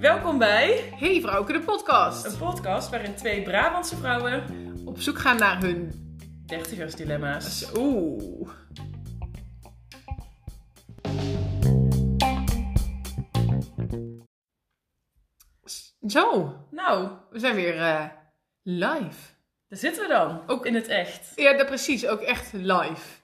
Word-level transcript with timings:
Welkom 0.00 0.38
bij 0.38 0.92
Hey 0.96 1.20
Vrouwke, 1.20 1.52
de 1.52 1.60
podcast. 1.60 2.24
een 2.24 2.36
podcast 2.38 2.90
waarin 2.90 3.14
twee 3.14 3.42
Brabantse 3.42 3.96
vrouwen 3.96 4.44
Op 4.84 5.00
zoek 5.00 5.18
gaan 5.18 5.36
naar 5.36 5.60
hun... 5.62 5.92
dertigersdilemma's. 6.46 7.70
Oeh. 7.76 8.48
Zo, 16.08 16.54
Nou, 16.70 17.10
we 17.30 17.38
zijn 17.38 17.54
weer 17.54 17.78
eh, 17.78 18.04
live. 18.62 19.32
daar 19.68 19.78
zitten 19.78 20.02
we 20.02 20.08
dan. 20.08 20.42
Ook- 20.46 20.66
in 20.66 20.74
het 20.74 20.88
echt. 20.88 21.32
Ja, 21.36 21.56
dat 21.56 21.66
precies, 21.66 22.06
ook 22.06 22.20
echt 22.20 22.52
live. 22.52 23.19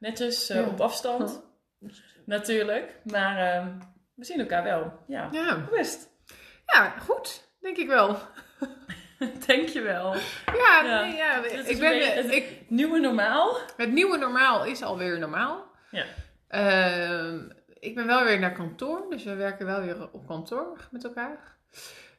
Netjes 0.00 0.48
eh, 0.48 0.56
Ja. 0.60 0.66
op 0.66 0.80
afstand. 0.80 1.42
Natuurlijk. 2.24 2.94
Maar 3.04 3.54
ehm, 3.54 3.68
we 4.14 4.24
zien 4.24 4.40
elkaar 4.40 4.62
wel. 4.62 4.92
Ja. 5.06 5.28
Ja. 5.32 5.66
Het? 5.70 6.08
ja, 6.66 6.88
goed, 6.98 7.48
denk 7.60 7.76
ik 7.76 7.86
wel. 7.88 8.16
Denk 9.46 9.68
je 9.68 9.80
wel. 9.80 10.14
Ja, 10.46 10.82
Ja. 10.84 11.40
nee, 11.40 11.52
ik 11.64 11.78
ben, 11.78 11.90
beetje 11.98 12.10
het- 12.22 12.30
ik, 12.32 12.62
Nieuwe 12.68 12.98
normaal. 13.00 13.58
het 13.76 13.92
nieuwe 13.92 14.16
normaal 14.16 14.64
is 14.64 14.82
alweer 14.82 15.18
normaal. 15.18 15.70
Ja. 15.90 16.04
Ehm, 16.48 17.40
ik 17.78 17.94
ben 17.94 18.06
wel 18.06 18.24
weer 18.24 18.38
naar 18.38 18.52
kantoor, 18.52 19.06
dus 19.10 19.24
we 19.24 19.34
werken 19.34 19.66
wel 19.66 19.80
weer 19.80 20.08
op 20.12 20.26
kantoor 20.26 20.88
met 20.90 21.04
elkaar. 21.04 21.56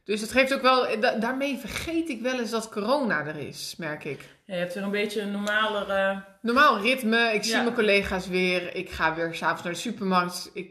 Dus 0.04 0.20
dat 0.20 0.32
geeft 0.32 0.54
ook 0.54 0.62
wel, 0.62 1.00
da- 1.00 1.16
daarmee 1.20 1.58
vergeet 1.58 2.10
ik 2.10 2.22
wel 2.22 2.40
eens 2.40 2.50
dat 2.52 2.70
corona 2.70 3.26
er 3.26 3.36
is, 3.48 3.76
merk 3.78 4.04
ik. 4.04 4.20
Ja, 4.46 4.54
je 4.54 4.60
hebt 4.60 4.74
weer 4.74 4.84
een 4.84 4.92
beetje 4.92 5.22
een 5.22 5.32
normalere... 5.32 6.24
Normaal 6.42 6.80
ritme, 6.80 7.32
ik 7.34 7.44
zie 7.44 7.56
mijn 7.56 7.74
collega's 7.74 8.28
weer, 8.28 8.76
ik 8.76 8.90
ga 8.90 9.16
weer 9.16 9.34
s'avonds 9.36 9.64
naar 9.64 9.74
de 9.74 9.80
supermarkt. 9.80 10.50
Ik, 10.54 10.70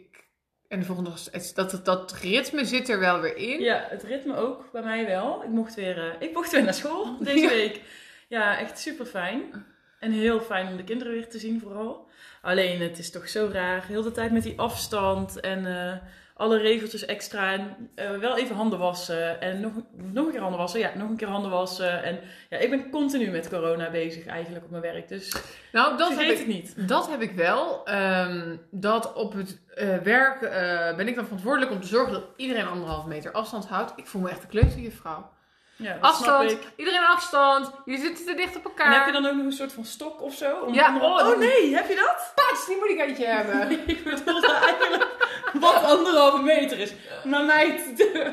en 0.68 0.79
de 0.79 0.85
volgende 0.87 1.10
dag, 1.10 1.24
het- 1.32 1.52
dat, 1.55 1.71
dat, 1.71 1.85
dat 1.85 2.13
ritme 2.13 2.65
zit 2.65 2.88
er 2.88 2.99
wel 2.99 3.21
weer 3.21 3.37
in. 3.37 3.60
Ja, 3.60 3.87
het 3.88 4.02
ritme 4.02 4.37
ook 4.37 4.68
bij 4.73 4.82
mij 4.82 5.07
wel. 5.07 5.43
Ik 5.43 5.49
mocht 5.49 5.74
weer, 5.74 5.99
eh, 5.99 6.29
ik 6.29 6.33
mocht 6.35 6.51
weer 6.52 6.62
naar 6.62 6.74
school 6.74 7.16
deze 7.21 7.38
Ja. 7.38 7.49
week. 7.49 7.80
Ja, 8.29 8.59
echt 8.59 8.79
super 8.79 9.07
fijn. 9.07 9.65
En 10.01 10.12
heel 10.12 10.40
fijn 10.40 10.66
om 10.66 10.77
de 10.77 10.85
kinderen 10.85 11.12
weer 11.12 11.29
te 11.29 11.38
zien 11.38 11.60
vooral. 11.60 12.09
Alleen 12.43 12.80
het 12.80 12.99
is 12.99 13.10
toch 13.10 13.29
zo 13.29 13.49
raar. 13.52 13.85
Heel 13.87 14.02
de 14.02 14.12
tijd 14.12 14.33
met 14.33 14.43
die 14.43 14.59
afstand 14.59 15.40
en 15.40 15.66
eh, 15.66 15.96
alle 16.41 16.59
regeltjes 16.59 17.05
extra. 17.05 17.52
En 17.52 17.91
eh, 17.95 18.10
wel 18.10 18.37
even 18.37 18.57
handen 18.57 18.79
wassen. 18.79 19.41
En 19.41 19.60
nog, 19.60 19.73
nog 20.13 20.27
een 20.27 20.33
keer 20.33 20.41
handen 20.41 20.59
wassen. 20.59 20.80
Ja, 20.80 20.91
nog 20.95 21.09
een 21.09 21.16
keer 21.16 21.29
handen 21.29 21.51
wassen. 21.51 22.02
En 22.02 22.21
ja, 22.51 22.57
ik 22.59 22.71
ben 22.71 22.91
continu 22.91 23.30
met 23.30 23.49
corona 23.49 23.91
bezig 23.91 24.27
eigenlijk 24.27 24.65
op 24.65 24.71
mijn 24.71 24.83
werk. 24.83 25.09
Dus 25.09 25.35
Nou, 25.73 25.96
dat 25.96 26.11
heb, 26.11 26.21
ik, 26.21 26.38
het 26.38 26.46
niet. 26.46 26.88
dat 26.88 27.11
heb 27.11 27.21
ik 27.21 27.33
wel. 27.33 27.85
Ehm, 27.87 28.57
dat 28.71 29.13
op 29.13 29.33
het 29.33 29.61
eh, 29.74 29.96
werk 29.96 30.43
eh, 30.43 30.96
ben 30.96 31.09
ik 31.09 31.15
dan 31.15 31.24
verantwoordelijk 31.24 31.71
om 31.71 31.80
te 31.80 31.87
zorgen 31.87 32.13
dat 32.13 32.24
iedereen 32.37 32.66
anderhalve 32.66 33.09
meter 33.09 33.33
afstand 33.33 33.66
houdt. 33.66 33.93
Ik 33.96 34.07
voel 34.07 34.23
me 34.23 34.30
echt 34.30 34.43
een 34.43 34.49
kleuterjuffrouw. 34.49 35.30
Ja, 35.77 35.96
Afstand, 36.01 36.59
iedereen 36.77 37.07
afstand. 37.07 37.71
Jullie 37.85 38.01
zitten 38.01 38.27
te 38.27 38.35
dicht 38.35 38.57
op 38.57 38.65
elkaar. 38.65 38.87
En 38.87 38.93
heb 38.93 39.07
je 39.07 39.13
dan 39.13 39.27
ook 39.27 39.37
nog 39.37 39.45
een 39.45 39.52
soort 39.52 39.73
van 39.73 39.85
stok 39.85 40.23
of 40.23 40.35
zo? 40.35 40.57
Om 40.57 40.74
Ja, 40.74 40.96
oh, 40.96 41.02
oh 41.02 41.38
nee, 41.38 41.74
heb 41.74 41.88
je 41.88 41.95
dat? 41.95 42.33
Pats, 42.35 42.66
die 42.66 42.77
moet 42.77 42.88
ik 42.88 43.01
aan 43.01 43.16
je 43.16 43.27
hebben. 43.27 43.71
Ik 43.96 44.05
bedoelde 44.05 44.52
eigenlijk 44.52 45.10
wat 45.52 45.82
anderhalve 45.82 46.43
meter 46.43 46.79
is. 46.79 46.93
Maar 47.24 47.45
meid, 47.45 47.96
de... 47.96 48.32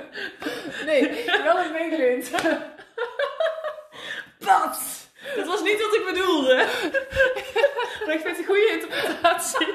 Nee, 0.86 1.26
wel 1.44 1.60
een 1.60 1.72
meelint. 1.72 2.30
wat? 4.40 4.80
Dat 5.36 5.46
was 5.46 5.62
niet 5.62 5.82
wat 5.82 5.96
ik 5.96 6.06
bedoelde. 6.06 6.56
Maar 8.06 8.16
ik 8.16 8.22
vind 8.22 8.38
het 8.38 8.38
een 8.38 8.46
goede 8.46 8.70
interpretatie. 8.72 9.68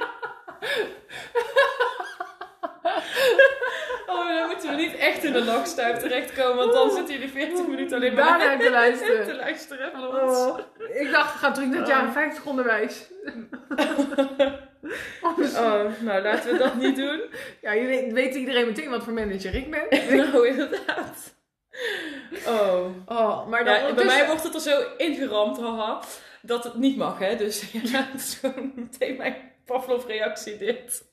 Oh, 4.07 4.29
dan 4.29 4.47
moeten 4.47 4.71
we 4.71 4.77
niet 4.77 4.97
echt 4.97 5.25
in 5.25 5.33
de 5.33 5.45
lokstuip 5.45 5.97
terechtkomen, 5.97 6.57
want 6.57 6.73
dan 6.73 6.91
zitten 6.91 7.15
jullie 7.15 7.31
40 7.31 7.67
minuten 7.67 7.97
alleen 7.97 8.15
maar 8.15 8.59
te 8.59 8.71
luisteren. 8.71 9.27
te 9.33 9.35
luisteren 9.35 9.93
van 9.93 10.07
ons. 10.07 10.39
Oh, 10.39 10.59
ik 10.95 11.11
dacht, 11.11 11.33
we 11.33 11.39
gaan 11.39 11.53
terug 11.53 11.69
naar 11.69 11.79
het 11.79 11.89
jaren 11.89 12.13
50 12.13 12.45
onderwijs. 12.45 13.07
Oh, 15.23 16.01
nou 16.01 16.23
laten 16.23 16.53
we 16.53 16.59
dat 16.59 16.75
niet 16.75 16.97
doen. 16.97 17.21
Ja, 17.61 17.73
je 17.73 17.87
weet, 17.87 18.13
weet 18.13 18.35
iedereen 18.35 18.67
meteen 18.67 18.91
wat 18.91 19.05
voor 19.05 19.13
manager 19.13 19.55
ik 19.55 19.71
ben. 19.71 19.87
Nou, 20.17 20.49
inderdaad. 20.49 21.35
Oh. 22.47 22.87
Oh, 23.07 23.49
maar 23.49 23.65
dan 23.65 23.75
Ja, 23.75 23.95
bij 23.95 24.05
mij 24.05 24.27
wordt 24.27 24.43
het 24.43 24.55
er 24.55 24.61
zo 24.61 24.83
ingeramd, 24.97 25.61
haha, 25.61 26.01
dat 26.43 26.65
het 26.65 26.75
niet 26.75 26.97
mag, 26.97 27.19
hè. 27.19 27.37
Dus 27.37 27.71
ja, 27.93 28.09
het 28.13 28.21
is 28.21 28.35
gewoon 28.41 28.73
meteen 28.75 29.17
mijn 29.17 29.37
Pavlov-reactie 29.67 30.57
dit. 30.57 31.05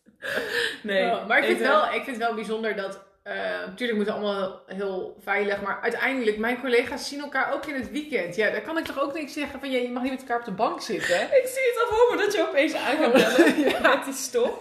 Nee, 0.83 1.11
Oh, 1.11 1.27
maar 1.27 1.37
ik 1.37 1.45
vind, 1.45 1.59
wel, 1.59 1.85
ik 1.85 2.03
vind 2.03 2.05
het 2.05 2.17
wel 2.17 2.33
bijzonder 2.33 2.75
dat... 2.75 3.07
eh 3.29 3.65
natuurlijk 3.67 3.97
moeten 3.97 4.15
we 4.15 4.19
allemaal 4.25 4.61
heel 4.67 5.15
veilig, 5.23 5.61
maar 5.61 5.79
uiteindelijk, 5.81 6.37
mijn 6.37 6.59
collega's 6.61 7.07
zien 7.09 7.19
elkaar 7.19 7.53
ook 7.53 7.65
in 7.65 7.75
het 7.75 7.91
weekend. 7.91 8.35
Ja, 8.35 8.49
daar 8.49 8.61
kan 8.61 8.77
ik 8.77 8.85
toch 8.85 8.99
ook 9.01 9.13
niks 9.13 9.33
zeggen 9.33 9.59
van, 9.59 9.71
ja, 9.71 9.77
je 9.77 9.89
mag 9.89 10.03
niet 10.03 10.11
met 10.11 10.21
elkaar 10.21 10.39
op 10.39 10.45
de 10.45 10.51
bank 10.51 10.81
zitten. 10.81 11.21
Ik 11.41 11.47
zie 11.47 11.63
het 11.73 11.79
al 11.89 11.95
voor 11.97 12.15
me 12.15 12.21
dat 12.23 12.33
je 12.33 12.47
opeens 12.47 12.73
aan 12.73 12.97
gaat 12.97 13.11
bellen 13.13 13.81
met 13.81 14.05
die 14.05 14.13
stok. 14.13 14.59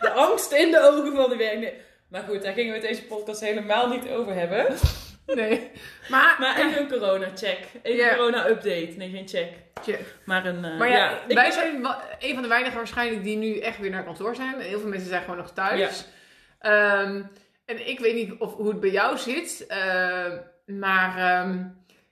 De 0.00 0.10
angst 0.10 0.52
in 0.52 0.70
de 0.70 0.80
ogen 0.80 1.16
van 1.16 1.30
de 1.30 1.36
werknemer. 1.36 1.72
Maar 2.08 2.22
goed, 2.28 2.42
daar 2.42 2.52
gingen 2.52 2.72
we 2.74 2.80
deze 2.80 3.04
podcast 3.04 3.40
helemaal 3.40 3.88
niet 3.88 4.08
over 4.08 4.34
hebben. 4.34 4.66
Nee. 5.26 5.70
Maar, 6.08 6.36
Maar 6.40 6.58
even 6.58 6.78
een 6.80 6.88
corona-check. 6.88 7.58
Even 7.82 7.98
Ja. 7.98 8.10
een 8.10 8.16
corona-update. 8.16 8.92
Nee, 8.96 9.10
geen 9.10 9.28
check. 9.28 9.48
Check. 9.84 10.00
Maar 10.24 10.46
een... 10.46 10.64
eh, 10.64 10.78
maar 10.78 10.88
ja, 10.90 11.18
wij 11.26 11.34
ben- 11.42 11.52
zijn 11.52 11.86
een 12.18 12.32
van 12.34 12.42
de 12.42 12.48
weinigen 12.48 12.76
waarschijnlijk 12.76 13.22
die 13.24 13.36
nu 13.36 13.58
echt 13.58 13.78
weer 13.78 13.90
naar 13.90 14.04
kantoor 14.04 14.34
zijn. 14.34 14.60
Heel 14.60 14.80
veel 14.80 14.88
mensen 14.88 15.08
zijn 15.08 15.22
gewoon 15.22 15.36
nog 15.36 15.52
thuis. 15.52 16.04
Ja. 16.60 17.00
Ehm, 17.02 17.22
en 17.70 17.88
ik 17.88 17.98
weet 18.00 18.14
niet 18.14 18.32
of, 18.38 18.54
hoe 18.54 18.68
het 18.68 18.80
bij 18.80 18.90
jou 18.90 19.18
zit. 19.18 19.66
ehm, 19.66 20.38
maar 20.66 21.16
ehm, 21.18 21.64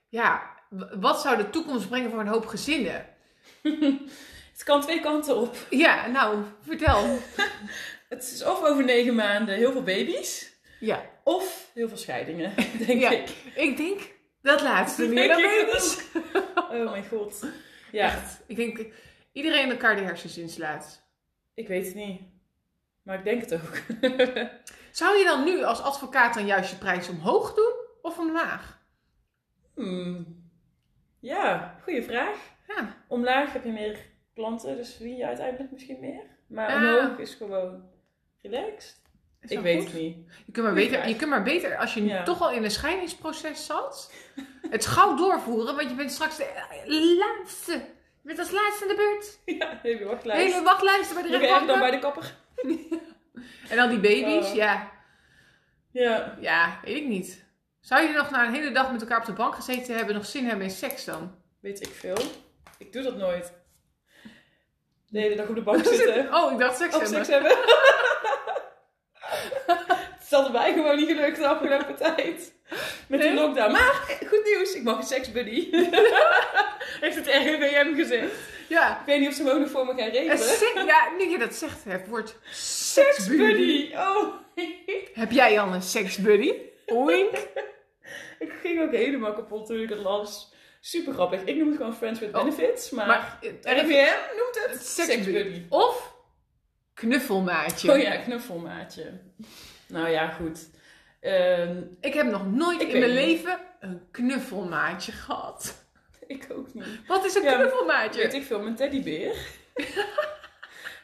ja, 0.09 0.41
wat 0.99 1.21
zou 1.21 1.37
de 1.37 1.49
toekomst 1.49 1.89
brengen 1.89 2.09
voor 2.09 2.19
een 2.19 2.27
hoop 2.27 2.45
gezinnen? 2.45 3.05
Het 4.53 4.63
kan 4.67 4.81
twee 4.81 4.99
kanten 5.01 5.35
op. 5.37 5.55
Ja, 5.69 6.07
nou, 6.07 6.43
vertel. 6.61 7.17
Het 8.09 8.23
is 8.23 8.43
of 8.43 8.63
over 8.63 8.83
negen 8.83 9.15
maanden 9.15 9.55
heel 9.55 9.71
veel 9.71 9.83
baby's. 9.83 10.51
Ja, 10.79 11.05
Of 11.23 11.69
heel 11.73 11.87
veel 11.87 11.97
scheidingen, 11.97 12.53
denk 12.87 12.99
Ja. 13.01 13.09
ik. 13.11 13.29
ik 13.55 13.77
denk 13.77 13.99
dat 14.41 14.61
laatste 14.61 15.07
meer 15.07 15.27
dan 15.27 15.41
baby's. 15.41 15.97
Oh 16.55 16.91
mijn 16.91 17.05
god. 17.07 17.45
Ja, 17.91 18.05
Echt. 18.05 18.39
Ik 18.47 18.55
denk 18.55 18.85
iedereen 19.31 19.69
elkaar 19.69 19.95
de 19.95 20.01
hersens 20.01 20.37
inslaat. 20.37 21.01
ik 21.53 21.67
weet 21.67 21.85
het 21.85 21.95
niet. 21.95 22.21
Maar 23.03 23.17
ik 23.17 23.23
denk 23.23 23.41
het 23.41 23.53
ook. 23.53 23.81
Zou 24.91 25.17
je 25.17 25.23
dan 25.23 25.43
nu 25.43 25.63
als 25.63 25.81
advocaat 25.81 26.33
dan 26.33 26.45
juist 26.45 26.69
je 26.69 26.75
prijs 26.77 27.09
omhoog 27.09 27.53
doen 27.53 27.73
of 28.01 28.17
omlaag? 28.19 28.77
Hmm. 29.75 30.47
Ja, 31.19 31.75
goede 31.83 32.03
vraag. 32.03 32.37
Ja. 32.67 32.95
Omlaag 33.07 33.53
heb 33.53 33.63
je 33.63 33.71
meer 33.71 33.97
klanten, 34.33 34.75
dus 34.75 34.97
wie 34.97 35.25
uiteindelijk 35.25 35.71
misschien 35.71 35.99
meer. 35.99 36.23
Maar 36.47 36.75
omhoog 36.75 37.17
is 37.17 37.33
gewoon 37.33 37.83
relaxed. 38.41 39.01
Is 39.41 39.51
Ik 39.51 39.59
weet 39.59 39.81
goed. 39.81 39.91
het 39.91 40.01
niet. 40.01 40.17
Je 40.45 40.51
kunt 40.51 40.65
maar 40.65 40.75
beter, 40.75 41.07
je 41.07 41.15
kunt 41.15 41.29
maar 41.29 41.43
beter 41.43 41.77
als 41.77 41.93
je 41.93 42.05
Ja. 42.05 42.23
toch 42.23 42.41
al 42.41 42.51
in 42.51 42.63
een 42.63 42.71
scheidingsproces 42.71 43.65
zat, 43.65 44.13
het 44.69 44.85
gauw 44.85 45.15
doorvoeren, 45.15 45.75
want 45.75 45.89
je 45.89 45.95
bent 45.95 46.11
straks 46.11 46.37
de 46.37 46.47
laatste. 47.19 47.71
Je 48.21 48.27
bent 48.35 48.39
als 48.39 48.51
laatste 48.51 48.83
aan 48.83 48.89
de 48.89 48.95
beurt. 48.95 49.39
Ja, 49.59 49.83
even 49.83 50.07
wachtlijst. 50.07 50.51
Hele 50.53 50.63
wachtlijsten 50.65 51.13
bij 51.15 51.23
de 51.23 51.29
Nog 51.29 51.41
erger 51.41 51.67
dan 51.67 51.79
rechtbank. 51.79 51.79
bij 51.81 51.91
de 51.91 51.99
kapper. 51.99 52.35
En 53.69 53.75
dan 53.77 53.89
die 53.89 53.99
baby's, 53.99 54.49
Oh. 54.49 54.55
ja. 54.55 54.91
Ja. 55.91 56.37
Ja, 56.39 56.79
weet 56.83 56.95
ik 56.95 57.05
niet. 57.07 57.45
Zou 57.79 58.01
je 58.07 58.13
nog 58.13 58.29
na 58.29 58.45
een 58.45 58.53
hele 58.53 58.71
dag 58.71 58.91
met 58.91 59.01
elkaar 59.01 59.19
op 59.19 59.25
de 59.25 59.33
bank 59.33 59.55
gezeten 59.55 59.95
hebben, 59.95 60.15
nog 60.15 60.25
zin 60.25 60.45
hebben 60.45 60.65
in 60.65 60.71
seks 60.71 61.05
dan? 61.05 61.35
Weet 61.59 61.81
ik 61.81 61.93
veel. 61.93 62.17
Ik 62.77 62.93
doe 62.93 63.01
dat 63.03 63.17
nooit. 63.17 63.53
De 65.07 65.19
hele 65.19 65.35
dag 65.35 65.47
op 65.47 65.55
de 65.55 65.61
bank 65.61 65.85
zitten. 65.95 66.33
Oh, 66.35 66.51
ik 66.51 66.57
dacht 66.59 66.77
seks 66.77 66.95
Of 66.95 67.01
hebben. 67.01 67.25
seks 67.25 67.27
hebben. 67.27 67.57
het 70.15 70.21
is 70.23 70.33
allebei 70.33 70.73
gewoon 70.73 70.97
niet 70.97 71.07
gelukt 71.09 71.37
de 71.37 71.47
afgelopen 71.47 71.95
tijd. 72.15 72.53
Met 73.07 73.21
die 73.21 73.33
lockdown. 73.33 73.71
Maar, 73.71 74.17
goed 74.27 74.43
nieuws. 74.45 74.73
Ik 74.73 74.83
mag 74.83 74.97
een 74.97 75.03
seksbuddy. 75.03 75.69
Heeft 76.99 77.15
het 77.15 77.25
RIVM 77.27 77.95
gezegd. 77.95 78.31
Ja. 78.69 78.99
Ik 78.99 79.05
weet 79.05 79.19
niet 79.19 79.29
of 79.29 79.33
ze 79.35 79.67
voor 79.71 79.85
me 79.85 79.93
gaan 80.01 80.09
regelen. 80.09 80.37
sek- 80.37 80.83
ja, 80.87 81.09
nu 81.17 81.29
je 81.29 81.37
dat 81.37 81.53
zegt, 81.55 81.83
het 81.83 82.07
woord 82.07 82.35
seksbuddy. 82.51 83.11
Seksbuddy. 83.13 83.91
Oh. 83.95 84.33
Heb 85.13 85.31
jij 85.31 85.59
al 85.59 85.73
een 85.73 85.81
seksbuddy? 85.81 86.53
Oink. 86.85 87.35
ik 88.45 88.51
ging 88.61 88.81
ook 88.81 88.91
helemaal 88.91 89.33
kapot 89.33 89.65
toen 89.65 89.79
ik 89.81 89.89
het 89.89 89.99
las. 89.99 90.53
Super 90.81 91.13
grappig. 91.13 91.43
Ik 91.43 91.55
noem 91.55 91.67
het 91.67 91.77
gewoon 91.77 91.95
Friends 91.95 92.19
with 92.19 92.35
Oh. 92.35 92.43
Benefits. 92.43 92.89
Maar, 92.89 93.07
Maar 93.07 93.37
het 93.41 93.65
RIVM 93.65 94.15
noemt 94.37 94.67
het 94.69 94.85
seksbuddy. 94.85 95.63
Of 95.69 96.13
knuffelmaatje. 96.93 97.91
Oh 97.91 97.97
ja, 97.99 98.15
knuffelmaatje. 98.17 99.11
Nou 99.87 100.09
ja, 100.09 100.27
goed. 100.27 100.69
Ehm, 101.19 101.81
Ik 102.01 102.13
heb 102.13 102.25
nog 102.25 102.51
nooit 102.51 102.81
in 102.81 102.87
mijn 102.99 103.15
niet. 103.15 103.25
leven 103.25 103.59
een 103.79 104.01
knuffelmaatje 104.11 105.11
gehad. 105.11 105.87
ik 106.35 106.47
ook 106.51 106.73
niet. 106.73 107.07
Wat 107.07 107.25
is 107.25 107.35
een 107.35 107.43
Ja, 107.43 107.55
knuffelmaatje? 107.55 108.21
Weet 108.21 108.33
ik 108.33 108.43
veel, 108.43 108.59
mijn 108.59 108.75
teddybeer. 108.75 109.35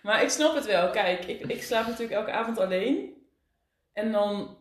Maar 0.04 0.24
ik 0.24 0.30
snap 0.30 0.56
het 0.56 0.66
wel. 0.66 0.90
Kijk, 0.90 1.26
ik, 1.26 1.42
ik 1.46 1.64
slaap 1.64 1.88
natuurlijk 1.88 2.20
elke 2.20 2.32
avond 2.32 2.60
alleen. 2.60 3.14
En 3.94 4.12
dan... 4.12 4.58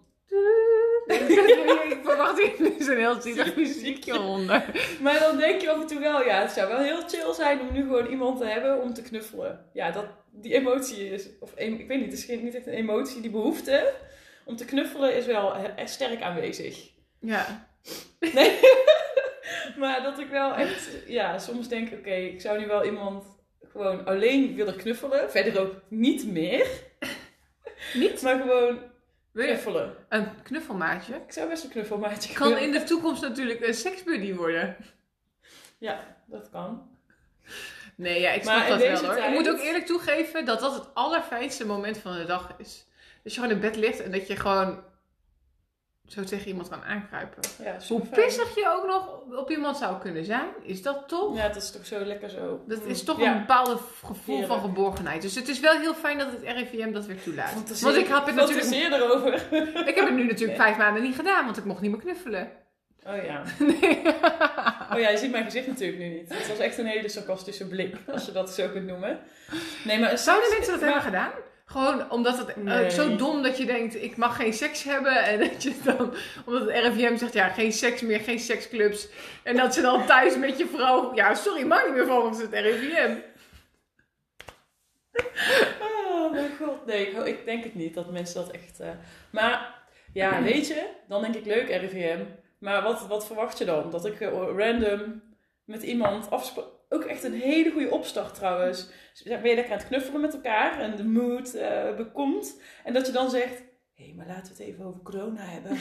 ik 1.06 1.98
verwacht 2.02 2.40
hier 2.40 2.52
nu 2.58 2.74
zo'n 2.78 2.96
heel 2.96 3.20
zielig 3.20 3.56
muziekje 3.56 4.18
onder. 4.18 4.64
Maar 5.00 5.18
dan 5.18 5.36
denk 5.36 5.60
je 5.60 5.70
af 5.70 5.80
en 5.80 5.86
toe 5.86 5.98
wel, 5.98 6.24
ja, 6.24 6.40
het 6.40 6.50
zou 6.50 6.68
wel 6.68 6.78
heel 6.78 7.08
chill 7.08 7.34
zijn 7.34 7.60
om 7.60 7.72
nu 7.72 7.80
gewoon 7.80 8.06
iemand 8.06 8.38
te 8.38 8.44
hebben 8.44 8.82
om 8.82 8.94
te 8.94 9.02
knuffelen. 9.02 9.70
Ja, 9.72 9.90
dat, 9.90 10.06
die 10.30 10.54
emotie 10.54 11.10
is, 11.10 11.28
of 11.40 11.52
ik 11.54 11.88
weet 11.88 12.00
niet, 12.00 12.10
het 12.10 12.28
is 12.30 12.40
niet 12.40 12.54
echt 12.54 12.66
een 12.66 12.72
emotie, 12.72 13.20
die 13.20 13.30
behoefte 13.30 13.94
om 14.44 14.56
te 14.56 14.64
knuffelen 14.64 15.14
is 15.16 15.26
wel 15.26 15.54
sterk 15.84 16.22
aanwezig. 16.22 16.90
Ja. 17.20 17.68
Nee. 18.20 18.60
maar 19.76 20.02
dat 20.02 20.18
ik 20.18 20.28
wel 20.28 20.54
echt, 20.54 20.90
ja, 21.06 21.38
soms 21.38 21.68
denk, 21.68 21.92
oké, 21.92 22.14
ik 22.14 22.40
zou 22.40 22.58
nu 22.58 22.66
wel 22.66 22.84
iemand 22.84 23.24
gewoon 23.72 24.04
alleen 24.06 24.54
willen 24.54 24.76
knuffelen. 24.76 25.30
Verder 25.30 25.60
ook 25.60 25.74
niet 25.88 26.26
meer. 26.26 26.66
Niet? 27.94 28.22
Maar 28.22 28.38
gewoon 28.38 28.78
Wil 29.32 29.44
knuffelen. 29.46 29.94
een 30.08 30.42
knuffelmaatje? 30.42 31.14
Ik 31.14 31.32
zou 31.32 31.48
best 31.48 31.64
een 31.64 31.70
knuffelmaatje 31.70 32.34
Kan 32.34 32.46
kunnen. 32.46 32.64
in 32.64 32.72
de 32.72 32.82
toekomst 32.84 33.22
natuurlijk 33.22 33.66
een 33.66 33.74
seksbuddy 33.74 34.34
worden. 34.34 34.76
Ja, 35.78 36.16
dat 36.26 36.50
kan. 36.50 36.88
Nee, 37.96 38.20
ja, 38.20 38.30
ik 38.30 38.42
snap 38.42 38.68
dat 38.68 38.78
wel 38.80 39.04
hoor. 39.04 39.16
Ik 39.16 39.30
moet 39.30 39.48
ook 39.48 39.58
eerlijk 39.60 39.86
toegeven 39.86 40.44
dat 40.44 40.60
dat 40.60 40.74
het 40.74 40.94
allerfijnste 40.94 41.66
moment 41.66 41.98
van 41.98 42.16
de 42.16 42.24
dag 42.24 42.54
is. 42.58 42.86
Dat 43.22 43.34
je 43.34 43.40
gewoon 43.40 43.54
in 43.54 43.60
bed 43.60 43.76
ligt 43.76 44.00
en 44.02 44.10
dat 44.10 44.26
je 44.26 44.36
gewoon 44.36 44.82
zo 46.08 46.24
tegen 46.24 46.48
iemand 46.48 46.68
kan 46.68 46.82
aankruipen. 46.84 47.42
Ja, 47.62 47.76
Hoe 47.88 48.00
pissig 48.00 48.54
je 48.54 48.74
ook 48.76 48.86
nog 48.86 49.38
op 49.38 49.50
iemand 49.50 49.76
zou 49.76 50.00
kunnen 50.00 50.24
zijn, 50.24 50.48
is 50.62 50.82
dat 50.82 51.08
toch? 51.08 51.36
Ja, 51.36 51.46
dat 51.48 51.56
is 51.62 51.70
toch 51.70 51.86
zo 51.86 52.04
lekker 52.04 52.30
zo. 52.30 52.60
Dat 52.66 52.84
is 52.84 53.04
toch 53.04 53.20
Ja. 53.20 53.32
een 53.32 53.38
bepaalde 53.38 53.76
gevoel 54.04 54.44
van 54.46 54.60
geborgenheid. 54.60 55.22
Dus 55.22 55.34
het 55.34 55.48
is 55.48 55.60
wel 55.60 55.78
heel 55.78 55.94
fijn 55.94 56.18
dat 56.18 56.26
het 56.30 56.42
RIVM 56.42 56.92
dat 56.92 57.06
weer 57.06 57.22
toelaat. 57.22 57.52
Want 57.54 57.96
ik 57.96 58.06
heb 58.06 58.26
het 58.26 58.34
natuurlijk, 58.34 58.92
erover. 58.94 59.34
ik 59.88 59.94
heb 59.94 60.04
het 60.06 60.14
nu 60.14 60.24
natuurlijk 60.26 60.60
vijf 60.60 60.76
maanden 60.76 61.02
niet 61.02 61.14
gedaan, 61.16 61.44
want 61.44 61.56
ik 61.56 61.64
mocht 61.64 61.80
niet 61.80 61.90
meer 61.90 62.00
knuffelen. 62.00 62.50
Oh 63.06 63.24
ja. 63.24 63.42
Nee. 63.80 64.02
Oh 64.92 65.00
ja, 65.00 65.08
je 65.08 65.16
ziet 65.16 65.30
mijn 65.30 65.44
gezicht 65.44 65.66
natuurlijk 65.66 65.98
nu 65.98 66.08
niet. 66.08 66.28
Het 66.28 66.48
was 66.48 66.58
echt 66.58 66.78
een 66.78 66.86
hele 66.86 67.08
sarcastische 67.08 67.66
blik, 67.68 67.96
als 68.12 68.26
je 68.26 68.32
dat 68.32 68.50
zo 68.50 68.68
kunt 68.68 68.86
noemen. 68.86 69.18
Nee, 69.84 69.98
maar... 70.00 70.18
Zouden 70.18 70.50
mensen 70.50 70.72
dat 70.72 70.80
maar- 70.80 70.92
hebben 70.92 71.10
gedaan? 71.10 71.30
Gewoon 71.64 72.10
omdat 72.10 72.38
het 72.38 72.54
eh, 72.66 72.88
zo 72.88 73.16
dom 73.16 73.42
dat 73.42 73.58
je 73.58 73.66
denkt, 73.66 74.02
ik 74.02 74.16
mag 74.16 74.36
geen 74.36 74.52
seks 74.52 74.82
hebben. 74.84 75.24
En 75.24 75.38
dat 75.38 75.62
je 75.62 75.74
dan, 75.84 76.14
omdat 76.46 76.62
het 76.62 76.70
RIVM 76.70 77.16
zegt, 77.16 77.32
ja, 77.32 77.48
geen 77.48 77.72
seks 77.72 78.00
meer, 78.00 78.20
geen 78.20 78.38
seksclubs. 78.40 79.08
En 79.42 79.56
dat 79.56 79.74
ze 79.74 79.80
dan 79.80 80.06
thuis 80.06 80.36
met 80.36 80.58
je 80.58 80.66
vrouw, 80.66 81.14
ja, 81.14 81.34
sorry, 81.34 81.66
mag 81.66 81.84
niet 81.84 81.94
meer 81.94 82.06
volgens 82.06 82.38
het 82.38 82.52
RIVM. 82.52 83.16
Oh 85.80 86.32
mijn 86.32 86.50
god. 86.58 86.86
Nee, 86.86 87.06
ik, 87.06 87.26
ik 87.26 87.44
denk 87.44 87.64
het 87.64 87.74
niet 87.74 87.94
dat 87.94 88.10
mensen 88.10 88.34
dat 88.44 88.50
echt... 88.50 88.80
eh, 88.80 88.88
Maar 89.30 89.74
ja, 90.12 90.42
weet 90.42 90.66
je, 90.66 90.86
dan 91.08 91.22
denk 91.22 91.34
ik 91.34 91.44
leuk 91.46 91.68
RIVM. 91.68 92.24
Maar 92.58 92.82
wat, 92.82 93.06
wat 93.06 93.26
verwacht 93.26 93.58
je 93.58 93.64
dan? 93.64 93.90
Dat 93.90 94.06
ik 94.06 94.20
eh, 94.20 94.28
random 94.56 95.22
met 95.64 95.82
iemand 95.82 96.30
afspraak... 96.30 96.64
Ook 96.88 97.04
echt 97.04 97.22
een 97.24 97.34
hele 97.34 97.70
goede 97.70 97.90
opstart 97.90 98.34
trouwens. 98.34 98.88
Ben 99.24 99.48
je 99.48 99.54
lekker 99.54 99.72
aan 99.72 99.78
het 99.78 99.86
knuffelen 99.86 100.20
met 100.20 100.34
elkaar 100.34 100.80
en 100.80 100.96
de 100.96 101.04
mood 101.04 101.54
eh, 101.54 101.96
bekomt. 101.96 102.60
En 102.84 102.92
dat 102.92 103.06
je 103.06 103.12
dan 103.12 103.30
zegt... 103.30 103.62
Hé, 103.94 104.12
maar 104.16 104.26
laten 104.26 104.56
we 104.56 104.62
het 104.62 104.72
even 104.72 104.84
over 104.84 105.00
corona 105.02 105.42
hebben. 105.44 105.72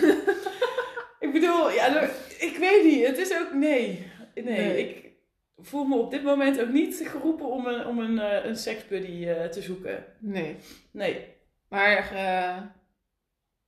ik 1.28 1.32
bedoel, 1.34 1.72
ja, 1.72 1.88
nou, 1.90 2.06
ik 2.40 2.58
weet 2.60 2.84
niet. 2.84 3.08
Het 3.08 3.18
is 3.18 3.40
ook... 3.40 3.54
Nee. 3.54 4.12
Nee, 4.36 4.44
Nee. 4.44 4.78
ik 4.90 5.12
voel 5.58 5.84
me 5.84 5.96
op 5.96 6.12
dit 6.12 6.24
moment 6.24 6.62
ook 6.62 6.70
niet 6.70 7.02
geroepen 7.06 7.46
om 7.46 7.66
een, 7.68 7.86
om 7.88 8.00
een, 8.00 8.20
eh, 8.20 8.46
een 8.46 8.56
seksbuddy 8.56 9.28
eh, 9.28 9.46
te 9.46 9.62
zoeken. 9.62 10.06
Nee. 10.20 10.56
Nee. 10.92 11.28
Maar, 11.70 12.14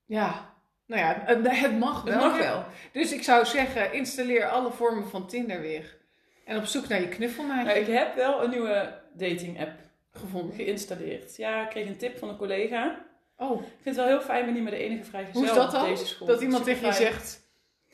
ja, 0.05 0.55
nou 0.85 1.01
ja, 1.01 1.21
het, 1.25 1.59
het 1.61 1.79
mag 1.79 2.03
Het 2.03 2.13
wel. 2.13 2.29
mag 2.29 2.37
wel. 2.37 2.65
Dus 2.91 3.11
ik 3.13 3.23
zou 3.23 3.45
zeggen, 3.45 3.93
installeer 3.93 4.45
alle 4.45 4.71
vormen 4.71 5.07
van 5.07 5.27
Tinder 5.27 5.61
weer. 5.61 5.97
En 6.45 6.57
op 6.57 6.65
zoek 6.65 6.87
naar 6.87 7.01
je 7.01 7.07
knuffelmaatje 7.07 7.65
Maar 7.65 7.77
ik 7.77 7.87
heb 7.87 8.15
wel 8.15 8.43
een 8.43 8.49
nieuwe 8.49 8.93
dating 9.13 9.61
app 9.61 9.71
gevonden. 10.13 10.55
geïnstalleerd. 10.55 11.35
Ja, 11.37 11.63
ik 11.63 11.69
kreeg 11.69 11.87
een 11.87 11.97
tip 11.97 12.17
van 12.17 12.29
een 12.29 12.37
collega. 12.37 13.05
Oh, 13.37 13.61
Ik 13.61 13.67
vind 13.81 13.95
het 13.95 13.95
wel 13.95 14.05
heel 14.07 14.21
fijn, 14.21 14.45
ben 14.45 14.53
niet 14.53 14.63
meer 14.63 14.71
de 14.71 14.77
enige 14.77 15.03
vrijgezel 15.03 15.39
hoe 15.41 15.49
is 15.49 15.55
dat 15.55 15.65
op 15.65 15.71
dan? 15.71 15.89
deze 15.89 16.05
school. 16.05 16.27
Dat 16.27 16.41
iemand 16.41 16.63
tegen 16.63 16.87
je 16.87 16.93
zegt, 16.93 17.39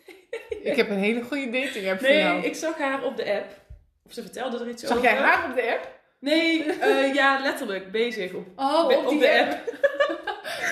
ik 0.64 0.76
heb 0.76 0.90
een 0.90 0.98
hele 0.98 1.22
goede 1.22 1.50
dating 1.50 1.90
app 1.90 2.00
voor 2.00 2.08
Nee, 2.10 2.18
jou. 2.18 2.42
ik 2.44 2.56
zag 2.56 2.78
haar 2.78 3.04
op 3.04 3.18
de 3.18 3.34
app. 3.34 3.60
Of 4.06 4.14
ze 4.14 4.22
vertelde 4.22 4.60
er 4.60 4.70
iets 4.70 4.84
Zag 4.84 4.98
over. 4.98 5.10
jij 5.10 5.18
haar 5.18 5.50
op 5.50 5.56
de 5.56 5.72
app? 5.72 6.00
Nee, 6.20 6.64
eh, 6.64 7.14
ja, 7.14 7.40
letterlijk 7.42 7.92
bezig 7.92 8.34
op, 8.34 8.46
Oh, 8.56 8.84
op, 9.08 9.20
de 9.20 9.40
app. 9.40 9.52
app. 9.52 9.80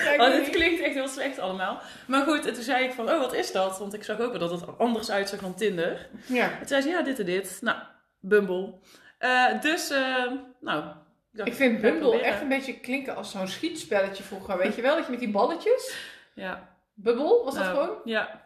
Kijk, 0.04 0.20
Oh, 0.20 0.30
dit 0.30 0.50
klinkt 0.50 0.80
echt 0.82 0.94
heel 0.94 1.08
slecht 1.08 1.38
allemaal. 1.38 1.80
Maar 2.06 2.22
goed, 2.24 2.46
en 2.46 2.54
toen 2.54 2.62
zei 2.62 2.84
ik 2.84 2.92
van, 2.92 3.10
oh, 3.10 3.18
wat 3.18 3.34
is 3.34 3.52
dat? 3.52 3.78
Want 3.78 3.94
ik 3.94 4.04
zag 4.04 4.20
ook 4.20 4.30
wel 4.30 4.38
dat 4.40 4.50
het 4.50 4.60
er 4.62 4.76
anders 4.76 5.10
uitzag 5.10 5.40
dan 5.40 5.54
Tinder. 5.54 6.08
Ja. 6.26 6.50
En 6.50 6.58
toen 6.58 6.66
zei 6.68 6.82
ze, 6.82 6.88
ja, 6.88 7.02
dit 7.02 7.18
en 7.18 7.24
dit. 7.26 7.58
Nou, 7.60 7.78
Bumble. 8.20 8.72
Eh, 9.18 9.60
dus, 9.60 9.90
eh, 9.90 10.24
nou... 10.60 10.84
dacht, 11.32 11.48
Ik 11.48 11.54
vind 11.54 11.80
Bumble 11.80 12.00
proberen. 12.00 12.24
echt 12.26 12.40
een 12.40 12.48
beetje 12.48 12.80
klinken 12.80 13.16
als 13.16 13.30
zo'n 13.30 13.48
schietspelletje 13.48 14.22
vroeger. 14.22 14.58
Weet 14.58 14.74
je 14.74 14.82
wel, 14.82 14.94
dat 14.96 15.04
je 15.04 15.10
met 15.10 15.20
die 15.20 15.30
balletjes... 15.30 15.96
Ja. 16.34 16.68
Bubble, 16.94 17.42
was 17.44 17.54
dat 17.54 17.64
Nou, 17.64 17.76
gewoon? 17.78 17.96
Ja. 18.04 18.44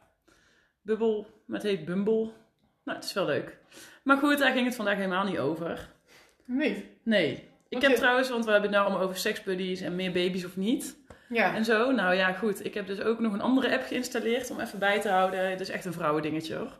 Bubble, 0.83 1.25
maar 1.47 1.59
het 1.61 1.69
heet 1.69 1.85
Bumble. 1.85 2.31
Nou, 2.85 2.99
het 2.99 3.05
is 3.05 3.13
wel 3.13 3.25
leuk. 3.25 3.57
Maar 4.03 4.17
goed, 4.17 4.39
daar 4.39 4.53
ging 4.53 4.67
het 4.67 4.75
vandaag 4.75 4.97
helemaal 4.97 5.25
niet 5.25 5.39
over. 5.39 5.89
Nee. 6.45 6.99
Nee. 7.03 7.31
Ik 7.33 7.41
Want 7.71 7.83
heb 7.83 7.91
je- 7.93 7.99
trouwens, 7.99 8.29
want 8.31 8.45
we 8.45 8.51
hebben 8.51 8.71
het 8.71 8.79
nou 8.79 8.91
allemaal 8.91 9.09
over 9.09 9.21
seksbuddies 9.21 9.81
en 9.81 9.95
meer 9.95 10.13
baby's 10.13 10.45
of 10.45 10.57
niet. 10.57 10.97
Ja. 11.29 11.55
En 11.55 11.65
zo. 11.65 11.91
Nou 11.91 12.15
ja, 12.15 12.33
goed. 12.33 12.65
Ik 12.65 12.75
heb 12.75 12.87
dus 12.87 13.01
ook 13.01 13.19
nog 13.19 13.33
een 13.33 13.41
andere 13.41 13.73
app 13.73 13.87
geïnstalleerd 13.87 14.51
om 14.51 14.61
even 14.61 14.79
bij 14.79 15.01
te 15.01 15.09
houden. 15.09 15.51
Het 15.51 15.61
is 15.61 15.71
echt 15.71 15.85
een 15.85 15.93
vrouwendingetje 15.93 16.55
hoor. 16.55 16.73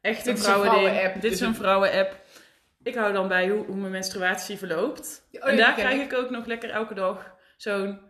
Echt 0.00 0.26
een 0.26 0.38
vrouwen-app, 0.38 1.20
Dit 1.20 1.32
is 1.32 1.40
een 1.40 1.54
vrouwen-app. 1.54 2.16
Ik 2.82 2.94
hou 2.94 3.12
dan 3.12 3.28
bij 3.28 3.48
hoe, 3.48 3.64
hoe 3.64 3.76
mijn 3.76 3.92
menstruatie 3.92 4.58
verloopt. 4.58 5.28
Oh, 5.32 5.48
en 5.48 5.56
daar 5.56 5.74
krijg 5.74 6.00
ik. 6.00 6.12
ik 6.12 6.18
ook 6.18 6.30
nog 6.30 6.46
lekker 6.46 6.70
elke 6.70 6.94
dag 6.94 7.34
zo'n 7.56 8.00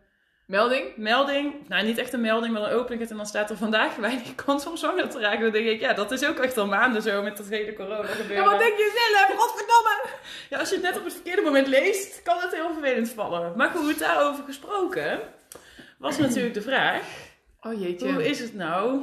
Melding? 0.49 0.97
melding. 0.97 1.69
Nou, 1.69 1.85
niet 1.85 1.99
echt 1.99 2.13
een 2.13 2.21
melding, 2.21 2.53
maar 2.53 2.63
dan 2.63 2.71
open 2.71 2.95
ik 2.95 3.01
het 3.01 3.11
en 3.11 3.17
dan 3.17 3.27
staat 3.27 3.51
er 3.51 3.57
vandaag 3.57 3.97
weinig 4.09 4.35
kans 4.35 4.67
om 4.67 4.77
zwanger 4.77 5.09
te 5.09 5.21
raken. 5.21 5.41
Dan 5.41 5.53
denk 5.53 5.67
ik, 5.67 5.81
ja, 5.81 5.93
dat 5.93 6.11
is 6.11 6.27
ook 6.27 6.39
echt 6.39 6.59
al 6.59 6.67
maanden 6.67 7.03
zo 7.03 7.23
met 7.23 7.37
dat 7.37 7.47
hele 7.47 7.73
corona 7.73 8.07
gebeuren. 8.07 8.45
Ja, 8.45 8.51
wat 8.51 8.59
denk 8.59 8.77
je 8.77 9.11
zelf? 9.11 9.41
Godverdomme! 9.41 10.01
Ja, 10.51 10.59
als 10.59 10.69
je 10.69 10.75
het 10.75 10.85
net 10.85 10.97
op 10.97 11.05
het 11.05 11.13
verkeerde 11.13 11.43
moment 11.43 11.67
leest, 11.67 12.23
kan 12.23 12.39
het 12.41 12.55
heel 12.55 12.73
vervelend 12.73 13.11
vallen. 13.11 13.53
Maar 13.57 13.71
goed, 13.71 13.99
daarover 13.99 14.45
gesproken 14.45 15.21
was 15.99 16.19
natuurlijk 16.19 16.55
de 16.55 16.63
vraag: 16.63 17.03
Oh 17.61 17.81
jeetje. 17.81 18.13
hoe 18.13 18.29
is 18.29 18.39
het 18.41 18.55
nou 18.55 19.01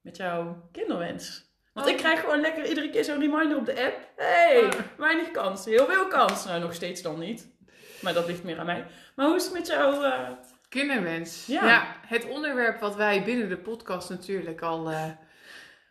met 0.00 0.16
jouw 0.16 0.68
kinderwens? 0.72 1.52
Want 1.72 1.86
Oh. 1.86 1.92
ik 1.92 1.98
krijg 1.98 2.20
gewoon 2.20 2.40
lekker 2.40 2.66
iedere 2.68 2.90
keer 2.90 3.04
zo'n 3.04 3.18
reminder 3.20 3.56
op 3.56 3.66
de 3.66 3.84
app. 3.84 3.96
hey, 4.16 4.62
Ah. 4.66 4.72
weinig 4.96 5.30
kans, 5.30 5.64
heel 5.64 5.86
veel 5.86 6.06
kans. 6.08 6.44
Nou, 6.44 6.60
nog 6.60 6.74
steeds 6.74 7.02
dan 7.02 7.18
niet. 7.18 7.52
Maar 8.00 8.12
dat 8.14 8.26
ligt 8.26 8.42
meer 8.44 8.58
aan 8.58 8.66
mij. 8.66 8.86
Maar 9.16 9.26
hoe 9.26 9.36
is 9.36 9.44
het 9.44 9.52
met 9.52 9.66
jou? 9.66 10.04
eh, 10.04 10.28
Kinderwens. 10.68 11.46
Ja. 11.46 11.66
Ja. 11.66 11.86
het 12.06 12.28
onderwerp 12.28 12.80
wat 12.80 12.96
wij 12.96 13.22
binnen 13.24 13.48
de 13.48 13.56
podcast 13.56 14.10
natuurlijk 14.10 14.62
al... 14.62 14.90
eh, 14.90 15.04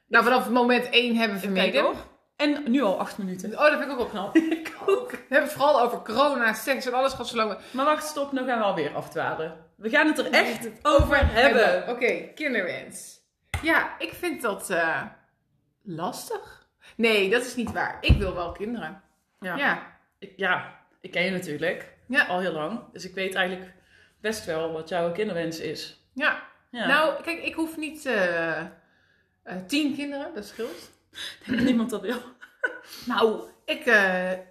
nou, 0.08 0.24
vanaf 0.24 0.50
moment 0.50 0.90
1 0.90 1.16
hebben 1.16 1.40
vermeden. 1.40 1.86
En 2.36 2.64
nu 2.72 2.82
al 2.82 3.00
acht 3.00 3.18
minuten. 3.18 3.52
Oh, 3.54 3.60
dat 3.60 3.72
vind 3.72 3.84
ik 3.84 3.90
ook 3.92 3.98
wel 3.98 4.06
knap. 4.08 4.36
Ik 4.60 4.74
ook. 4.86 5.12
We 5.12 5.18
hebben 5.18 5.48
het 5.50 5.52
vooral 5.58 5.82
over 5.82 6.02
corona, 6.02 6.54
seks 6.54 6.86
en 6.86 6.94
alles 6.94 7.14
gaat 7.14 7.28
zo 7.28 7.36
lang. 7.36 7.58
Maar 7.72 7.86
wacht, 7.86 8.08
stop, 8.08 8.32
nu 8.32 8.46
gaan 8.46 8.58
we 8.58 8.64
alweer 8.64 8.94
afdwalen. 8.96 9.66
We 9.84 9.90
gaan 9.90 10.08
het 10.08 10.18
er 10.18 10.32
echt 10.32 10.70
over 10.82 11.18
hebben. 11.32 11.90
Oké, 11.90 12.28
kinderwens. 12.36 13.20
Ja, 13.62 14.00
ik 14.00 14.14
vind 14.14 14.42
dat 14.42 14.70
eh, 14.70 15.06
lastig. 15.82 16.68
Nee, 16.96 17.30
dat 17.30 17.46
is 17.46 17.56
niet 17.56 17.72
waar. 17.72 17.98
Ik 18.02 18.18
wil 18.18 18.34
wel 18.34 18.52
kinderen. 18.52 19.02
Ja. 19.40 19.56
Ja. 19.58 19.98
Ik, 20.20 20.34
ja, 20.36 20.80
ik 21.02 21.12
ken 21.12 21.24
je 21.24 21.32
natuurlijk 21.32 21.94
Ja. 22.08 22.26
al 22.26 22.40
heel 22.40 22.52
lang. 22.52 22.92
Dus 22.92 23.06
ik 23.06 23.14
weet 23.14 23.36
eigenlijk 23.36 23.74
best 24.22 24.46
wel 24.46 24.72
wat 24.72 24.90
jouw 24.90 25.12
kinderwens 25.12 25.60
is. 25.60 26.04
Ja. 26.14 26.44
Ja. 26.72 26.88
Nou, 26.88 27.24
kijk, 27.24 27.44
ik 27.44 27.54
hoef 27.54 27.78
niet 27.78 28.06
eh, 28.06 28.60
eh, 28.60 28.68
tien 29.68 29.96
kinderen, 29.96 30.34
dat 30.34 30.46
scheelt. 30.46 30.92
ik 31.12 31.46
denk 31.46 31.58
dat 31.58 31.66
niemand 31.68 31.90
dat 31.90 32.02
wil. 32.02 32.22
Nou, 33.06 33.44
ik, 33.66 33.86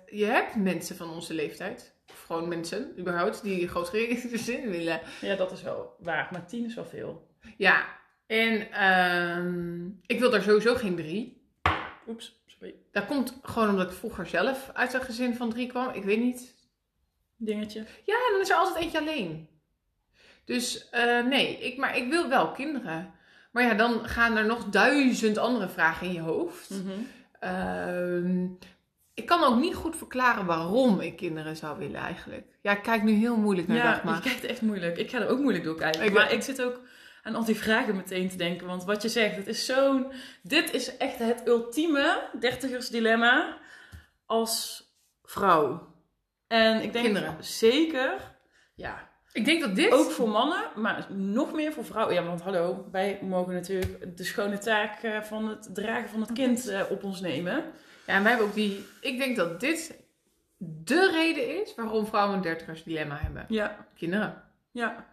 je 0.06 0.24
hebt 0.24 0.54
mensen 0.54 0.96
van 0.96 1.10
onze 1.10 1.34
leeftijd. 1.34 1.91
Gewoon 2.32 2.48
mensen, 2.48 2.92
überhaupt, 2.98 3.42
die 3.42 3.68
groot 3.68 3.88
gezin 3.88 4.70
willen. 4.70 5.00
Ja, 5.20 5.36
dat 5.36 5.52
is 5.52 5.62
wel 5.62 5.96
waar. 5.98 6.28
Maar 6.32 6.46
tien 6.46 6.64
is 6.64 6.74
wel 6.74 6.84
veel. 6.84 7.28
Ja, 7.56 7.86
en 8.26 8.70
ehm, 8.70 9.86
ik 10.06 10.18
wil 10.18 10.30
daar 10.30 10.42
sowieso 10.42 10.74
geen 10.74 10.96
drie. 10.96 11.46
Oeps, 12.08 12.42
sorry. 12.46 12.74
Dat 12.92 13.06
komt 13.06 13.38
gewoon 13.42 13.68
omdat 13.68 13.90
ik 13.90 13.96
vroeger 13.96 14.26
zelf 14.26 14.70
uit 14.72 14.92
een 14.92 15.00
gezin 15.00 15.34
van 15.34 15.50
drie 15.50 15.66
kwam. 15.66 15.88
Ik 15.94 16.04
weet 16.04 16.20
niet. 16.20 16.54
Dingetje. 17.36 17.86
Ja, 18.04 18.16
dan 18.30 18.40
is 18.40 18.50
er 18.50 18.56
altijd 18.56 18.84
eentje 18.84 18.98
alleen. 18.98 19.48
Dus 20.44 20.88
eh, 20.90 21.24
nee, 21.24 21.58
ik, 21.58 21.76
maar 21.76 21.96
ik 21.96 22.08
wil 22.10 22.28
wel 22.28 22.50
kinderen. 22.50 23.14
Maar 23.50 23.62
ja, 23.62 23.74
dan 23.74 24.08
gaan 24.08 24.36
er 24.36 24.46
nog 24.46 24.64
duizend 24.64 25.38
andere 25.38 25.68
vragen 25.68 26.06
in 26.06 26.12
je 26.12 26.20
hoofd. 26.20 26.70
Mhm. 26.70 26.98
Ehm, 27.40 28.46
ik 29.14 29.26
kan 29.26 29.42
ook 29.44 29.56
niet 29.60 29.74
goed 29.74 29.96
verklaren 29.96 30.46
waarom 30.46 31.00
ik 31.00 31.16
kinderen 31.16 31.56
zou 31.56 31.78
willen 31.78 32.00
eigenlijk. 32.00 32.46
Ja, 32.62 32.72
ik 32.72 32.82
kijk 32.82 33.02
nu 33.02 33.12
heel 33.12 33.36
moeilijk 33.36 33.68
naar 33.68 33.76
Ja, 33.76 33.92
Dagmar. 33.92 34.14
je 34.14 34.20
kijkt 34.20 34.44
echt 34.44 34.60
moeilijk. 34.62 34.96
Ik 34.98 35.10
ga 35.10 35.18
er 35.20 35.28
ook 35.28 35.38
moeilijk 35.38 35.64
door 35.64 35.76
kijken. 35.76 36.02
Ik 36.04 36.12
maar 36.12 36.26
ben- 36.26 36.36
ik 36.36 36.42
zit 36.42 36.62
ook 36.62 36.80
aan 37.22 37.34
al 37.34 37.44
die 37.44 37.56
vragen 37.56 37.96
meteen 37.96 38.28
te 38.28 38.36
denken. 38.36 38.66
Want 38.66 38.84
wat 38.84 39.02
je 39.02 39.08
zegt, 39.08 39.36
het 39.36 39.46
is 39.46 39.66
zo'n... 39.66 40.06
Dit 40.42 40.72
is 40.74 40.96
echt 40.96 41.18
het 41.18 41.42
ultieme 41.46 42.28
dertigersdilemma 42.40 43.58
als 44.26 44.84
vrouw. 45.22 45.94
En 46.46 46.82
ik 46.82 46.92
denk 46.92 47.04
Kinderen. 47.04 47.36
zeker... 47.44 48.30
Ja, 48.74 49.08
Ik 49.32 49.44
denk 49.44 49.60
dat 49.60 49.76
dit... 49.76 49.92
ook 49.92 50.10
voor 50.10 50.28
mannen, 50.28 50.62
maar 50.76 51.06
nog 51.12 51.52
meer 51.52 51.72
voor 51.72 51.84
vrouwen. 51.84 52.14
Ja, 52.14 52.22
want 52.24 52.42
hallo, 52.42 52.88
wij 52.92 53.18
mogen 53.22 53.52
natuurlijk 53.54 54.16
de 54.16 54.24
schone 54.24 54.58
taak 54.58 55.02
eh, 55.02 55.20
van 55.22 55.48
het 55.48 55.68
dragen 55.74 56.08
van 56.10 56.20
het 56.20 56.32
kind 56.32 56.68
eh, 56.68 56.80
op 56.90 57.04
ons 57.04 57.20
nemen. 57.20 57.64
Ja, 58.06 58.14
en 58.14 58.22
wij 58.22 58.30
hebben 58.30 58.48
ook 58.48 58.54
die... 58.54 58.86
Ik 59.00 59.18
denk 59.18 59.36
dat 59.36 59.60
dit 59.60 59.94
de 60.58 61.10
reden 61.10 61.62
is 61.62 61.74
waarom 61.74 62.06
vrouwen 62.06 62.36
een 62.36 62.42
dertigers 62.42 62.82
dilemma 62.82 63.16
hebben. 63.16 63.44
Ja, 63.48 63.86
Kinderen. 63.96 64.42
ja. 64.70 65.10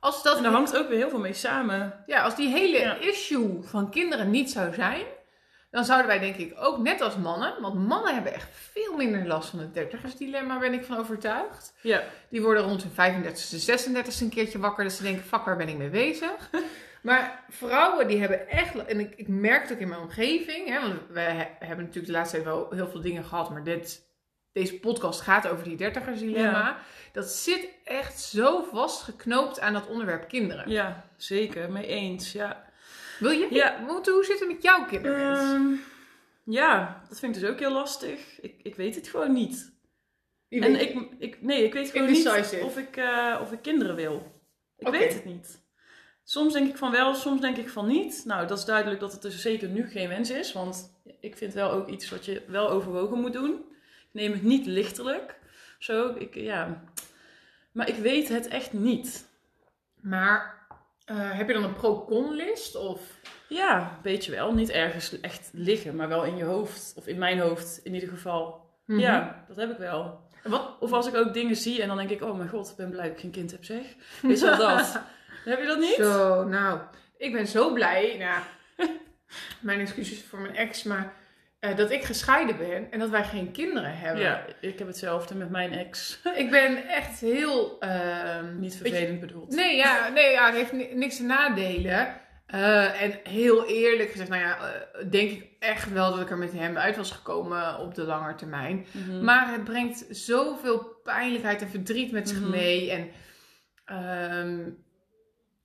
Als 0.00 0.22
dat 0.22 0.36
En 0.36 0.42
daar 0.42 0.52
hangt 0.52 0.76
ook 0.76 0.88
weer 0.88 0.98
heel 0.98 1.08
veel 1.10 1.18
mee 1.18 1.32
samen. 1.32 2.02
Ja, 2.06 2.22
als 2.22 2.36
die 2.36 2.48
hele 2.48 2.78
Ja. 2.78 2.94
issue 2.94 3.62
van 3.62 3.90
kinderen 3.90 4.30
niet 4.30 4.50
zou 4.50 4.74
zijn, 4.74 5.02
dan 5.70 5.84
zouden 5.84 6.06
wij 6.06 6.18
denk 6.18 6.36
ik 6.36 6.54
ook 6.58 6.78
net 6.78 7.00
als 7.00 7.16
mannen, 7.16 7.60
want 7.60 7.86
mannen 7.88 8.14
hebben 8.14 8.34
echt 8.34 8.48
veel 8.52 8.96
minder 8.96 9.26
last 9.26 9.48
van 9.50 9.58
het 9.58 9.74
dertigersdilemma, 9.74 10.58
ben 10.58 10.72
ik 10.72 10.84
van 10.84 10.96
overtuigd. 10.96 11.72
Ja, 11.80 12.02
Die 12.28 12.42
worden 12.42 12.62
rond 12.62 12.82
hun 12.82 13.24
35ste, 13.24 13.58
36ste 13.60 14.20
een 14.22 14.28
keertje 14.30 14.58
wakker, 14.58 14.84
dat 14.84 14.92
ze 14.92 15.02
denken, 15.02 15.24
fuck, 15.24 15.44
waar 15.44 15.56
ben 15.56 15.68
ik 15.68 15.76
mee 15.76 15.90
bezig? 15.90 16.50
Maar 17.02 17.44
vrouwen 17.48 18.08
die 18.08 18.20
hebben 18.20 18.48
echt, 18.48 18.86
en 18.86 19.00
ik, 19.00 19.14
ik 19.16 19.28
merk 19.28 19.62
het 19.62 19.72
ook 19.72 19.78
in 19.78 19.88
mijn 19.88 20.00
omgeving, 20.00 20.68
hè, 20.68 20.80
want 20.80 20.94
we 21.10 21.20
he- 21.20 21.48
hebben 21.58 21.78
natuurlijk 21.84 22.06
de 22.06 22.12
laatste 22.12 22.34
tijd 22.36 22.48
wel 22.48 22.70
heel 22.70 22.88
veel 22.88 23.00
dingen 23.00 23.24
gehad, 23.24 23.50
maar 23.50 23.64
dit, 23.64 24.06
deze 24.52 24.78
podcast 24.80 25.20
gaat 25.20 25.48
over 25.48 25.64
die 25.64 25.76
dertigersdilemma. 25.76 26.78
Dat 27.12 27.26
zit 27.30 27.68
echt 27.84 28.20
zo 28.20 28.62
vastgeknoopt 28.62 29.60
aan 29.60 29.72
dat 29.72 29.86
onderwerp 29.86 30.28
kinderen. 30.28 30.70
ja, 30.70 31.04
zeker. 31.16 31.72
Mee 31.72 31.86
eens, 31.86 32.32
ja. 32.32 32.66
Wil 33.18 33.30
je? 33.30 33.46
Ja. 33.50 33.78
Moet, 33.86 34.06
hoe 34.06 34.24
zit 34.24 34.38
het 34.38 34.48
met 34.48 34.62
jouw 34.62 34.84
kinderwens? 34.84 35.38
Ehm, 35.40 35.72
ja, 36.44 37.02
dat 37.08 37.18
vind 37.18 37.36
ik 37.36 37.40
dus 37.42 37.50
ook 37.50 37.58
heel 37.58 37.72
lastig. 37.72 38.40
Ik, 38.40 38.54
ik 38.62 38.74
weet 38.74 38.94
het 38.94 39.08
gewoon 39.08 39.32
niet. 39.32 39.76
En 40.48 40.80
ik, 40.80 40.98
ik, 41.18 41.42
nee, 41.42 41.64
ik 41.64 41.72
weet 41.72 41.90
gewoon 41.90 42.06
niet 42.12 42.22
of 42.64 42.76
ik, 42.78 42.96
eh, 42.96 43.38
of 43.42 43.52
ik 43.52 43.62
kinderen 43.62 43.94
wil. 43.94 44.32
Ik 44.78 44.88
weet 44.88 45.14
het 45.14 45.24
niet. 45.24 45.66
Soms 46.28 46.52
denk 46.52 46.68
ik 46.68 46.76
van 46.76 46.90
wel, 46.90 47.14
soms 47.14 47.40
denk 47.40 47.56
ik 47.56 47.68
van 47.68 47.86
niet. 47.86 48.22
Nou, 48.24 48.46
dat 48.46 48.58
is 48.58 48.64
duidelijk 48.64 49.00
dat 49.00 49.12
het 49.12 49.22
dus 49.22 49.40
zeker 49.40 49.68
nu 49.68 49.88
geen 49.88 50.08
wens 50.08 50.30
is. 50.30 50.52
Want 50.52 51.00
ik 51.20 51.36
vind 51.36 51.54
wel 51.54 51.70
ook 51.70 51.88
iets 51.88 52.10
wat 52.10 52.24
je 52.24 52.42
wel 52.46 52.70
overwogen 52.70 53.20
moet 53.20 53.32
doen. 53.32 53.50
Ik 53.82 54.08
neem 54.12 54.32
het 54.32 54.42
niet 54.42 54.66
lichtelijk. 54.66 55.38
Zo, 55.78 56.14
ik, 56.18 56.34
ja. 56.34 56.82
Maar 57.72 57.88
ik 57.88 57.94
weet 57.94 58.28
het 58.28 58.48
echt 58.48 58.72
niet. 58.72 59.28
Maar 60.00 60.66
eh, 61.04 61.36
heb 61.36 61.46
je 61.46 61.54
dan 61.54 61.64
een 61.64 61.74
pro-con-list? 61.74 62.76
Of... 62.76 63.00
Ja, 63.48 63.98
weet 64.02 64.24
je 64.24 64.30
wel. 64.30 64.54
Niet 64.54 64.70
ergens 64.70 65.20
echt 65.20 65.50
liggen, 65.52 65.96
maar 65.96 66.08
wel 66.08 66.24
in 66.24 66.36
je 66.36 66.44
hoofd. 66.44 66.92
Of 66.96 67.06
in 67.06 67.18
mijn 67.18 67.38
hoofd 67.38 67.80
in 67.82 67.94
ieder 67.94 68.08
geval. 68.08 68.70
Mhm. 68.84 68.98
Ja, 68.98 69.44
dat 69.48 69.56
heb 69.56 69.70
ik 69.70 69.78
wel. 69.78 70.20
Wat? 70.42 70.76
Of 70.80 70.92
als 70.92 71.06
ik 71.06 71.14
ook 71.14 71.32
dingen 71.32 71.56
zie 71.56 71.82
en 71.82 71.88
dan 71.88 71.96
denk 71.96 72.10
ik, 72.10 72.22
oh 72.22 72.36
mijn 72.36 72.48
god, 72.48 72.70
ik 72.70 72.76
ben 72.76 72.90
blij 72.90 73.04
dat 73.04 73.14
ik 73.14 73.20
geen 73.20 73.30
kind 73.30 73.50
heb, 73.50 73.64
zeg. 73.64 73.82
Weet 74.22 74.38
je 74.38 74.44
wel 74.44 74.56
dat? 74.56 75.00
heb 75.44 75.60
je 75.60 75.66
dat 75.66 75.78
niet? 75.78 75.94
Zo, 75.94 76.44
nou. 76.44 76.80
Ik 77.18 77.32
ben 77.32 77.46
zo 77.46 77.72
blij. 77.72 78.16
Nou, 78.18 78.40
mijn 79.60 79.80
excuses 79.80 80.24
voor 80.24 80.38
mijn 80.40 80.56
ex, 80.56 80.82
maar 80.82 81.12
eh, 81.60 81.76
dat 81.76 81.90
ik 81.90 82.02
gescheiden 82.04 82.56
ben 82.56 82.90
en 82.90 82.98
dat 82.98 83.10
wij 83.10 83.24
geen 83.24 83.52
kinderen 83.52 83.98
hebben. 83.98 84.22
Ja, 84.22 84.44
ik 84.60 84.78
heb 84.78 84.86
hetzelfde 84.86 85.34
met 85.34 85.50
mijn 85.50 85.72
ex. 85.72 86.20
Ik 86.36 86.50
ben 86.50 86.86
echt 86.88 87.20
heel... 87.20 87.76
ehm, 87.80 88.58
Niet 88.60 88.72
je- 88.72 88.78
vervelend 88.78 89.20
bedoeld. 89.20 89.54
Nee, 89.54 89.76
ja, 89.76 90.08
nee, 90.08 90.30
ja, 90.32 90.46
het 90.46 90.54
heeft 90.54 90.72
ni- 90.72 90.94
niks 90.94 91.16
te 91.16 91.22
nadelen. 91.22 92.14
Eh, 92.46 93.02
en 93.02 93.20
heel 93.22 93.66
eerlijk 93.66 94.10
gezegd, 94.10 94.28
nou 94.28 94.42
ja, 94.42 94.58
eh, 94.58 95.10
denk 95.10 95.30
ik 95.30 95.46
echt 95.58 95.92
wel 95.92 96.10
dat 96.10 96.20
ik 96.20 96.30
er 96.30 96.38
met 96.38 96.52
hem 96.52 96.76
uit 96.76 96.96
was 96.96 97.10
gekomen 97.10 97.78
op 97.78 97.94
de 97.94 98.02
lange 98.02 98.34
termijn. 98.34 98.86
Mhm. 98.92 99.24
Maar 99.24 99.52
het 99.52 99.64
brengt 99.64 100.04
zoveel 100.10 101.00
pijnlijkheid 101.02 101.62
en 101.62 101.68
verdriet 101.68 102.12
met 102.12 102.28
zich 102.28 102.40
Mhm. 102.40 102.50
mee. 102.50 102.90
En 102.90 103.10
ehm, 103.84 104.70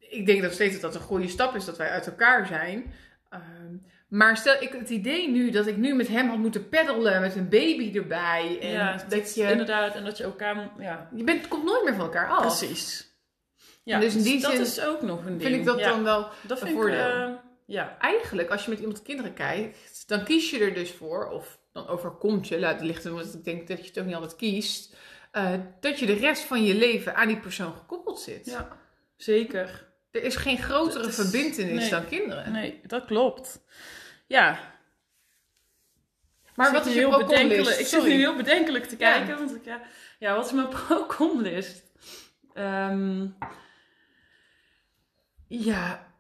ik 0.10 0.26
denk 0.26 0.42
nog 0.42 0.54
steeds 0.54 0.74
dat 0.74 0.82
dat 0.82 0.96
een 0.96 1.08
goede 1.08 1.28
stap 1.28 1.56
is 1.56 1.66
dat 1.66 1.78
wij 1.78 1.90
uit 1.90 2.08
elkaar 2.08 2.46
zijn. 2.48 2.94
Ehm, 3.30 3.76
maar 4.08 4.38
stel 4.38 4.56
ik 4.62 4.72
het 4.72 4.90
idee 4.90 5.30
nu 5.30 5.50
dat 5.50 5.68
ik 5.68 5.78
nu 5.78 5.96
met 5.96 6.08
hem 6.08 6.30
had 6.30 6.38
moeten 6.38 6.70
peddelen 6.70 7.22
met 7.22 7.36
een 7.36 7.50
baby 7.50 7.98
erbij. 7.98 8.58
En 8.62 8.70
ja, 8.70 8.98
dat 8.98 9.10
dat 9.10 9.36
je. 9.36 9.52
inderdaad. 9.52 9.96
En 9.96 10.04
dat 10.06 10.18
je 10.18 10.24
elkaar... 10.24 10.72
Ja, 10.80 11.10
Je 11.16 11.24
bent, 11.24 11.48
komt 11.48 11.64
nooit 11.64 11.84
meer 11.84 11.94
van 11.94 12.06
elkaar 12.06 12.28
af. 12.30 12.58
precies. 12.58 13.12
Ja, 13.84 14.00
Dus 14.00 14.16
in 14.16 14.24
die 14.24 14.42
dat 14.42 14.52
zin 14.52 14.62
is 14.62 14.82
ook 14.82 15.02
nog 15.02 15.20
een 15.26 15.38
ding. 15.38 15.42
Vind 15.42 15.56
ik 15.56 15.66
dat 15.66 15.80
ja, 15.80 15.90
dan 15.90 16.04
wel. 16.04 16.30
dat 16.42 16.62
een 16.62 16.68
vind 16.68 16.80
voordeel. 16.80 17.08
Ik, 17.08 17.28
eh, 17.28 17.34
ja, 17.66 17.98
Eigenlijk, 18.00 18.50
als 18.50 18.64
je 18.64 18.70
met 18.70 18.80
iemand 18.80 19.02
kinderen 19.02 19.34
kijkt, 19.34 20.08
dan 20.08 20.24
kies 20.24 20.50
je 20.50 20.60
er 20.60 20.74
dus 20.74 20.92
voor, 20.92 21.30
of 21.30 21.60
dan 21.72 21.88
overkomt 21.88 22.48
je, 22.48 22.60
laat 22.60 22.82
licht, 22.82 23.04
want 23.04 23.34
ik 23.34 23.44
denk 23.44 23.68
dat 23.68 23.80
je 23.80 23.88
het 23.88 24.00
ook 24.00 24.06
niet 24.06 24.16
altijd 24.16 24.36
kiest, 24.36 24.96
eh, 25.32 25.54
dat 25.80 26.00
je 26.00 26.06
de 26.06 26.14
rest 26.14 26.44
van 26.44 26.64
je 26.64 26.76
leven 26.76 27.16
aan 27.16 27.28
die 27.28 27.40
persoon 27.40 27.74
gekoppeld 27.74 28.20
zit. 28.20 28.46
ja, 28.46 28.78
zeker. 29.16 29.92
Er 30.14 30.24
is 30.24 30.36
geen 30.36 30.58
grotere 30.58 31.08
is- 31.08 31.16
verbindenis 31.16 31.82
nee. 31.82 31.90
dan 31.90 32.06
kinderen. 32.08 32.52
Nee, 32.52 32.80
dat 32.88 33.06
klopt. 33.06 33.60
Ja, 34.28 34.72
Maar 36.56 36.68
Ik 36.68 36.74
wat 36.74 36.86
is 36.86 36.94
je 36.94 37.00
heel 37.00 37.10
pro-con 37.10 37.28
bedenkelijk. 37.28 37.66
list? 37.68 37.80
Ik 37.80 37.86
zit 37.86 38.04
nu 38.04 38.10
heel 38.12 38.36
bedenkelijk 38.36 38.86
te 38.86 38.96
Ja. 38.98 39.12
kijken. 39.14 39.38
Want 39.38 39.56
ik, 39.56 39.66
ja, 39.66 39.82
ja, 40.20 40.36
wat 40.36 40.46
is 40.46 40.52
mijn 40.52 40.68
pro-con 40.68 41.42
list? 41.42 41.84
Ehm, 42.54 43.28
ja, 45.48 46.14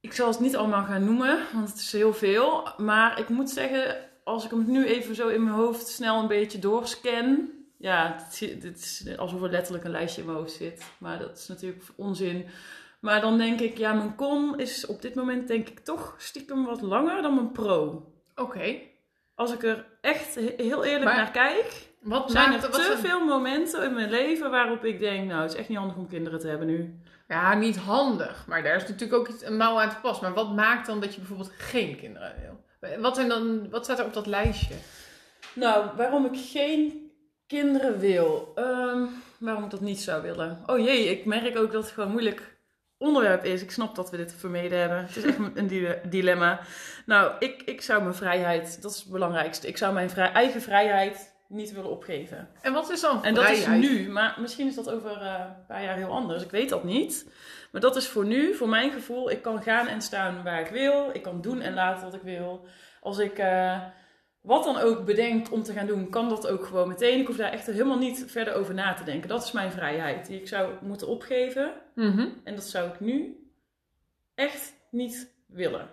ik 0.00 0.12
zal 0.12 0.28
het 0.28 0.40
niet 0.40 0.56
allemaal 0.56 0.84
gaan 0.84 1.04
noemen, 1.04 1.38
want 1.52 1.68
het 1.68 1.78
is 1.78 1.92
heel 1.92 2.14
veel. 2.14 2.68
Maar 2.76 3.18
ik 3.18 3.28
moet 3.28 3.50
zeggen, 3.50 3.96
als 4.24 4.44
ik 4.44 4.50
hem 4.50 4.70
nu 4.70 4.86
even 4.86 5.14
zo 5.14 5.28
in 5.28 5.44
mijn 5.44 5.56
hoofd 5.56 5.88
snel 5.88 6.20
een 6.20 6.28
beetje 6.28 6.58
doorscan. 6.58 7.50
Ja, 7.78 8.26
dit 8.38 8.64
is 8.78 9.16
alsof 9.16 9.42
er 9.42 9.50
letterlijk 9.50 9.84
een 9.84 9.90
lijstje 9.90 10.20
in 10.20 10.26
mijn 10.26 10.38
hoofd 10.38 10.52
zit. 10.52 10.82
Maar 10.98 11.18
dat 11.18 11.38
is 11.38 11.46
natuurlijk 11.46 11.84
onzin. 11.96 12.46
Maar 13.06 13.20
dan 13.20 13.38
denk 13.38 13.60
ik, 13.60 13.78
ja, 13.78 13.92
mijn 13.92 14.14
con 14.14 14.58
is 14.58 14.86
op 14.86 15.02
dit 15.02 15.14
moment 15.14 15.48
denk 15.48 15.68
ik 15.68 15.78
toch 15.78 16.14
stiekem 16.18 16.64
wat 16.64 16.80
langer 16.82 17.22
dan 17.22 17.34
mijn 17.34 17.52
pro. 17.52 18.04
Oké. 18.34 18.74
Als 19.34 19.52
ik 19.52 19.62
er 19.62 19.86
echt 20.00 20.34
he- 20.34 20.54
heel 20.56 20.84
eerlijk 20.84 21.04
Maar 21.04 21.16
naar 21.16 21.30
kijk, 21.30 21.86
Wat 22.00 22.30
zijn 22.30 22.50
maakt 22.50 22.64
er 22.64 22.70
te 22.70 22.92
is- 22.92 23.00
veel 23.08 23.24
momenten 23.24 23.82
in 23.84 23.94
mijn 23.94 24.10
leven 24.10 24.50
waarop 24.50 24.84
ik 24.84 24.98
denk, 24.98 25.28
nou, 25.28 25.42
het 25.42 25.52
is 25.52 25.58
echt 25.58 25.68
niet 25.68 25.78
handig 25.78 25.96
om 25.96 26.08
kinderen 26.08 26.38
te 26.40 26.48
hebben 26.48 26.66
nu. 26.66 27.00
Ja, 27.28 27.54
niet 27.54 27.76
handig. 27.76 28.44
Maar 28.46 28.62
daar 28.62 28.76
is 28.76 28.88
natuurlijk 28.88 29.12
ook 29.20 29.28
iets, 29.28 29.44
een 29.44 29.56
mouw 29.56 29.80
aan 29.80 29.88
te 29.90 29.96
pas. 30.02 30.20
Maar 30.20 30.34
wat 30.34 30.54
maakt 30.54 30.86
dan 30.86 31.00
dat 31.00 31.12
je 31.12 31.18
bijvoorbeeld 31.20 31.52
geen 31.58 31.96
kinderen 31.96 32.34
wil? 32.40 32.64
Wat, 33.00 33.14
zijn 33.16 33.28
dan, 33.28 33.70
wat 33.70 33.84
staat 33.84 33.98
er 33.98 34.04
op 34.04 34.14
dat 34.14 34.26
lijstje? 34.26 34.74
Nou, 35.52 35.86
waarom 35.96 36.24
ik 36.24 36.38
geen 36.50 37.10
kinderen 37.46 37.98
wil. 37.98 38.52
Ehm, 38.54 39.02
waarom 39.38 39.64
ik 39.64 39.70
dat 39.70 39.80
niet 39.80 40.00
zou 40.00 40.22
willen. 40.22 40.62
Oh 40.66 40.78
jee, 40.78 41.04
ik 41.10 41.24
merk 41.24 41.58
ook 41.58 41.72
dat 41.72 41.82
het 41.84 41.92
gewoon 41.92 42.10
moeilijk 42.10 42.55
onderwerp 42.98 43.44
is. 43.44 43.62
Ik 43.62 43.70
snap 43.70 43.94
dat 43.94 44.10
we 44.10 44.16
dit 44.16 44.34
vermeden 44.38 44.78
hebben. 44.78 44.98
Het 44.98 45.16
is 45.16 45.24
echt 45.24 45.36
een 45.54 45.66
dile- 45.66 46.00
dilemma. 46.08 46.60
Nou, 47.06 47.32
ik, 47.38 47.62
ik 47.62 47.82
zou 47.82 48.02
mijn 48.02 48.14
vrijheid, 48.14 48.82
dat 48.82 48.90
is 48.92 48.98
het 49.00 49.10
belangrijkste. 49.10 49.66
Ik 49.68 49.76
zou 49.76 49.94
mijn 49.94 50.10
vrij- 50.10 50.32
eigen 50.32 50.60
vrijheid 50.62 51.34
niet 51.48 51.72
willen 51.72 51.90
opgeven. 51.90 52.48
En 52.62 52.72
wat 52.72 52.90
is 52.90 53.00
dan 53.00 53.24
En 53.24 53.34
dat 53.34 53.48
is 53.50 53.66
nu, 53.66 54.08
maar 54.08 54.36
misschien 54.40 54.66
is 54.66 54.74
dat 54.74 54.90
over 54.90 55.20
eh, 55.22 55.34
een 55.38 55.66
paar 55.66 55.82
jaar 55.82 55.96
heel 55.96 56.10
anders. 56.10 56.42
Ik 56.42 56.50
weet 56.50 56.68
dat 56.68 56.84
niet. 56.84 57.30
Maar 57.72 57.80
dat 57.80 57.96
is 57.96 58.08
voor 58.08 58.24
nu, 58.24 58.54
voor 58.54 58.68
mijn 58.68 58.92
gevoel. 58.92 59.30
Ik 59.30 59.42
kan 59.42 59.62
gaan 59.62 59.86
en 59.86 60.00
staan 60.02 60.42
waar 60.42 60.60
ik 60.60 60.68
wil. 60.68 61.10
Ik 61.12 61.22
kan 61.22 61.40
doen 61.40 61.60
en 61.60 61.74
laten 61.74 62.04
wat 62.04 62.14
ik 62.14 62.22
wil. 62.22 62.66
Als 63.00 63.18
ik 63.18 63.38
eh, 63.38 63.80
wat 64.46 64.64
dan 64.64 64.76
ook 64.78 65.04
bedenk 65.04 65.52
om 65.52 65.62
te 65.62 65.72
gaan 65.72 65.86
doen, 65.86 66.10
kan 66.10 66.28
dat 66.28 66.46
ook 66.46 66.64
gewoon 66.66 66.88
meteen. 66.88 67.20
Ik 67.20 67.26
hoef 67.26 67.36
daar 67.36 67.52
echt 67.52 67.66
helemaal 67.66 67.98
niet 67.98 68.24
verder 68.26 68.54
over 68.54 68.74
na 68.74 68.94
te 68.94 69.04
denken. 69.04 69.28
Dat 69.28 69.42
is 69.44 69.52
mijn 69.52 69.72
vrijheid 69.72 70.26
die 70.26 70.40
ik 70.40 70.48
zou 70.48 70.72
moeten 70.82 71.06
opgeven. 71.08 71.72
Mhm. 71.94 72.28
En 72.44 72.54
dat 72.54 72.64
zou 72.64 72.88
ik 72.88 73.00
nu 73.00 73.36
echt 74.34 74.74
niet 74.90 75.34
willen. 75.46 75.88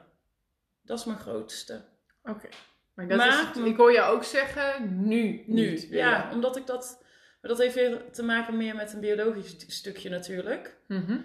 Dat 0.82 1.00
is 1.00 1.06
mijn 1.06 1.18
grootste. 1.18 1.82
Oké. 2.24 2.48
Maar, 2.94 3.08
dat 3.08 3.18
Maar- 3.18 3.28
is 3.28 3.40
het- 3.40 3.66
ik 3.66 3.78
hoor 3.78 3.92
je 3.92 4.02
ook 4.02 4.24
zeggen, 4.24 5.00
nu 5.08 5.44
Nu, 5.48 5.72
niet 5.72 5.88
ja, 5.90 6.30
omdat 6.34 6.56
ik 6.58 6.66
dat. 6.68 6.98
Maar 7.42 7.52
dat 7.52 7.60
heeft 7.60 7.76
weer 7.76 8.02
te 8.12 8.24
maken 8.24 8.58
meer 8.58 8.76
met 8.76 8.94
een 8.94 9.00
biologisch 9.00 9.56
stukje 9.68 10.10
natuurlijk. 10.10 10.78
Mhm. 10.88 11.18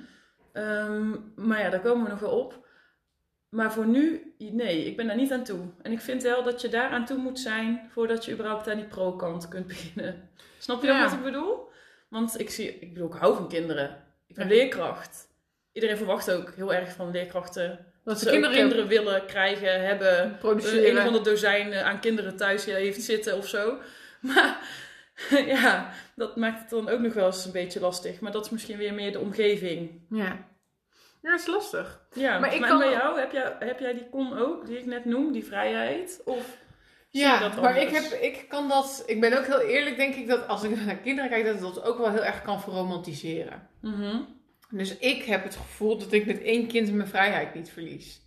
Ehm, 0.52 1.11
maar 1.35 1.61
ja, 1.61 1.70
daar 1.70 1.80
komen 1.80 2.04
we 2.04 2.11
nog 2.11 2.20
wel 2.20 2.38
op. 2.40 2.66
Maar 3.49 3.73
voor 3.73 3.87
nu, 3.87 4.35
nee, 4.38 4.85
ik 4.85 4.97
ben 4.97 5.07
daar 5.07 5.17
niet 5.17 5.33
aan 5.33 5.45
toe. 5.45 5.59
En 5.83 5.93
ik 5.93 6.00
vind 6.00 6.23
wel 6.23 6.43
dat 6.43 6.61
je 6.61 6.69
daar 6.69 6.90
aan 6.90 7.05
toe 7.07 7.17
moet 7.19 7.38
zijn 7.40 7.88
voordat 7.93 8.25
je 8.25 8.33
überhaupt 8.33 8.69
aan 8.69 8.76
die 8.76 8.87
pro-kant 8.87 9.49
kunt 9.49 9.67
beginnen. 9.76 10.28
Snap 10.59 10.81
je 10.81 10.87
dan 10.87 11.00
wat 11.02 11.12
ik 11.12 11.23
bedoel? 11.23 11.67
Want 12.09 12.40
ik 12.40 12.50
zie, 12.50 12.78
ik 12.78 12.93
bedoel, 12.93 13.09
ik 13.14 13.21
hou 13.21 13.35
van 13.37 13.49
kinderen. 13.49 14.05
Ik 14.26 14.35
ben 14.35 14.49
Ja. 14.49 14.55
leerkracht. 14.55 15.26
Iedereen 15.73 15.97
verwacht 15.97 16.31
ook 16.31 16.52
heel 16.57 16.75
erg 16.75 16.93
van 16.93 17.11
leerkrachten 17.11 17.87
Dat 18.05 18.19
ze 18.19 18.31
kinderen, 18.31 18.57
kinderen 18.57 18.87
willen 18.87 19.26
krijgen, 19.26 19.87
hebben, 19.87 20.25
een 20.25 20.38
produceren. 20.38 20.90
een 20.90 20.99
of 20.99 21.05
ander 21.07 21.23
dozijn 21.25 21.73
eh, 21.73 21.83
aan 21.85 22.00
kinderen 22.00 22.37
thuis 22.37 22.64
heeft 22.64 23.02
zitten 23.02 23.37
of 23.37 23.49
zo. 23.49 23.76
Maar 24.21 24.59
ja, 25.47 25.90
dat 26.17 26.37
maakt 26.37 26.61
het 26.61 26.71
dan 26.71 26.88
ook 26.88 27.00
nog 27.00 27.12
wel 27.14 27.26
eens 27.26 27.45
een 27.45 27.52
beetje 27.52 27.81
lastig. 27.81 28.21
Maar 28.21 28.33
dat 28.33 28.45
is 28.45 28.50
misschien 28.50 28.76
weer 28.78 28.95
meer 28.95 29.12
de 29.12 29.19
omgeving. 29.21 30.00
Ja. 30.11 30.47
Ja, 31.22 31.30
dat 31.30 31.40
is 31.40 31.46
lastig. 31.46 32.00
Ja, 32.12 32.38
Maar 32.38 32.54
ik 32.54 32.62
kan- 32.62 32.78
bij 32.78 32.90
jou, 32.90 33.18
heb 33.20 33.32
jij, 33.32 33.56
heb 33.58 33.78
jij 33.80 33.92
die 33.94 34.08
kon 34.10 34.38
ook, 34.38 34.66
die 34.66 34.78
ik 34.78 34.87
net 34.87 35.04
noem, 35.04 35.32
die 35.32 35.44
vrijheid? 35.46 36.20
Of 36.25 36.37
zie 37.10 37.20
je 37.20 37.26
Ja, 37.26 37.38
dat 37.40 37.60
maar 37.60 37.76
ik, 37.76 37.88
heb, 37.88 38.02
ik 38.04 38.44
kan 38.48 38.68
dat... 38.68 39.02
Ik 39.06 39.20
ben 39.20 39.38
ook 39.38 39.46
heel 39.46 39.60
eerlijk, 39.60 39.96
denk 39.96 40.14
ik, 40.14 40.28
dat 40.28 40.48
als 40.48 40.62
ik 40.62 40.76
naar 40.87 40.96
kinderen 40.96 41.30
kijk, 41.30 41.44
dat 41.44 41.54
ik 41.54 41.60
dat 41.60 41.84
ook 41.84 41.98
wel 41.98 42.10
heel 42.10 42.25
erg 42.25 42.42
kan 42.42 42.60
verromantiseren. 42.60 43.68
Mhm. 43.80 44.16
Dus 44.70 44.98
ik 44.98 45.25
heb 45.25 45.42
het 45.44 45.56
gevoel 45.56 45.98
dat 45.98 46.12
ik 46.12 46.26
met 46.26 46.42
één 46.42 46.66
kind 46.66 46.92
mijn 46.92 47.08
vrijheid 47.08 47.54
niet 47.54 47.70
verlies. 47.70 48.26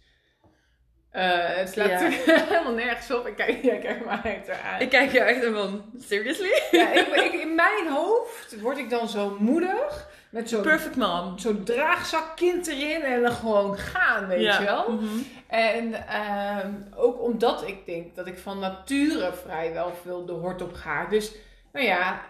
Eh, 1.12 1.40
het 1.56 1.70
slaat 1.70 1.90
Ja. 1.90 2.02
natuurlijk 2.02 2.48
helemaal 2.50 2.74
nergens 2.74 3.12
op. 3.12 3.28
Ik 3.28 3.36
kijk, 3.36 3.64
jij 3.64 3.80
kijkt 3.80 4.06
mij 4.06 4.20
echt 4.24 4.50
aan. 4.62 4.82
Ik 4.82 4.90
kijk 4.90 5.12
jou 5.12 5.28
echt 5.28 5.46
van, 5.46 5.92
seriously? 6.00 6.62
ja, 6.72 6.92
ik, 6.92 7.08
ik- 7.08 7.34
in 7.42 7.56
mijn 7.56 7.88
hoofd 7.88 8.62
word 8.62 8.78
ik 8.78 8.90
dan 8.90 9.10
zo 9.10 9.36
moedig. 9.40 10.10
Met 10.32 10.50
zo'n 10.50 10.62
Perfect 10.62 10.96
mom. 10.96 11.38
zo'n 11.40 11.64
draagzakkind 11.64 12.68
erin 12.68 13.02
en 13.02 13.22
dan 13.22 13.32
gewoon 13.32 13.78
gaan, 13.78 14.28
weet 14.28 14.42
ja. 14.42 14.60
je 14.60 14.66
wel. 14.66 14.92
Mhm. 14.92 15.08
En 15.48 16.08
ehm, 16.08 16.72
ook 16.96 17.22
omdat 17.22 17.68
ik 17.68 17.86
denk 17.86 18.16
dat 18.16 18.28
ik 18.28 18.38
van 18.38 18.60
nature 18.60 19.34
vrijwel 19.34 19.94
veel 20.02 20.26
de 20.26 20.32
hort 20.32 20.62
op 20.62 20.74
ga. 20.74 21.06
Dus, 21.06 21.32
nou 21.72 21.86
ja, 21.86 22.22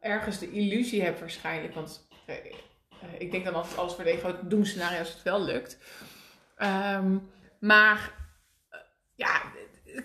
ergens 0.00 0.38
de 0.38 0.50
illusie 0.50 1.02
heb 1.02 1.18
waarschijnlijk. 1.20 1.74
Want 1.74 2.08
eh, 2.26 2.34
ik 3.18 3.30
denk 3.30 3.44
dan 3.44 3.54
altijd 3.54 3.78
alles 3.78 3.94
voor 3.94 4.04
de 4.04 4.10
ego 4.10 4.34
doemscenario 4.42 4.98
als 4.98 5.12
het 5.12 5.22
wel 5.22 5.42
lukt. 5.44 5.78
Ehm, 6.56 7.16
maar, 7.60 8.12
eh, 8.70 8.78
ja, 9.14 9.40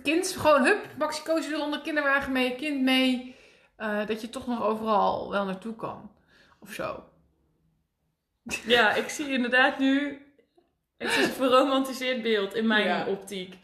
kind 0.04 0.28
gewoon, 0.28 0.64
hup, 0.66 0.86
Maxi 0.98 1.24
Koos 1.24 1.48
wil 1.48 1.62
onder 1.62 1.82
kinderwagen 1.82 2.32
mee, 2.32 2.56
kind 2.56 2.82
mee. 2.82 3.36
eh, 3.76 4.06
dat 4.08 4.22
je 4.22 4.30
toch 4.30 4.48
nog 4.48 4.64
overal 4.64 5.30
wel 5.32 5.46
naartoe 5.46 5.76
kan. 5.76 6.12
Of 6.60 6.72
zo. 6.74 7.04
Ja, 8.66 8.94
ik 8.94 9.10
zie 9.10 9.32
inderdaad 9.32 9.80
nu. 9.80 10.22
Het 10.98 11.10
is 11.10 11.18
een 11.18 11.32
verromantiseerd 11.32 12.22
beeld 12.22 12.56
in 12.56 12.68
mijn 12.68 12.86
Ja. 12.86 13.06
optiek. 13.08 13.56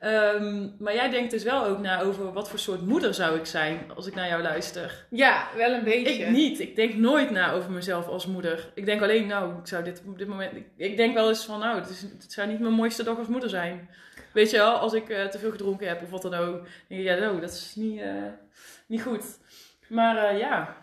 Ehm, 0.00 0.68
maar 0.78 0.94
jij 0.94 1.10
denkt 1.10 1.30
dus 1.30 1.42
wel 1.42 1.64
ook 1.64 1.78
na 1.78 2.00
over 2.00 2.32
wat 2.32 2.48
voor 2.48 2.58
soort 2.58 2.86
moeder 2.86 3.14
zou 3.14 3.38
ik 3.38 3.46
zijn 3.46 3.80
als 3.96 4.06
ik 4.06 4.14
naar 4.14 4.28
jou 4.28 4.42
luister. 4.42 5.06
Ja, 5.10 5.48
wel 5.56 5.72
een 5.72 5.84
beetje. 5.84 6.12
Ik 6.12 6.28
niet. 6.30 6.60
Ik 6.60 6.76
denk 6.76 6.94
nooit 6.94 7.30
na 7.30 7.52
over 7.52 7.70
mezelf 7.70 8.06
als 8.08 8.26
moeder. 8.26 8.70
Ik 8.74 8.84
denk 8.86 9.02
alleen, 9.02 9.26
nou, 9.26 9.58
ik 9.58 9.66
zou 9.66 9.84
dit 9.84 10.02
op 10.06 10.18
dit 10.18 10.28
moment. 10.28 10.56
Ik, 10.56 10.66
ik 10.76 10.96
denk 10.96 11.14
wel 11.14 11.28
eens 11.28 11.44
van, 11.44 11.58
nou, 11.60 11.80
het, 11.80 11.88
is, 11.90 12.00
het 12.02 12.32
zou 12.32 12.48
niet 12.48 12.60
mijn 12.60 12.72
mooiste 12.72 13.02
dag 13.04 13.18
als 13.18 13.26
moeder 13.28 13.48
zijn. 13.48 13.88
Weet 14.32 14.50
je 14.50 14.56
wel, 14.56 14.72
als 14.74 14.92
ik 14.92 15.08
eh, 15.08 15.24
te 15.26 15.38
veel 15.38 15.50
gedronken 15.50 15.88
heb 15.88 16.02
of 16.02 16.10
wat 16.10 16.22
dan 16.22 16.34
ook. 16.34 16.66
denk 16.88 17.00
ik, 17.00 17.06
ja, 17.06 17.14
nou, 17.14 17.40
dat 17.40 17.50
is 17.50 17.72
niet, 17.76 18.00
eh, 18.00 18.12
niet 18.86 19.02
goed. 19.02 19.24
Maar 19.88 20.16
eh, 20.16 20.38
ja, 20.38 20.76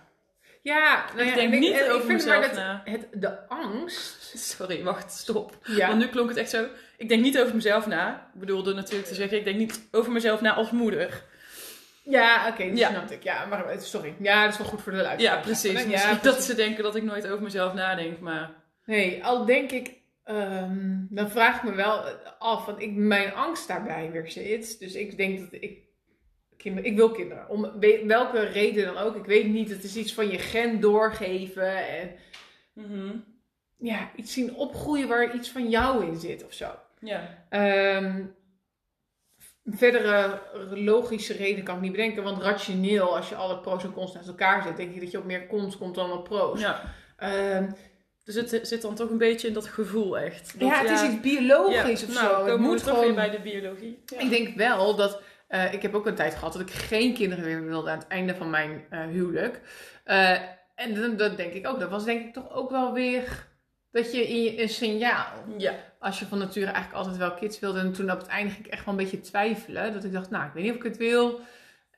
Ja, 0.64 1.06
nou 1.16 1.28
Ik 1.28 1.36
denk 1.36 1.54
en 1.54 1.60
niet 1.60 1.72
en 1.80 1.92
over 1.92 2.06
vind 2.08 2.26
maar 2.26 2.40
mezelf 2.40 2.46
dat 2.46 2.56
na. 2.56 2.82
Het, 2.86 3.08
de 3.14 3.48
angst. 3.48 4.32
sorry, 4.58 4.84
wacht, 4.84 5.12
stop. 5.12 5.58
Ja. 5.64 5.88
Want 5.88 6.00
nu 6.00 6.08
klonk 6.08 6.30
het 6.30 6.38
echt 6.38 6.50
zo. 6.50 6.66
Ik 6.98 7.10
denk 7.10 7.22
niet 7.22 7.40
over 7.40 7.56
mezelf 7.56 7.88
na. 7.88 8.30
Ik 8.34 8.40
bedoelde 8.40 8.74
natuurlijk 8.74 9.08
te 9.08 9.16
zeggen, 9.16 9.38
ik 9.38 9.44
denk 9.44 9.58
niet 9.58 9.88
over 9.92 10.12
mezelf 10.12 10.42
na 10.42 10.54
als 10.54 10.72
moeder. 10.72 11.24
Ja, 12.04 12.48
oké, 12.48 12.70
dat 12.70 12.78
Ja. 12.78 12.90
snap 12.90 13.12
ik. 13.12 13.24
Ja, 13.24 13.46
maar 13.46 13.66
eh, 13.66 13.80
sorry. 13.80 14.16
Ja, 14.20 14.44
dat 14.44 14.52
is 14.52 14.58
wel 14.58 14.68
goed 14.68 14.82
voor 14.82 14.92
de 14.92 15.02
luisteraar. 15.02 15.36
Ja, 15.38 15.42
precies. 15.42 15.72
Ja, 15.72 15.88
Misschien 15.88 16.20
precies. 16.20 16.22
dat 16.22 16.44
ze 16.44 16.56
denken 16.56 16.84
dat 16.84 16.96
ik 16.96 17.04
nooit 17.04 17.28
over 17.28 17.44
mezelf 17.44 17.74
nadenk, 17.74 18.20
maar... 18.20 18.52
Nee, 18.86 19.24
al 19.26 19.46
denk 19.46 19.72
ik, 19.72 19.92
ehm, 20.24 20.96
dan 21.10 21.30
vraag 21.30 21.56
ik 21.56 21.64
me 21.64 21.76
wel 21.76 22.04
af, 22.40 22.66
want 22.66 22.82
ik, 22.82 22.92
mijn 22.96 23.34
angst 23.34 23.68
daarbij 23.68 24.12
weer 24.12 24.30
zit. 24.32 24.80
Dus 24.80 24.94
ik 24.94 25.18
denk 25.18 25.40
dat 25.40 25.62
ik, 25.62 25.78
ik 26.66 26.96
wil 26.96 27.12
kinderen. 27.12 27.50
Om 27.50 27.72
we- 27.80 28.04
welke 28.08 28.40
reden 28.40 28.86
dan 28.86 28.98
ook. 28.98 29.16
Ik 29.16 29.26
weet 29.26 29.48
niet, 29.48 29.70
het 29.70 29.84
is 29.84 29.96
iets 29.96 30.14
van 30.14 30.30
je 30.30 30.38
gen 30.38 30.80
doorgeven 30.80 31.88
en 31.88 32.12
Mhm. 32.74 33.16
ja, 33.78 34.12
iets 34.16 34.34
zien 34.34 34.56
opgroeien 34.56 35.08
waar 35.08 35.36
iets 35.36 35.50
van 35.50 35.70
jou 35.70 36.06
in 36.06 36.16
zit 36.16 36.46
of 36.46 36.54
zo. 36.54 36.70
Ja. 37.00 37.46
Ehm 37.50 38.24
verdere 39.66 40.40
logische 40.74 41.34
reden 41.34 41.64
kan 41.64 41.76
ik 41.76 41.82
niet 41.82 41.92
bedenken, 41.92 42.24
want 42.24 42.42
rationeel, 42.42 43.16
als 43.16 43.30
je 43.30 43.36
alle 43.36 43.60
pro's 43.60 43.84
en 43.84 43.94
cons 43.94 44.14
naast 44.14 44.28
elkaar 44.28 44.64
zet, 44.64 44.78
denk 44.78 44.94
je 44.94 45.00
dat 45.00 45.12
je 45.12 45.18
op 45.18 45.26
meer 45.26 45.48
cons 45.48 45.78
komt 45.78 45.96
dan 45.96 46.12
op 46.12 46.24
pro's. 46.24 46.60
ja. 46.60 46.94
Ehm, 47.18 47.70
Dus 48.24 48.36
het 48.36 48.68
zit 48.68 48.82
dan 48.82 48.96
toch 48.96 49.10
een 49.10 49.18
beetje 49.18 49.48
in 49.48 49.54
dat 49.54 49.68
gevoel 49.68 50.18
echt. 50.18 50.60
Dat- 50.60 50.70
ja, 50.70 50.82
het 50.82 50.90
is 50.90 51.02
iets 51.04 51.20
biologisch 51.22 52.02
ja, 52.02 52.08
of 52.08 52.14
nou, 52.14 52.28
zo. 52.28 52.36
Het 52.42 52.50
komen 52.52 52.62
moet 52.70 52.82
gewoon... 52.84 53.16
bij 53.16 53.30
de 53.30 53.40
biologie. 53.40 54.00
Ja. 54.06 54.20
Ik 54.20 54.30
denk 54.30 54.56
wel 54.56 54.96
dat. 54.96 55.22
Eh, 55.52 55.74
ik 55.74 55.82
heb 55.82 55.94
ook 55.94 56.06
een 56.06 56.16
tijd 56.16 56.36
gehad 56.36 56.54
dat 56.54 56.62
ik 56.62 56.72
geen 56.72 57.14
kinderen 57.14 57.46
meer 57.46 57.64
wilde 57.66 57.90
aan 57.90 57.98
het 57.98 58.08
einde 58.08 58.36
van 58.36 58.50
mijn 58.50 58.86
eh, 58.90 59.06
huwelijk. 59.06 59.62
Eh, 60.04 60.32
en 60.76 60.94
dan, 60.96 61.18
dat 61.18 61.38
denk 61.38 61.54
ik 61.54 61.68
ook. 61.68 61.80
Dat 61.80 61.90
was 61.90 62.04
denk 62.04 62.26
ik 62.26 62.34
toch 62.34 62.52
ook 62.52 62.70
wel 62.70 62.94
weer. 62.94 63.48
Dat 63.92 64.12
je 64.12 64.28
in 64.28 64.44
je, 64.44 64.62
een 64.62 64.70
signaal. 64.70 65.34
Ja. 65.58 65.74
Als 66.00 66.20
je 66.20 66.26
van 66.26 66.38
nature 66.38 66.66
eigenlijk 66.66 66.96
altijd 66.96 67.18
wel 67.18 67.34
kids 67.34 67.60
wilde. 67.60 67.80
En 67.80 67.94
toen 67.94 68.12
op 68.12 68.18
het 68.18 68.28
einde 68.28 68.52
ging 68.52 68.66
ik 68.66 68.72
echt 68.72 68.86
wel 68.86 68.94
een 68.94 69.04
beetje 69.04 69.20
twijfelen. 69.20 69.94
Dat 69.94 70.04
ik 70.04 70.12
dacht, 70.12 70.30
nou, 70.30 70.46
ik 70.46 70.54
weet 70.54 70.64
niet 70.64 70.72
of 70.72 70.78
ik 70.78 70.84
het 70.84 70.98
wil. 70.98 71.40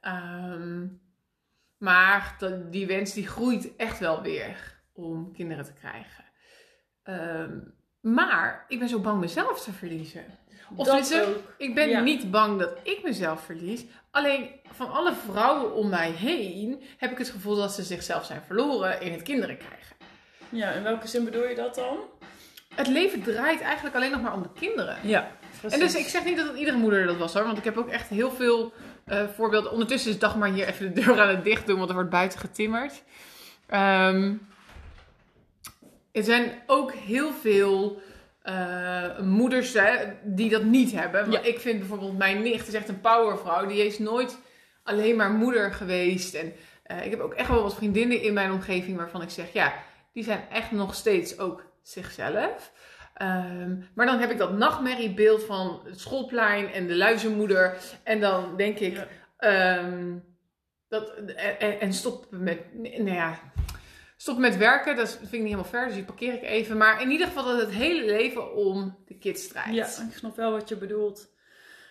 Ehm, 0.01 0.87
maar 1.77 2.35
dat, 2.39 2.71
die 2.71 2.87
wens 2.87 3.13
die 3.13 3.27
groeit 3.27 3.75
echt 3.75 3.99
wel 3.99 4.21
weer 4.21 4.81
om 4.93 5.33
kinderen 5.33 5.65
te 5.65 5.73
krijgen. 5.73 6.23
Ehm, 7.03 7.59
maar 8.03 8.65
ik 8.67 8.79
ben 8.79 8.89
zo 8.89 8.99
bang 8.99 9.19
mezelf 9.19 9.63
te 9.63 9.71
verliezen. 9.71 10.25
Of 10.75 10.85
dat 10.85 11.21
ook. 11.27 11.37
ik 11.57 11.75
ben 11.75 11.89
Ja. 11.89 11.99
niet 11.99 12.31
bang 12.31 12.59
dat 12.59 12.71
ik 12.83 12.99
mezelf 13.03 13.41
verlies. 13.43 13.85
Alleen 14.11 14.49
van 14.75 14.91
alle 14.91 15.13
vrouwen 15.31 15.73
om 15.75 15.89
mij 15.89 16.09
heen 16.11 16.83
heb 16.97 17.11
ik 17.11 17.17
het 17.17 17.29
gevoel 17.29 17.55
dat 17.55 17.71
ze 17.73 17.83
zichzelf 17.83 18.25
zijn 18.25 18.41
verloren 18.45 19.01
in 19.01 19.11
het 19.11 19.21
kinderen 19.21 19.57
krijgen. 19.57 19.95
Ja, 20.49 20.71
in 20.71 20.83
welke 20.83 21.07
zin 21.07 21.23
bedoel 21.23 21.47
je 21.47 21.55
dat 21.55 21.75
dan? 21.75 21.97
Het 22.75 22.87
leven 22.87 23.21
draait 23.21 23.61
eigenlijk 23.61 23.95
alleen 23.95 24.11
nog 24.11 24.21
maar 24.21 24.33
om 24.33 24.41
de 24.41 24.49
kinderen. 24.59 24.97
Ja, 25.03 25.31
En 25.69 25.79
dus 25.79 25.95
ik 25.95 26.07
zeg 26.07 26.23
niet 26.25 26.37
dat 26.37 26.47
het 26.47 26.57
iedere 26.57 26.77
moeder 26.77 27.05
dat 27.05 27.17
was 27.17 27.33
hoor, 27.33 27.43
want 27.43 27.57
ik 27.57 27.63
heb 27.63 27.77
ook 27.77 27.89
echt 27.89 28.09
heel 28.09 28.31
veel 28.31 28.73
eh, 29.05 29.23
voorbeelden. 29.35 29.71
Ondertussen 29.71 30.11
is 30.11 30.19
Dagmar 30.19 30.49
hier 30.49 30.67
even 30.67 30.93
de 30.93 31.01
deur 31.01 31.21
aan 31.21 31.27
het 31.27 31.43
dicht 31.43 31.67
doen, 31.67 31.77
want 31.77 31.89
er 31.89 31.95
wordt 31.95 32.09
buiten 32.09 32.39
getimmerd. 32.39 33.03
Ehm, 33.67 34.33
er 36.13 36.23
zijn 36.23 36.61
ook 36.67 36.91
heel 36.93 37.31
veel 37.33 38.01
eh, 38.41 39.19
moeders 39.19 39.73
hè, 39.73 39.95
die 40.23 40.49
dat 40.49 40.63
niet 40.63 40.91
hebben. 40.91 41.21
Want 41.21 41.33
Ja. 41.33 41.49
ik 41.51 41.59
vind 41.59 41.79
bijvoorbeeld 41.79 42.17
mijn 42.17 42.41
nicht 42.41 42.67
is 42.67 42.73
echt 42.73 42.89
een 42.89 43.01
powervrouw. 43.01 43.65
Die 43.65 43.85
is 43.85 43.99
nooit 43.99 44.37
alleen 44.83 45.15
maar 45.15 45.31
moeder 45.31 45.73
geweest. 45.73 46.33
En 46.33 46.53
eh, 46.83 47.05
ik 47.05 47.11
heb 47.11 47.19
ook 47.19 47.33
echt 47.33 47.49
wel 47.49 47.61
wat 47.63 47.75
vriendinnen 47.75 48.21
in 48.21 48.33
mijn 48.33 48.51
omgeving 48.51 48.97
waarvan 48.97 49.21
ik 49.21 49.29
zeg, 49.29 49.53
ja, 49.53 49.73
die 50.13 50.23
zijn 50.23 50.41
echt 50.51 50.71
nog 50.71 50.95
steeds 50.95 51.39
ook 51.39 51.63
zichzelf. 51.81 52.71
Ehm, 53.13 53.75
maar 53.95 54.05
dan 54.05 54.19
heb 54.19 54.31
ik 54.31 54.37
dat 54.37 54.57
nachtmerriebeeld 54.57 55.43
van 55.43 55.81
het 55.85 55.99
schoolplein 55.99 56.71
en 56.71 56.87
de 56.87 56.95
luizenmoeder. 56.95 57.77
En 58.03 58.19
dan 58.19 58.57
denk 58.57 58.79
ik, 58.79 58.95
Ja. 58.95 59.07
ehm, 59.37 60.11
dat, 60.87 61.13
en, 61.59 61.79
en 61.79 61.93
stop 61.93 62.27
met, 62.29 62.59
nou 62.73 63.11
ja, 63.13 63.39
stop 64.23 64.37
met 64.37 64.57
werken. 64.57 64.95
Dat 64.95 65.09
vind 65.09 65.23
ik 65.23 65.31
niet 65.31 65.41
helemaal 65.43 65.63
fair, 65.63 65.85
dus 65.85 65.93
die 65.93 66.03
parkeer 66.03 66.33
ik 66.33 66.43
even. 66.43 66.77
Maar 66.77 67.01
in 67.01 67.09
ieder 67.09 67.27
geval 67.27 67.43
dat 67.43 67.59
het 67.59 67.71
hele 67.71 68.05
leven 68.05 68.55
om 68.55 68.97
de 69.05 69.17
kids 69.17 69.47
draait. 69.47 69.75
Ja, 69.75 69.85
ik 69.85 70.15
snap 70.15 70.35
wel 70.35 70.51
wat 70.51 70.69
je 70.69 70.75
bedoelt. 70.75 71.31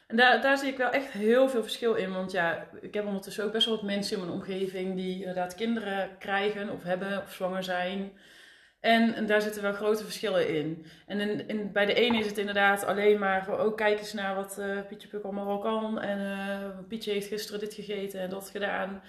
En 0.06 0.16
daar, 0.16 0.40
daar 0.40 0.58
zie 0.58 0.68
ik 0.68 0.76
wel 0.76 0.90
echt 0.90 1.10
heel 1.10 1.48
veel 1.48 1.62
verschil 1.62 1.94
in. 1.94 2.12
Want 2.12 2.32
ja, 2.32 2.68
ik 2.80 2.94
heb 2.94 3.06
ondertussen 3.06 3.44
ook 3.44 3.52
best 3.52 3.66
wel 3.66 3.74
wat 3.74 3.84
mensen 3.84 4.16
in 4.16 4.22
mijn 4.24 4.34
omgeving 4.38 4.96
die 4.96 5.18
inderdaad 5.18 5.54
kinderen 5.54 6.10
krijgen 6.18 6.70
of 6.70 6.82
hebben 6.82 7.22
of 7.22 7.32
zwanger 7.32 7.62
zijn. 7.62 8.12
En, 8.80 9.26
daar 9.26 9.42
zitten 9.42 9.62
wel 9.62 9.72
grote 9.72 10.04
verschillen 10.04 10.48
in. 10.48 10.86
En 11.06 11.48
in, 11.48 11.72
bij 11.72 11.86
de 11.86 11.94
ene 11.94 12.18
is 12.18 12.26
het 12.26 12.38
inderdaad 12.38 12.84
alleen 12.84 13.18
maar 13.18 13.44
van, 13.44 13.60
oh 13.60 13.76
kijk 13.76 13.98
eens 13.98 14.12
naar 14.12 14.34
wat 14.34 14.58
eh, 14.58 14.66
Pietje 14.88 15.08
Puk 15.08 15.24
allemaal 15.24 15.46
wel 15.46 15.58
kan. 15.58 16.00
En 16.00 16.18
eh, 16.18 16.86
Pietje 16.88 17.12
heeft 17.12 17.28
gisteren 17.28 17.60
dit 17.60 17.74
gegeten 17.74 18.20
en 18.20 18.30
dat 18.30 18.50
gedaan. 18.50 19.02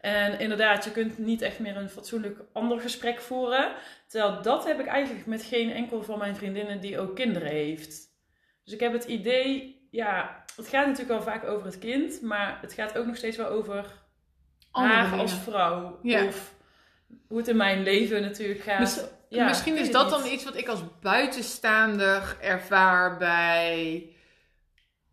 En 0.00 0.38
inderdaad, 0.38 0.84
je 0.84 0.90
kunt 0.90 1.18
niet 1.18 1.42
echt 1.42 1.58
meer 1.58 1.76
een 1.76 1.88
fatsoenlijk 1.88 2.38
ander 2.52 2.80
gesprek 2.80 3.20
voeren. 3.20 3.72
Terwijl 4.06 4.42
dat 4.42 4.66
heb 4.66 4.80
ik 4.80 4.86
eigenlijk 4.86 5.26
met 5.26 5.42
geen 5.42 5.72
enkel 5.72 6.02
van 6.02 6.18
mijn 6.18 6.36
vriendinnen 6.36 6.80
die 6.80 6.98
ook 6.98 7.16
kinderen 7.16 7.48
heeft. 7.48 8.06
Dus 8.64 8.72
ik 8.74 8.80
heb 8.80 8.92
het 8.92 9.04
idee, 9.04 9.80
ja, 9.90 10.44
het 10.56 10.68
gaat 10.68 10.86
natuurlijk 10.86 11.24
wel 11.24 11.34
vaak 11.34 11.44
over 11.44 11.66
het 11.66 11.78
kind, 11.78 12.22
maar 12.22 12.58
het 12.60 12.72
gaat 12.72 12.98
ook 12.98 13.06
nog 13.06 13.16
steeds 13.16 13.36
wel 13.36 13.46
over 13.48 13.84
Andere 14.70 14.94
haar 14.94 15.04
dingen. 15.04 15.20
als 15.20 15.34
vrouw. 15.34 15.98
Ja. 16.02 16.24
Of 16.24 16.54
hoe 17.28 17.38
het 17.38 17.48
in 17.48 17.56
mijn 17.56 17.82
leven 17.82 18.22
natuurlijk 18.22 18.60
gaat. 18.60 19.12
Ja, 19.28 19.46
Misschien 19.46 19.76
is 19.76 19.90
dat 19.90 20.10
dan 20.10 20.26
iets 20.26 20.44
wat 20.44 20.56
ik 20.56 20.68
als 20.68 20.80
buitenstaander 21.00 22.36
ervaar 22.40 23.16
bij 23.16 24.08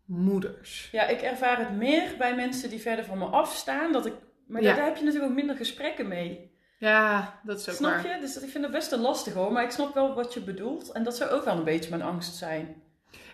moeders. 0.04 0.88
Ja, 0.92 1.06
ik 1.06 1.20
ervaar 1.20 1.58
het 1.58 1.70
meer 1.70 2.14
bij 2.18 2.34
mensen 2.34 2.70
die 2.70 2.80
verder 2.80 3.04
van 3.04 3.18
me 3.18 3.24
afstaan. 3.24 3.92
Dat 3.92 4.06
ik, 4.06 4.12
maar 4.46 4.60
Ja. 4.62 4.66
daar, 4.68 4.76
daar 4.76 4.86
heb 4.86 4.96
je 4.96 5.04
natuurlijk 5.04 5.30
ook 5.30 5.36
minder 5.36 5.56
gesprekken 5.56 6.08
mee. 6.08 6.54
Ja, 6.78 7.40
dat 7.42 7.60
is 7.60 7.68
ook 7.68 7.74
Snap 7.74 7.90
waar. 8.02 8.14
je? 8.14 8.20
Dus 8.20 8.36
ik 8.42 8.50
vind 8.50 8.64
het 8.64 8.72
best 8.72 8.90
wel 8.90 8.98
lastig 8.98 9.32
hoor. 9.34 9.52
Maar 9.52 9.62
ik 9.64 9.70
snap 9.70 9.94
wel 9.94 10.14
wat 10.14 10.34
je 10.34 10.40
bedoelt. 10.40 10.92
En 10.92 11.02
dat 11.04 11.16
zou 11.16 11.30
ook 11.30 11.44
wel 11.44 11.56
een 11.56 11.64
beetje 11.64 11.90
mijn 11.90 12.02
angst 12.02 12.34
zijn. 12.34 12.82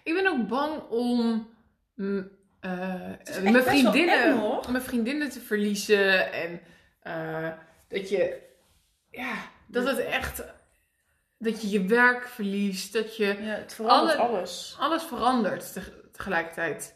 Ik 0.02 0.14
ben 0.14 0.26
ook 0.26 0.48
bang 0.48 0.82
om 0.88 1.48
mm, 1.94 2.30
eh, 2.60 2.70
mijn, 3.42 3.62
vriendinnen, 3.62 4.22
eng, 4.22 4.70
mijn 4.72 4.82
vriendinnen 4.82 5.30
te 5.30 5.40
verliezen. 5.40 6.32
En 6.32 6.60
eh, 7.02 7.48
dat 7.88 8.08
je, 8.08 8.38
ja, 9.10 9.34
dat 9.66 9.86
het 9.86 9.98
echt, 9.98 10.42
dat 11.38 11.62
je 11.62 11.68
je 11.70 11.86
werk 11.86 12.28
verliest. 12.28 12.92
Dat 12.92 13.16
je 13.16 13.24
Ja, 13.26 13.34
het 13.54 13.74
verandert 13.74 14.18
Alle- 14.18 14.28
alles. 14.36 14.76
alles 14.78 15.02
verandert 15.02 15.72
te- 15.72 16.08
tegelijkertijd. 16.12 16.94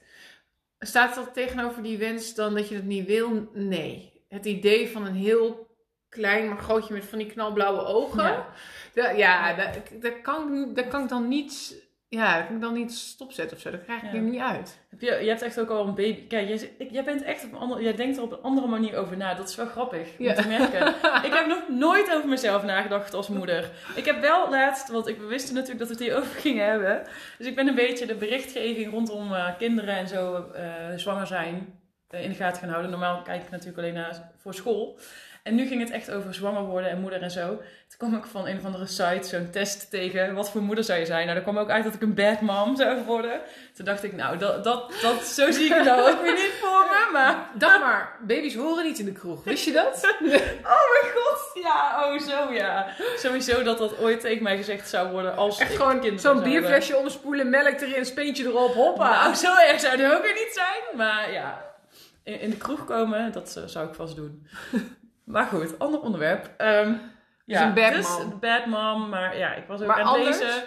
Staat 0.78 1.14
dat 1.14 1.34
tegenover 1.34 1.82
die 1.82 1.98
wens 1.98 2.34
dan 2.34 2.54
dat 2.54 2.68
je 2.68 2.74
het 2.74 2.84
niet 2.84 3.06
wil? 3.06 3.50
Nee. 3.52 4.24
Het 4.28 4.44
idee 4.44 4.88
van 4.88 5.06
een 5.06 5.14
heel 5.14 5.66
klein 6.08 6.48
maar 6.48 6.58
grootje 6.58 6.94
met 6.94 7.04
van 7.04 7.18
die 7.18 7.26
knalblauwe 7.26 7.84
ogen. 7.84 8.24
Ja. 8.94 9.10
Ja, 9.10 9.10
kan, 10.22 10.74
daar 10.74 10.88
kan 10.88 11.02
ik 11.02 11.08
dan 11.08 11.28
niet, 11.28 11.85
ja, 12.08 12.34
daar 12.36 12.46
kan 12.46 12.54
ik 12.54 12.60
dan 12.60 12.74
niet 12.74 12.92
stopzetten 12.92 13.56
of 13.56 13.62
zo. 13.62 13.70
Dat 13.70 13.84
krijg 13.84 14.02
ik 14.02 14.10
Ja. 14.12 14.16
er 14.16 14.22
niet 14.22 14.40
uit. 14.40 14.78
Heb 14.90 15.00
je, 15.00 15.06
je 15.22 15.28
hebt 15.28 15.42
echt 15.42 15.60
ook 15.60 15.70
al 15.70 15.86
een 15.86 15.94
baby. 15.94 16.26
Kijk, 16.26 16.48
jij, 16.48 16.70
jij 16.90 17.04
bent 17.04 17.22
echt 17.22 17.44
op 17.44 17.52
een 17.52 17.58
andere. 17.58 17.82
Jij 17.82 17.94
denkt 17.94 18.16
er 18.16 18.22
op 18.22 18.32
een 18.32 18.42
andere 18.42 18.66
manier 18.66 18.96
over 18.96 19.16
na. 19.16 19.34
Dat 19.34 19.48
is 19.48 19.54
wel 19.56 19.66
grappig 19.66 20.08
om 20.18 20.24
Ja. 20.24 20.32
te 20.34 20.48
merken. 20.48 20.86
ik 21.28 21.32
heb 21.34 21.46
nog 21.46 21.68
nooit 21.68 22.14
over 22.14 22.28
mezelf 22.28 22.62
nagedacht 22.62 23.14
als 23.14 23.28
moeder. 23.28 23.70
Ik 23.94 24.04
heb 24.04 24.20
wel 24.20 24.50
laatst, 24.50 24.88
want 24.88 25.06
ik 25.08 25.18
we 25.18 25.26
wisten 25.26 25.54
natuurlijk 25.54 25.78
dat 25.80 25.88
we 25.88 25.94
het 25.94 26.02
hierover 26.12 26.40
gingen 26.40 26.66
hebben. 26.66 27.02
Dus 27.38 27.46
ik 27.46 27.54
ben 27.54 27.68
een 27.68 27.74
beetje 27.74 28.06
de 28.06 28.14
berichtgeving 28.14 28.90
rondom 28.90 29.32
eh, 29.34 29.56
kinderen 29.58 29.94
en 29.96 30.08
zo 30.08 30.50
eh, 30.54 30.64
zwanger 30.96 31.26
zijn 31.26 31.80
in 32.10 32.28
de 32.28 32.34
gaten 32.34 32.60
gaan 32.60 32.68
houden. 32.68 32.90
Normaal 32.90 33.22
kijk 33.22 33.42
ik 33.42 33.50
natuurlijk 33.50 33.78
alleen 33.78 33.94
naar 33.94 34.30
voor 34.36 34.54
school. 34.54 34.98
En 35.46 35.54
nu 35.54 35.66
ging 35.66 35.80
het 35.80 35.90
echt 35.90 36.10
over 36.10 36.34
zwanger 36.34 36.62
worden 36.62 36.90
en 36.90 37.00
moeder 37.00 37.22
en 37.22 37.30
zo. 37.30 37.46
Toen 37.88 37.98
kwam 37.98 38.14
ik 38.14 38.24
van 38.24 38.46
een 38.46 38.58
of 38.58 38.64
andere 38.64 38.86
site 38.86 39.28
zo'n 39.28 39.50
test 39.50 39.90
tegen. 39.90 40.34
Wat 40.34 40.50
voor 40.50 40.62
moeder 40.62 40.84
zou 40.84 40.98
je 40.98 41.06
zijn? 41.06 41.22
Nou, 41.22 41.34
daar 41.34 41.42
kwam 41.42 41.58
ook 41.58 41.70
uit 41.70 41.84
dat 41.84 41.94
ik 41.94 42.02
een 42.02 42.14
bad 42.14 42.40
mom 42.40 42.76
zou 42.76 43.04
worden. 43.04 43.40
Toen 43.74 43.84
dacht 43.84 44.02
ik, 44.02 44.12
nou, 44.12 44.38
dat, 44.38 44.64
dat, 44.64 44.92
dat, 45.02 45.26
zo 45.26 45.50
zie 45.50 45.64
ik 45.64 45.72
het 45.72 45.84
nou 45.84 46.10
ook 46.10 46.22
weer 46.22 46.32
niet 46.32 46.52
voor 46.60 46.84
me. 46.90 47.08
Maar, 47.12 47.48
Dag 47.54 47.80
maar, 47.80 48.16
baby's 48.20 48.54
horen 48.54 48.84
niet 48.84 48.98
in 48.98 49.04
de 49.04 49.12
kroeg. 49.12 49.44
Wist 49.44 49.64
je 49.64 49.72
dat? 49.72 49.94
oh 50.74 50.86
mijn 51.00 51.12
god, 51.14 51.62
ja, 51.62 52.04
oh 52.04 52.20
zo 52.20 52.52
ja. 52.52 52.86
Sowieso 53.16 53.62
dat 53.62 53.78
dat 53.78 53.98
ooit 53.98 54.20
tegen 54.20 54.42
mij 54.42 54.56
gezegd 54.56 54.88
zou 54.88 55.10
worden 55.10 55.36
als 55.36 55.58
Echt 55.58 55.76
gewoon 55.76 56.18
zo'n 56.18 56.42
bierflesje 56.42 56.96
omspoelen, 56.96 57.50
melk 57.50 57.80
erin, 57.80 57.98
een 57.98 58.06
speentje 58.06 58.44
erop, 58.44 58.74
hoppa. 58.74 59.22
Nou, 59.22 59.34
zo 59.34 59.54
erg 59.56 59.80
zou 59.80 60.02
het 60.02 60.12
ook 60.12 60.22
weer 60.22 60.34
niet 60.34 60.52
zijn. 60.52 60.96
Maar 60.96 61.32
ja, 61.32 61.74
in, 62.26 62.40
in 62.40 62.50
de 62.50 62.56
kroeg 62.56 62.84
komen, 62.84 63.32
dat 63.32 63.56
eh, 63.56 63.62
zou 63.66 63.88
ik 63.88 63.94
vast 63.94 64.16
doen. 64.16 64.46
Maar 65.24 65.46
goed, 65.46 65.78
ander 65.78 66.00
onderwerp. 66.00 66.50
Ehm, 66.56 66.92
ja, 67.44 67.66
een 67.66 67.74
bad 67.74 67.92
dus 67.94 68.08
mom. 68.18 68.38
bad 68.40 68.66
mom. 68.66 69.08
Maar 69.08 69.38
ja, 69.38 69.54
ik 69.54 69.66
was 69.66 69.80
ook 69.80 69.86
Maar 69.86 70.00
aan 70.00 70.14
het 70.14 70.24
lezen 70.24 70.62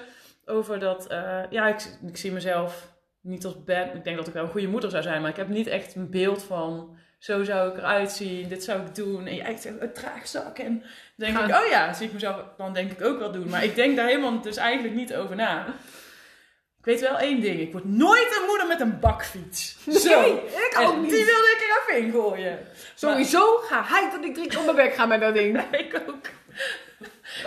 over 0.45 0.79
dat... 0.79 1.07
eh, 1.07 1.41
ja, 1.49 1.67
ik, 1.67 1.97
ik 2.07 2.17
zie 2.17 2.31
mezelf 2.31 2.91
niet 3.21 3.45
als 3.45 3.63
bad... 3.63 3.93
Ik 3.93 4.03
denk 4.03 4.17
dat 4.17 4.27
ik 4.27 4.33
wel 4.33 4.43
een 4.43 4.49
goede 4.49 4.67
moeder 4.67 4.89
zou 4.89 5.03
zijn. 5.03 5.21
Maar 5.21 5.29
ik 5.29 5.35
heb 5.35 5.47
niet 5.47 5.67
echt 5.67 5.95
een 5.95 6.09
beeld 6.09 6.43
van... 6.43 6.97
Zo 7.19 7.43
zou 7.43 7.69
ik 7.71 7.77
eruit 7.77 8.11
zien. 8.11 8.47
Dit 8.47 8.63
zou 8.63 8.81
ik 8.81 8.95
doen. 8.95 9.27
En 9.27 9.35
jij 9.35 9.45
echt 9.45 9.65
een 9.65 9.93
traagzak. 9.93 10.57
En 10.57 10.79
dan 10.79 10.89
denk 11.15 11.37
Gaan- 11.37 11.49
ik, 11.49 11.55
oh 11.63 11.69
ja, 11.69 11.93
zie 11.93 12.07
ik 12.07 12.13
mezelf 12.13 12.43
dan 12.57 12.73
denk 12.73 12.91
ik 12.91 13.01
ook 13.01 13.19
wel 13.19 13.31
doen. 13.31 13.49
Maar 13.49 13.63
ik 13.63 13.75
denk 13.75 13.95
daar 13.95 14.07
helemaal 14.07 14.41
dus 14.41 14.57
eigenlijk 14.57 14.95
niet 14.95 15.15
over 15.15 15.35
na. 15.35 15.65
Weet 16.89 16.99
wel 17.01 17.17
één 17.17 17.41
ding. 17.41 17.59
Ik 17.59 17.71
word 17.71 17.85
nooit 17.85 18.37
een 18.39 18.45
moeder 18.47 18.67
met 18.67 18.79
een 18.81 18.99
bakfiets. 18.99 19.77
Zo. 19.89 20.21
Nee, 20.21 20.31
ik 20.33 20.73
En 20.77 20.85
ook 20.85 20.93
die 20.93 21.01
niet. 21.01 21.11
wilde 21.25 21.55
ik 21.57 21.65
er 21.69 21.95
even 21.95 22.07
ingooien. 22.07 22.59
Sowieso 22.95 23.57
ga 23.57 23.83
hij 23.83 24.09
dat 24.11 24.23
ik 24.23 24.33
drie 24.33 24.47
keer 24.47 24.57
op 24.59 24.63
mijn 24.65 24.75
bek 24.75 24.93
ga 24.93 25.05
met 25.05 25.21
dat 25.21 25.33
ding. 25.33 25.53
Maar 25.53 25.79
ik 25.85 26.01
ook. 26.07 26.25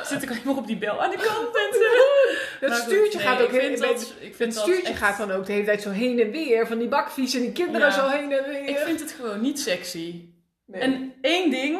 Zit 0.02 0.22
ik 0.22 0.28
alleen 0.30 0.42
maar 0.44 0.56
op 0.56 0.66
die 0.66 0.76
bel 0.76 1.02
aan 1.02 1.10
de 1.10 1.16
kant. 1.16 1.56
En. 1.56 1.70
Dat 2.60 2.70
Maar 2.70 2.78
stuurtje 2.80 3.18
nee, 3.18 3.26
gaat 3.26 3.40
ook 3.42 3.52
dat, 3.52 3.62
ik 3.62 4.26
Het 4.28 4.36
vind 4.36 4.54
dat 4.54 4.62
stuurtje 4.62 4.88
echt- 4.92 4.98
gaat 4.98 5.18
dan 5.18 5.30
ook 5.30 5.46
de 5.46 5.52
hele 5.52 5.64
tijd 5.64 5.82
zo 5.82 5.90
heen 5.90 6.20
en 6.20 6.30
weer. 6.30 6.66
Van 6.66 6.78
die 6.78 6.88
bakfiets 6.88 7.34
en 7.34 7.40
die 7.40 7.52
kinderen 7.52 7.88
Ja. 7.88 7.92
zo 7.94 8.08
heen 8.08 8.32
en 8.32 8.44
weer. 8.48 8.64
Ik 8.68 8.78
vind 8.78 9.00
het 9.00 9.12
gewoon 9.12 9.40
niet 9.40 9.60
sexy. 9.60 10.24
Nee. 10.66 10.80
En 10.80 11.14
één 11.20 11.50
ding, 11.50 11.78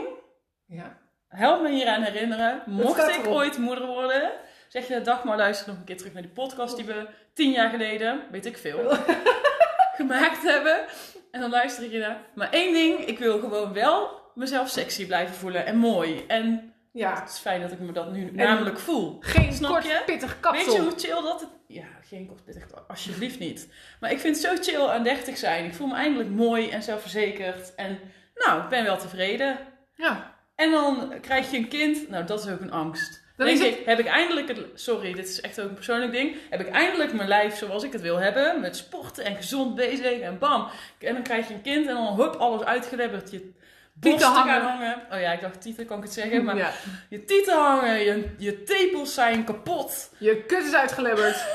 ja. 0.67 0.99
help 1.29 1.63
me 1.63 1.71
hieraan 1.71 2.03
herinneren. 2.03 2.63
Mocht 2.67 3.09
ik 3.09 3.27
ooit 3.27 3.59
moeder 3.59 3.87
worden, 3.87 4.31
zeg 4.73 4.89
je 4.89 5.01
dag 5.01 5.25
maar 5.25 5.37
luister 5.37 5.69
nog 5.69 5.77
een 5.77 5.85
keer 5.85 5.97
terug 5.97 6.13
naar 6.13 6.23
die 6.23 6.31
podcast 6.31 6.77
die 6.77 6.85
we 6.85 7.07
tien 7.33 7.51
jaar 7.51 7.71
geleden, 7.71 8.21
weet 8.31 8.47
ik 8.47 8.57
veel, 8.57 8.97
gemaakt 9.99 10.43
hebben. 10.43 10.85
En 11.31 11.41
dan 11.41 11.51
luister 11.51 11.85
ik 11.85 11.91
je 11.91 11.99
naar. 11.99 12.21
Maar 12.35 12.51
één 12.51 12.73
ding, 12.73 12.99
ik 12.99 13.19
wil 13.19 13.39
gewoon 13.39 13.73
wel 13.73 14.21
mezelf 14.35 14.69
sexy 14.69 15.07
blijven 15.07 15.35
voelen 15.35 15.67
en 15.67 15.77
mooi. 15.77 16.25
En 16.27 16.75
ja. 16.93 17.21
het 17.21 17.29
is 17.29 17.39
fijn 17.39 17.61
dat 17.61 17.73
ik 17.73 17.79
me 17.79 17.93
dat 17.93 18.13
nu 18.13 18.31
namelijk 18.31 18.79
voel. 18.79 19.17
Geen 19.21 19.53
Snap 19.53 19.71
kort 19.71 19.85
je? 19.85 20.03
pittig 20.07 20.31
Weet 20.31 20.41
kapsel. 20.41 20.75
je 20.75 20.81
hoe 20.81 20.99
chill 20.99 21.23
dat 21.23 21.41
het... 21.41 21.51
Ja, 21.67 21.87
geen 22.09 22.27
kortpittig, 22.27 22.89
alsjeblieft 22.89 23.39
niet. 23.39 23.69
Maar 24.01 24.11
ik 24.11 24.19
vind 24.19 24.43
het 24.43 24.45
zo 24.45 24.73
chill 24.73 24.87
aan 24.87 25.03
30 25.03 25.37
zijn. 25.37 25.65
Ik 25.65 25.75
voel 25.75 25.87
me 25.87 25.95
eindelijk 25.95 26.31
mooi 26.31 26.71
en 26.71 26.83
zelfverzekerd. 26.83 27.75
En 27.75 27.99
nou, 28.35 28.63
ik 28.63 28.69
ben 28.69 28.85
wel 28.85 28.99
tevreden. 28.99 29.59
Ja. 29.95 30.35
En 30.55 30.71
dan 30.71 31.15
krijg 31.21 31.51
je 31.51 31.57
een 31.57 31.69
kind. 31.69 32.09
Nou, 32.09 32.25
dat 32.25 32.45
is 32.45 32.53
ook 32.53 32.61
een 32.61 32.73
angst. 32.73 33.22
Dan 33.37 33.47
Dan 33.47 33.57
denk 33.57 33.75
ik, 33.75 33.87
heb 33.87 33.99
ik 33.99 34.07
eindelijk 34.07 34.49
het... 34.49 34.59
Sorry, 34.75 35.13
dit 35.13 35.29
is 35.29 35.41
echt 35.41 35.61
ook 35.61 35.69
een 35.69 35.75
persoonlijk 35.75 36.13
ding. 36.13 36.37
Heb 36.51 36.61
ik 36.61 36.69
eindelijk 36.69 37.13
mijn 37.13 37.29
lijf 37.29 37.57
zoals 37.57 37.83
ik 37.83 37.93
het 37.93 38.01
wil 38.01 38.17
hebben. 38.17 38.61
Met 38.61 38.77
sporten 38.77 39.25
en 39.25 39.37
gezond 39.37 39.75
bezig 39.75 40.21
en 40.21 40.39
bam. 40.39 40.69
En 40.99 41.15
dan 41.15 41.23
krijg 41.23 41.49
je 41.49 41.55
een 41.55 41.63
kind 41.63 41.87
en 41.87 41.95
dan 41.95 42.15
hup, 42.21 42.35
alles 42.35 42.65
uitgelebberd. 42.65 43.31
Je 43.31 43.51
borsten 43.93 44.29
hangen. 44.29 44.53
gaan 44.55 44.63
hangen. 44.63 44.97
Oh 45.13 45.21
ja, 45.21 45.33
ik 45.33 45.41
dacht 45.41 45.61
tieten 45.61 45.87
kan 45.87 45.97
ik 45.97 46.03
het 46.03 46.13
zeggen. 46.13 46.45
Maar 46.53 46.57
ja. 46.57 46.71
je 47.09 47.25
tieten 47.25 47.55
hangen, 47.57 47.99
je, 47.99 48.25
je 48.39 48.63
tepels 48.63 49.15
zijn 49.15 49.45
kapot. 49.45 50.11
Je 50.19 50.43
kut 50.47 50.65
is 50.65 50.75
uitgelebberd. 50.75 51.45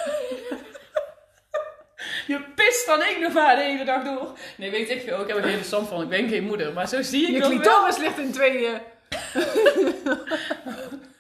Je 2.28 2.42
pist 2.56 2.86
van 2.86 3.02
één 3.02 3.26
of 3.26 3.34
haar 3.34 3.56
de 3.56 3.62
hele 3.62 3.86
dag 3.86 4.04
door. 4.04 4.38
Nee, 4.58 4.72
weet 4.72 4.90
ik 4.90 5.02
veel. 5.02 5.22
Ik 5.22 5.28
heb 5.28 5.38
er 5.38 5.44
geen 5.44 5.58
verstand 5.58 5.88
van. 5.88 6.02
Ik 6.02 6.10
ben 6.10 6.30
geen 6.30 6.44
moeder. 6.44 6.74
Maar 6.74 6.88
zo 6.88 7.02
zie 7.02 7.22
ik 7.22 7.28
Je 7.34 7.40
dat 7.40 7.50
wel. 7.50 7.60
clitoris 7.60 7.98
ligt 7.98 8.18
in 8.18 8.32
tweeën. 8.32 8.78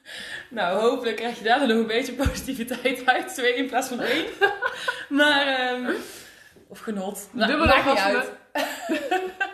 Nou, 0.49 0.79
hopelijk 0.79 1.15
krijg 1.15 1.37
je 1.37 1.43
daar 1.43 1.59
dan 1.59 1.67
nog 1.67 1.77
een 1.77 1.87
beetje 1.87 2.13
positiviteit 2.13 3.05
uit. 3.05 3.33
Twee 3.33 3.53
in 3.55 3.67
plaats 3.67 3.87
van 3.87 4.01
één. 4.01 4.25
Maar, 5.09 5.47
ehm, 5.47 5.91
of 6.67 6.79
genot. 6.79 7.29
Nou, 7.31 7.51
Dubbele 7.51 7.69
maakt 7.69 7.85
niet 7.85 7.93
orgasme. 7.93 8.17
uit. 8.17 8.31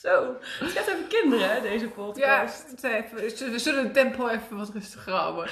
Zo. 0.00 0.36
Het 0.58 0.70
gaat 0.70 0.90
over 0.90 1.04
kinderen, 1.08 1.50
hè, 1.50 1.60
deze 1.60 1.84
Ja, 1.84 1.90
podcast. 1.90 2.74
even- 2.82 3.50
we 3.52 3.58
zullen 3.58 3.84
het 3.84 3.94
tempo 3.94 4.28
even 4.28 4.56
wat 4.56 4.70
rustiger 4.74 5.12
houden. 5.12 5.50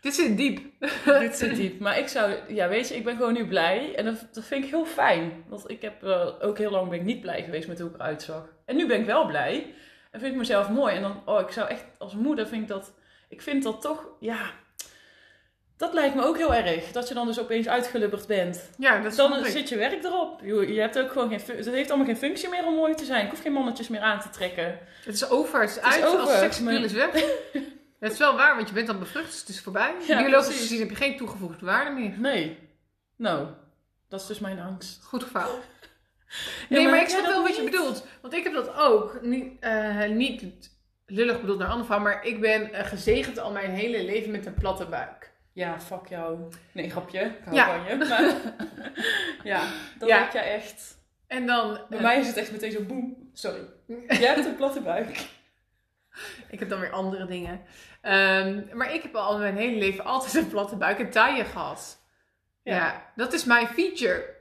Dit 0.00 0.14
zit 0.14 0.36
diep. 0.36 0.60
Dit 1.20 1.36
zit 1.36 1.56
diep. 1.56 1.80
Maar 1.80 1.98
ik 1.98 2.08
zou, 2.08 2.34
ja, 2.48 2.68
weet 2.68 2.88
je, 2.88 2.94
ik 2.96 3.04
ben 3.04 3.16
gewoon 3.16 3.32
nu 3.32 3.46
blij. 3.46 3.94
En 3.94 4.04
dat, 4.04 4.28
dat 4.32 4.44
vind 4.44 4.64
ik 4.64 4.70
heel 4.70 4.84
fijn. 4.86 5.44
Want 5.48 5.70
ik 5.70 5.82
heb 5.82 6.02
eh, 6.02 6.26
ook 6.40 6.58
heel 6.58 6.70
lang 6.70 6.88
ben 6.88 6.98
ik 6.98 7.04
niet 7.04 7.20
blij 7.20 7.42
geweest 7.42 7.68
met 7.68 7.78
hoe 7.80 7.88
ik 7.88 7.94
eruit 7.94 8.22
zag. 8.22 8.48
En 8.66 8.76
nu 8.76 8.86
ben 8.86 9.00
ik 9.00 9.06
wel 9.06 9.26
blij. 9.26 9.74
En 10.10 10.20
vind 10.20 10.32
ik 10.32 10.38
mezelf 10.38 10.68
mooi. 10.68 10.94
En 10.94 11.02
dan, 11.02 11.22
oh, 11.24 11.40
ik 11.40 11.50
zou 11.50 11.68
echt, 11.68 11.84
als 11.98 12.14
moeder 12.14 12.46
vind 12.46 12.62
ik 12.62 12.68
dat, 12.68 12.92
ik 13.28 13.42
vind 13.42 13.62
dat 13.62 13.80
toch, 13.80 14.06
ja, 14.20 14.50
dat 15.76 15.92
lijkt 15.94 16.14
me 16.14 16.22
ook 16.24 16.36
heel 16.36 16.54
erg. 16.54 16.92
Dat 16.92 17.08
je 17.08 17.14
dan 17.14 17.26
dus 17.26 17.40
opeens 17.40 17.68
uitgelubberd 17.68 18.26
bent. 18.26 18.70
Ja, 18.78 18.98
dat 19.00 19.10
is 19.10 19.16
Dan 19.16 19.44
zit 19.44 19.68
je 19.68 19.76
werk 19.76 20.04
erop. 20.04 20.40
Je, 20.44 20.72
je 20.74 20.80
hebt 20.80 20.98
ook 20.98 21.12
gewoon 21.12 21.28
geen, 21.28 21.56
het 21.56 21.66
heeft 21.66 21.88
allemaal 21.88 22.06
geen 22.06 22.16
functie 22.16 22.48
meer 22.48 22.66
om 22.66 22.74
mooi 22.74 22.94
te 22.94 23.04
zijn. 23.04 23.24
Ik 23.24 23.30
hoef 23.30 23.42
geen 23.42 23.52
mannetjes 23.52 23.88
meer 23.88 24.00
aan 24.00 24.20
te 24.20 24.30
trekken. 24.30 24.78
Het 25.04 25.14
is 25.14 25.28
over, 25.28 25.60
het 25.60 25.70
is 25.70 25.76
is 25.76 25.82
uit, 25.82 26.04
over, 26.04 26.44
als 26.46 26.60
maar- 26.60 26.72
is 26.74 26.92
weg. 26.92 27.10
Het 28.00 28.12
is 28.12 28.18
wel 28.18 28.36
waar, 28.36 28.56
want 28.56 28.68
je 28.68 28.74
bent 28.74 28.86
dan 28.86 28.98
bevrucht, 28.98 29.30
dus 29.30 29.40
het 29.40 29.48
is 29.48 29.60
voorbij. 29.60 29.94
Ja, 30.06 30.22
Biologisch 30.22 30.60
gezien 30.60 30.78
heb 30.78 30.90
je 30.90 30.96
geen 30.96 31.16
toegevoegde 31.16 31.66
waarde 31.66 31.90
meer. 31.90 32.18
Nee. 32.18 32.58
Nou, 33.16 33.46
dat 34.08 34.20
is 34.20 34.26
dus 34.26 34.38
mijn 34.38 34.60
angst. 34.60 35.02
Goed 35.04 35.24
verhaal. 35.24 35.58
Nee, 36.68 36.82
maar, 36.82 36.90
maar 36.90 37.00
ik 37.00 37.08
snap 37.08 37.26
wel 37.26 37.42
wat 37.42 37.56
je 37.56 37.64
bedoelt. 37.64 38.06
Want 38.20 38.34
ik 38.34 38.44
heb 38.44 38.52
dat 38.52 38.74
ook. 38.74 39.18
Niet, 39.22 39.52
eh, 39.60 40.04
niet 40.08 40.70
lullig 41.06 41.40
bedoeld 41.40 41.58
naar 41.58 41.66
een 41.66 41.72
ander 41.72 41.86
verhaal, 41.86 42.04
maar 42.04 42.24
ik 42.24 42.40
ben 42.40 42.72
eh, 42.72 42.86
gezegend 42.86 43.38
al 43.38 43.52
mijn 43.52 43.70
hele 43.70 44.04
leven 44.04 44.30
met 44.30 44.46
een 44.46 44.54
platte 44.54 44.86
buik. 44.86 45.30
Ja, 45.52 45.80
fuck 45.80 46.06
jou. 46.08 46.38
Nee, 46.72 46.90
grapje. 46.90 47.20
Ik 47.20 47.32
hou 47.44 47.56
Ja. 47.56 47.66
van 47.66 47.98
je. 47.98 48.04
Maar 48.04 48.22
ja, 49.52 49.62
dat 49.98 50.08
Ja. 50.08 50.18
heb 50.22 50.32
jij 50.32 50.54
echt. 50.54 50.98
En 51.26 51.46
dan... 51.46 51.78
Bij 51.88 51.98
eh, 51.98 52.04
mij 52.04 52.18
is 52.20 52.26
het 52.26 52.36
echt 52.36 52.52
meteen 52.52 52.72
zo 52.72 52.82
boem. 52.82 53.30
Sorry. 53.32 53.60
Jij 54.08 54.34
hebt 54.34 54.46
een 54.46 54.56
platte 54.56 54.80
buik. 54.80 55.08
Ik 56.50 56.58
heb 56.58 56.68
dan 56.68 56.80
weer 56.80 56.90
andere 56.90 57.26
dingen. 57.26 57.60
Ehm, 58.00 58.62
maar 58.72 58.94
ik 58.94 59.02
heb 59.02 59.14
al 59.14 59.38
mijn 59.38 59.56
hele 59.56 59.78
leven 59.78 60.04
altijd 60.04 60.34
een 60.34 60.48
platte 60.48 60.76
buik 60.76 60.98
en 60.98 61.10
taille 61.10 61.44
gehad. 61.44 61.98
Ja. 62.62 62.74
Ja. 62.76 63.12
dat 63.16 63.32
is 63.32 63.44
mijn 63.44 63.66
feature. 63.66 64.34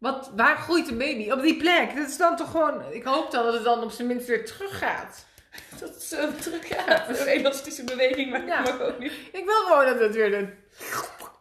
Wat, 0.00 0.30
waar 0.36 0.56
groeit 0.56 0.88
een 0.88 0.98
baby? 0.98 1.30
Op 1.30 1.40
die 1.42 1.56
plek. 1.56 1.96
Dat 1.96 2.08
is 2.08 2.16
dan 2.16 2.36
toch 2.36 2.50
gewoon... 2.50 2.82
Ik 2.92 3.04
hoop 3.04 3.30
dan 3.30 3.44
dat 3.44 3.54
het 3.54 3.64
dan 3.64 3.82
op 3.82 3.90
zijn 3.90 4.08
minst 4.08 4.26
weer 4.26 4.44
teruggaat. 4.46 5.26
Dat 5.80 5.88
het 5.88 6.02
zo 6.02 6.30
terug 6.40 6.68
gaat. 6.68 7.08
Een 7.20 7.26
elastische 7.26 7.84
beweging 7.84 8.30
maakt 8.30 8.46
Ja. 8.46 8.60
me 8.60 8.82
ook 8.84 8.98
niet. 8.98 9.12
Ik 9.32 9.44
wil 9.44 9.54
gewoon 9.66 9.84
dat 9.84 9.98
het 10.00 10.14
weer 10.14 10.30
de... 10.30 10.48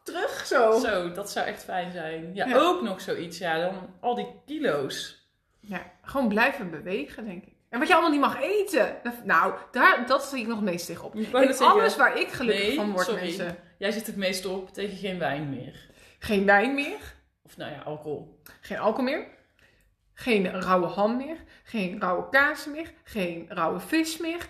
terug 0.04 0.46
zo. 0.46 0.80
Zo, 0.80 1.12
dat 1.12 1.32
zou 1.32 1.46
echt 1.48 1.64
fijn 1.64 1.92
zijn. 1.92 2.32
Ja, 2.34 2.46
Ja. 2.48 2.58
ook 2.58 2.82
nog 2.82 3.02
zoiets. 3.02 3.38
Ja, 3.38 3.60
dan 3.60 3.74
al 4.00 4.16
die 4.16 4.28
kilo's. 4.46 5.28
Ja, 5.60 5.92
gewoon 6.02 6.28
blijven 6.28 6.70
bewegen, 6.72 7.26
denk 7.26 7.44
ik. 7.46 7.54
En 7.70 7.80
wat 7.80 7.88
je 7.88 7.94
allemaal 7.94 8.12
niet 8.12 8.20
mag 8.22 8.42
eten. 8.42 8.96
Nou, 9.24 9.54
daar, 9.72 10.06
dat 10.08 10.24
zie 10.24 10.40
ik 10.40 10.48
nog 10.48 10.62
meest 10.62 10.86
tegen 10.86 11.06
op. 11.06 11.16
Ik 11.16 11.28
zeggen, 11.32 11.68
alles 11.68 11.96
waar 11.96 12.20
ik 12.20 12.28
gelukkig 12.28 12.68
Nee, 12.68 12.76
van 12.76 12.92
word, 12.92 13.06
sorry. 13.06 13.22
mensen. 13.22 13.58
Jij 13.78 13.92
zit 13.92 14.06
het 14.08 14.16
meest 14.16 14.46
op 14.46 14.74
tegen 14.74 14.98
geen 14.98 15.20
wijn 15.20 15.50
meer. 15.50 15.88
Geen 16.20 16.46
wijn 16.46 16.74
meer. 16.74 17.18
Of 17.50 17.58
nou 17.58 17.72
ja, 17.72 17.82
alcohol. 17.82 18.40
Geen 18.62 18.78
alcohol 18.78 19.04
meer. 19.04 19.28
Geen 20.14 20.62
rauwe 20.62 20.88
ham 20.88 21.18
meer. 21.18 21.38
Geen 21.64 22.00
rauwe 22.00 22.30
kaas 22.30 22.66
meer. 22.66 22.94
Geen 23.04 23.46
rauwe 23.50 23.80
vis 23.80 24.18
meer. 24.18 24.48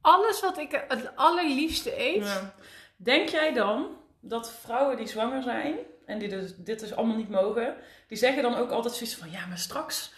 Alles 0.00 0.40
wat 0.40 0.58
ik 0.58 0.84
het 0.88 1.16
allerliefste 1.16 2.00
eet. 2.00 2.24
Ja. 2.24 2.54
Denk 2.96 3.28
jij 3.28 3.52
dan 3.52 3.96
dat 4.20 4.52
vrouwen 4.52 4.96
die 4.96 5.06
zwanger 5.06 5.42
zijn 5.42 5.76
en 6.06 6.18
die 6.18 6.28
dus, 6.28 6.54
dit 6.56 6.80
dus 6.80 6.94
allemaal 6.94 7.16
niet 7.16 7.28
mogen, 7.28 7.76
die 8.08 8.18
zeggen 8.18 8.42
dan 8.42 8.54
ook 8.54 8.70
altijd 8.70 8.94
zoiets 8.94 9.16
van 9.16 9.30
ja, 9.30 9.46
maar 9.46 9.58
straks 9.58 10.14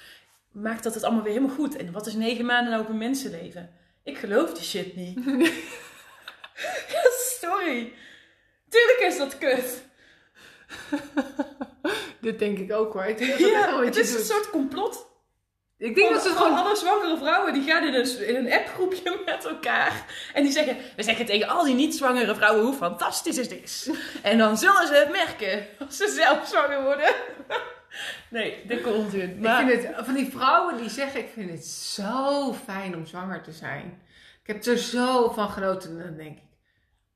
maakt 0.51 0.83
dat 0.83 0.95
het 0.95 1.03
allemaal 1.03 1.23
weer 1.23 1.33
helemaal 1.33 1.57
goed. 1.57 1.77
En 1.77 1.93
wat 1.93 2.07
is 2.07 2.15
negen 2.15 2.45
maanden 2.45 2.71
nou 2.71 2.83
op 2.83 2.89
een 2.89 2.99
mensenleven? 2.99 3.73
Ik 4.03 4.19
geloof 4.19 4.53
die 4.53 4.65
shit 4.65 4.97
niet. 4.97 5.19
Sorry. 7.41 7.93
Tuurlijk 8.69 9.01
is 9.01 9.19
dat 9.19 9.39
kut. 9.39 9.83
Dit 12.25 12.39
denk 12.39 12.59
ik 12.59 12.73
ook 12.73 12.93
hoor. 12.93 13.05
Ik 13.05 13.19
denk 13.19 13.31
dat 13.31 13.39
Ja, 13.39 13.75
wat 13.77 13.85
het 13.85 13.97
is 13.97 14.15
een 14.15 14.25
soort 14.25 14.51
complot. 14.51 15.13
Ik 15.79 15.95
denk 15.95 16.13
dat 16.13 16.23
ze 16.23 16.29
Gewoon 16.29 16.57
alle 16.57 16.77
zwangere 16.77 17.17
vrouwen 17.17 17.53
die 17.53 17.63
gaan 17.63 17.87
in 17.87 17.95
een, 17.95 18.27
in 18.27 18.35
een 18.35 18.53
appgroepje 18.53 19.21
met 19.27 19.45
elkaar. 19.45 20.05
En 20.35 20.43
die 20.43 20.53
zeggen, 20.53 20.77
we 20.97 21.03
zeggen 21.03 21.27
tegen 21.27 21.49
al 21.49 21.65
die 21.65 21.75
niet-zwangere 21.75 22.35
vrouwen 22.35 22.65
hoe 22.65 22.75
fantastisch 22.75 23.37
het 23.37 23.63
is. 23.63 23.91
En 24.23 24.39
dan 24.39 24.59
zullen 24.59 24.87
ze 24.87 24.95
het 24.95 25.11
merken 25.11 25.67
als 25.79 25.97
ze 25.97 26.09
zelf 26.09 26.47
zwanger 26.47 26.83
worden. 26.83 27.15
Nee, 28.31 28.63
dikke 28.67 28.89
onzin. 28.89 29.39
Maar, 29.41 29.61
Ik 29.61 29.69
vind 29.69 29.87
het, 29.87 30.05
van 30.05 30.15
die 30.15 30.31
vrouwen 30.31 30.77
die 30.77 30.91
zeggen, 30.91 31.21
ik 31.21 31.29
vind 31.35 31.51
het 31.51 31.67
zo 31.67 32.53
fijn 32.53 32.97
om 32.97 33.07
zwanger 33.07 33.43
te 33.43 33.53
zijn. 33.53 34.03
Ik 34.43 34.47
heb 34.47 34.65
er 34.65 34.79
zo 34.79 35.31
van 35.31 35.49
genoten. 35.51 35.91
En 35.91 36.05
dan 36.05 36.17
denk 36.17 36.37
ik, 36.37 36.43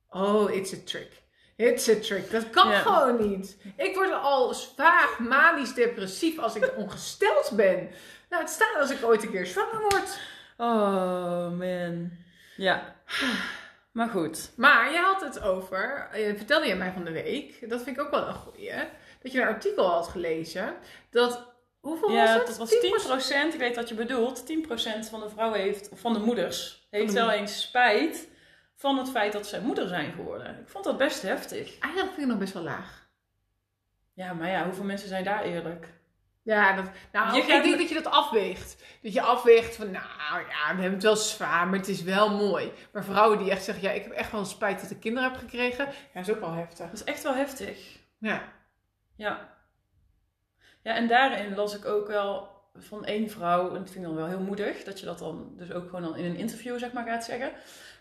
oh, 0.08 0.54
it's 0.54 0.72
a 0.72 0.76
trick. 0.84 1.22
It's 1.58 1.88
a 1.88 1.94
trick. 2.00 2.30
Dat 2.30 2.50
kan 2.50 2.70
Ja. 2.70 2.78
gewoon 2.78 3.28
niet. 3.28 3.56
Ik 3.76 3.94
word 3.94 4.12
al 4.12 4.54
zwaar 4.54 5.08
manisch 5.18 5.74
depressief 5.74 6.38
als 6.38 6.54
ik 6.56 6.72
ongesteld 6.76 7.50
ben. 7.56 7.90
Nou, 8.30 8.42
het 8.42 8.50
staat 8.52 8.76
als 8.80 8.90
ik 8.90 9.04
ooit 9.04 9.22
een 9.22 9.30
keer 9.30 9.46
zwanger 9.46 9.80
word. 9.80 10.18
Oh 10.56 11.50
man. 11.50 12.10
Ja. 12.56 12.94
Maar 13.92 14.08
goed. 14.08 14.50
Maar 14.56 14.92
je 14.92 14.98
had 14.98 15.20
het 15.20 15.40
over, 15.42 16.08
eh, 16.12 16.36
vertelde 16.36 16.66
je 16.66 16.74
mij 16.74 16.92
van 16.92 17.04
de 17.04 17.10
week, 17.12 17.68
dat 17.70 17.82
vind 17.82 17.96
ik 17.96 18.02
ook 18.02 18.10
wel 18.10 18.26
een 18.28 18.34
goeie, 18.34 18.72
dat 19.22 19.32
je 19.32 19.40
een 19.40 19.46
artikel 19.46 19.86
had 19.90 20.08
gelezen, 20.08 20.74
dat, 21.10 21.44
hoeveel 21.80 22.08
was 22.08 22.16
Ja, 22.16 22.34
het? 22.38 22.46
dat 22.46 22.56
was 22.56 22.70
10%? 22.70 22.80
10%. 22.80 23.52
Ik 23.54 23.60
weet 23.60 23.76
wat 23.76 23.88
je 23.88 23.94
bedoelt. 23.94 24.46
10% 24.46 25.08
van 25.10 25.20
de 25.20 25.28
vrouwen 25.28 25.60
heeft, 25.60 25.88
of 25.88 26.00
van 26.00 26.12
de 26.12 26.18
moeders, 26.18 26.86
heeft 26.90 27.12
wel 27.12 27.30
eens 27.30 27.60
spijt 27.62 28.28
van 28.78 28.98
het 28.98 29.10
feit 29.10 29.32
dat 29.32 29.46
zij 29.46 29.60
moeder 29.60 29.88
zijn 29.88 30.12
geworden. 30.12 30.60
Ik 30.60 30.68
vond 30.68 30.84
dat 30.84 30.98
best 30.98 31.22
heftig. 31.22 31.78
Eigenlijk 31.78 32.14
vind 32.14 32.26
ik 32.26 32.26
nog 32.26 32.38
best 32.38 32.52
wel 32.52 32.62
laag. 32.62 33.08
Ja, 34.14 34.32
maar 34.32 34.48
ja, 34.48 34.64
hoeveel 34.64 34.84
mensen 34.84 35.08
zijn 35.08 35.24
daar 35.24 35.42
eerlijk? 35.42 35.92
Ja, 36.42 36.72
dat, 36.72 36.90
nou, 37.12 37.34
Je 37.34 37.40
ik 37.40 37.62
denk 37.62 37.78
dat 37.78 37.88
je 37.88 37.94
dat 37.94 38.12
afweegt. 38.12 38.84
Dat 39.02 39.12
je 39.12 39.22
afweegt 39.22 39.76
van, 39.76 39.90
nou 39.90 40.40
ja, 40.48 40.74
we 40.74 40.80
hebben 40.80 40.92
het 40.92 41.02
wel 41.02 41.16
zwaar, 41.16 41.66
maar 41.68 41.78
het 41.78 41.88
is 41.88 42.02
wel 42.02 42.36
mooi. 42.36 42.72
Maar 42.92 43.04
vrouwen 43.04 43.38
die 43.38 43.50
echt 43.50 43.64
zeggen, 43.64 43.84
ja, 43.84 43.90
ik 43.90 44.02
heb 44.02 44.12
echt 44.12 44.32
wel 44.32 44.44
spijt 44.44 44.80
dat 44.80 44.90
ik 44.90 45.00
kinderen 45.00 45.30
heb 45.30 45.38
gekregen, 45.38 45.88
ja, 46.14 46.20
is 46.20 46.30
ook 46.30 46.40
wel 46.40 46.52
heftig. 46.52 46.86
Dat 46.86 47.00
is 47.00 47.04
echt 47.04 47.22
wel 47.22 47.34
heftig. 47.34 47.98
Ja. 48.18 48.52
Ja. 49.16 49.56
Ja, 50.82 50.94
en 50.94 51.08
daarin 51.08 51.54
las 51.54 51.76
ik 51.76 51.84
ook 51.84 52.06
wel 52.06 52.57
van 52.74 53.04
één 53.04 53.30
vrouw, 53.30 53.68
en 53.68 53.74
dat 53.74 53.90
vind 53.90 53.94
ik 53.94 54.02
dan 54.10 54.14
wel 54.14 54.26
heel 54.26 54.40
moedig, 54.40 54.84
dat 54.84 55.00
je 55.00 55.06
dat 55.06 55.18
dan 55.18 55.52
dus 55.56 55.72
ook 55.72 55.84
gewoon 55.84 56.02
dan 56.02 56.16
in 56.16 56.24
een 56.24 56.36
interview 56.36 56.78
zeg 56.78 56.92
maar 56.92 57.06
gaat 57.06 57.24
zeggen. 57.24 57.50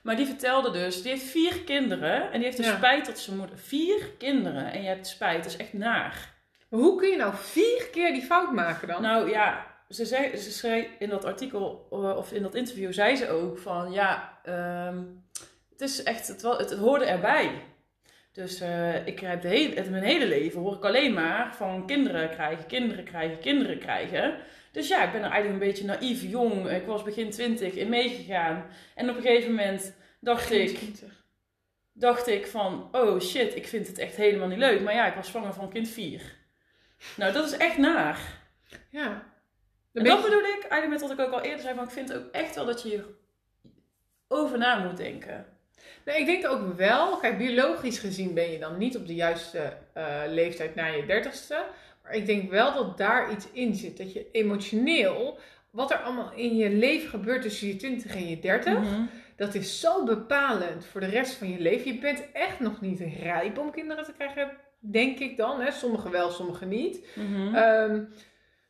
Maar 0.02 0.16
die 0.16 0.26
vertelde 0.26 0.72
dus, 0.72 1.02
die 1.02 1.12
heeft 1.12 1.24
vier 1.24 1.60
kinderen 1.64 2.22
en 2.24 2.34
die 2.34 2.44
heeft 2.44 2.58
dus 2.58 2.66
Ja. 2.66 2.76
spijt 2.76 3.06
dat 3.06 3.20
ze 3.20 3.36
moeder. 3.36 3.58
Vier 3.58 4.12
kinderen 4.18 4.72
en 4.72 4.82
je 4.82 4.88
hebt 4.88 5.08
spijt, 5.08 5.44
dat 5.44 5.52
is 5.52 5.58
echt 5.58 5.74
naar. 5.74 6.34
Maar 6.70 6.80
hoe 6.80 7.00
kun 7.00 7.10
je 7.10 7.18
nou 7.18 7.34
vier 7.36 7.88
keer 7.92 8.14
die 8.14 8.22
fout 8.22 8.52
maken 8.52 8.88
dan? 8.88 9.02
Nou 9.02 9.30
ja, 9.30 9.66
ze, 9.90 10.06
zei, 10.06 10.38
ze 10.38 10.88
in 11.00 11.10
dat 11.10 11.26
artikel 11.26 11.88
eh, 11.92 12.18
of 12.18 12.32
in 12.32 12.42
dat 12.42 12.56
interview 12.56 12.94
zei 12.94 13.16
ze 13.16 13.30
ook 13.30 13.58
van 13.58 13.92
ja, 13.92 14.40
ehm, 14.44 14.98
het 15.72 15.82
is 15.82 16.04
echt, 16.04 16.28
het, 16.28 16.42
het, 16.42 16.58
het 16.70 16.80
hoorde 16.80 17.06
erbij. 17.06 17.52
Dus 18.32 18.60
eh, 18.60 19.08
ik 19.08 19.20
heb 19.20 19.42
de 19.42 19.48
hele, 19.48 19.76
het, 19.76 19.90
mijn 19.90 20.04
hele 20.04 20.28
leven 20.28 20.62
hoor 20.62 20.76
ik 20.76 20.86
alleen 20.86 21.14
maar 21.14 21.56
van 21.56 21.86
kinderen 21.86 22.30
krijgen, 22.30 22.66
kinderen 22.66 23.04
krijgen, 23.04 23.40
kinderen 23.40 23.78
krijgen. 23.80 24.34
Dus 24.78 24.88
ja, 24.88 25.04
ik 25.04 25.12
ben 25.12 25.24
er 25.24 25.32
eigenlijk 25.32 25.62
een 25.62 25.68
beetje 25.68 25.86
naïef, 25.86 26.22
jong. 26.22 26.70
Ik 26.70 26.86
was 26.86 27.04
begin 27.04 27.30
twintig 27.30 27.74
in 27.74 27.90
meegegaan. 27.90 28.66
En 28.96 29.10
op 29.10 29.16
een 29.16 29.22
gegeven 29.22 29.50
moment 29.50 29.96
dacht 30.20 30.52
ik, 30.52 30.78
20. 30.78 31.26
dacht 31.94 32.28
ik 32.28 32.48
van, 32.48 32.90
oh 32.92 33.20
shit, 33.20 33.56
ik 33.56 33.68
vind 33.68 33.88
het 33.88 33.98
echt 33.98 34.16
helemaal 34.16 34.48
niet 34.48 34.58
leuk. 34.58 34.82
Maar 34.82 34.94
ja, 34.94 35.08
ik 35.08 35.16
was 35.16 35.28
zwanger 35.28 35.54
van 35.54 35.70
kind 35.70 35.90
4. 35.90 36.36
Nou, 37.16 37.34
dat 37.34 37.46
is 37.46 37.58
echt 37.58 37.78
naar. 37.78 38.20
Ja. 38.90 39.34
En 39.94 40.04
dat 40.04 40.22
bedoel 40.22 40.40
ik 40.40 40.66
eigenlijk 40.70 40.90
met 40.90 41.02
wat 41.02 41.12
ik 41.12 41.20
ook 41.20 41.34
al 41.34 41.42
eerder 41.42 41.62
zei, 41.62 41.76
van 41.76 41.84
ik 41.84 41.90
vind 41.90 42.14
ook 42.14 42.32
echt 42.32 42.56
wel 42.56 42.66
dat 42.66 42.82
je 42.82 42.90
hier 42.90 43.06
over 44.28 44.58
na 44.58 44.78
moet 44.78 44.98
denken. 44.98 45.46
Nou, 46.06 46.20
ik 46.20 46.26
denk 46.26 46.48
ook 46.48 46.76
wel, 46.76 47.18
kijk, 47.18 47.38
biologisch 47.38 48.00
gezien 48.00 48.34
ben 48.34 48.52
je 48.52 48.60
dan 48.60 48.78
niet 48.78 48.98
op 48.98 49.08
de 49.08 49.16
juiste 49.16 49.78
eh, 49.94 50.22
leeftijd 50.28 50.76
na 50.76 50.86
je 50.86 51.06
dertigste. 51.06 51.66
Maar 52.08 52.16
ik 52.16 52.26
denk 52.26 52.52
wel 52.52 52.74
dat 52.74 52.98
daar 52.98 53.32
iets 53.32 53.48
in 53.52 53.76
zit. 53.76 53.98
Dat 53.98 54.14
je 54.14 54.26
emotioneel, 54.32 55.40
wat 55.72 55.92
er 55.92 55.98
allemaal 55.98 56.32
in 56.36 56.56
je 56.56 56.70
leven 56.70 57.10
gebeurt 57.10 57.42
tussen 57.42 57.68
je 57.68 57.76
20 57.76 58.16
en 58.16 58.30
je 58.30 58.40
30, 58.40 58.74
Mhm. 58.74 59.02
dat 59.36 59.56
is 59.56 59.80
zo 59.80 60.04
bepalend 60.04 60.86
voor 60.86 61.02
de 61.02 61.08
rest 61.08 61.34
van 61.34 61.50
je 61.52 61.60
leven. 61.60 61.94
Je 61.94 62.00
bent 62.00 62.32
echt 62.34 62.60
nog 62.60 62.82
niet 62.82 63.00
rijp 63.22 63.58
om 63.58 63.72
kinderen 63.72 64.04
te 64.04 64.14
krijgen, 64.14 64.52
denk 64.80 65.20
ik 65.20 65.38
dan. 65.38 65.62
Hè? 65.62 65.72
Sommigen 65.72 66.12
wel, 66.12 66.30
sommigen 66.30 66.68
niet. 66.68 67.06
Mhm. 67.16 67.56
Ehm, 67.56 68.04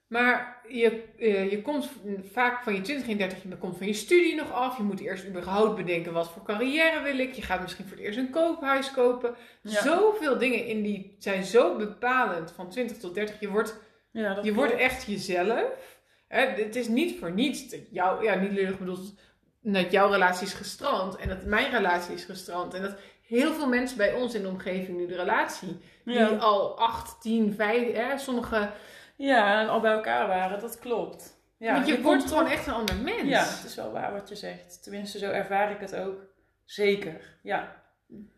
maar 0.08 0.62
je, 0.70 1.04
eh, 1.18 1.52
je 1.52 1.62
komt 1.62 1.90
vaak 2.32 2.64
van 2.64 2.74
je 2.76 2.82
20 2.82 3.08
en 3.10 3.18
30, 3.18 3.44
je 3.44 3.58
komt 3.58 3.78
van 3.78 3.88
je 3.88 3.94
studie 3.94 4.36
nog 4.36 4.52
af. 4.52 4.78
Je 4.78 4.84
moet 4.84 5.00
eerst 5.00 5.26
überhaupt 5.28 5.76
bedenken 5.76 6.14
wat 6.14 6.32
voor 6.32 6.44
carrière 6.44 7.02
wil 7.04 7.18
ik. 7.20 7.34
Je 7.34 7.42
gaat 7.42 7.62
misschien 7.62 7.86
voor 7.88 7.98
het 7.98 8.06
eerst 8.06 8.18
een 8.18 8.30
koophuis 8.30 8.92
kopen. 8.92 9.36
Ja. 9.62 9.82
Zoveel 9.82 10.38
dingen 10.38 10.66
in 10.66 10.82
die 10.82 11.16
zijn 11.20 11.44
zo 11.44 11.76
bepalend 11.76 12.52
van 12.52 12.70
20 12.70 12.98
tot 12.98 13.14
30. 13.16 13.40
Je 13.40 13.50
wordt, 13.50 13.80
ja, 14.12 14.34
dat 14.34 14.46
je 14.46 14.52
klopt. 14.52 14.68
wordt 14.68 14.82
echt 14.82 15.04
jezelf. 15.04 15.96
Hè, 16.28 16.46
het 16.46 16.76
is 16.76 16.88
niet 16.88 17.20
voor 17.20 17.32
niets 17.32 17.70
dat 17.70 17.80
jouw, 17.92 18.24
ja, 18.24 18.36
niet 18.36 18.52
lullig 18.52 18.78
bedoeld, 18.80 19.14
dat 19.62 19.92
jouw 19.92 20.12
relatie 20.12 20.48
is 20.48 20.54
gestrand 20.54 21.16
en 21.16 21.30
dat 21.30 21.46
mijn 21.46 21.72
relatie 21.72 22.14
is 22.14 22.24
gestrand. 22.24 22.74
En 22.74 22.82
dat 22.82 22.96
heel 23.22 23.54
veel 23.54 23.68
mensen 23.68 23.98
bij 23.98 24.14
ons 24.14 24.34
in 24.34 24.42
de 24.42 24.48
omgeving 24.48 24.98
nu 24.98 25.06
de 25.08 25.16
relatie, 25.16 25.78
die 26.06 26.14
Ja. 26.14 26.28
al 26.28 26.80
8, 26.80 27.22
10, 27.22 27.54
5, 27.54 27.94
hè, 27.94 28.18
sommige 28.18 28.70
ja, 29.18 29.66
al 29.66 29.80
bij 29.80 29.92
elkaar 29.92 30.28
waren, 30.28 30.60
dat 30.60 30.80
klopt. 30.80 31.36
Ja, 31.58 31.74
Want 31.74 31.88
je, 31.88 32.02
wordt 32.02 32.24
gewoon 32.28 32.48
echt 32.48 32.68
een 32.68 32.74
ander 32.74 32.96
mens. 32.96 33.22
Ja, 33.30 33.44
het 33.44 33.64
is 33.66 33.76
wel 33.76 33.92
waar 33.92 34.12
wat 34.14 34.30
je 34.30 34.36
zegt. 34.36 34.84
Tenminste, 34.84 35.18
zo 35.18 35.32
ervaar 35.32 35.72
ik 35.72 35.80
het 35.80 35.96
ook. 35.96 36.20
Zeker, 36.66 37.38
ja. 37.44 37.76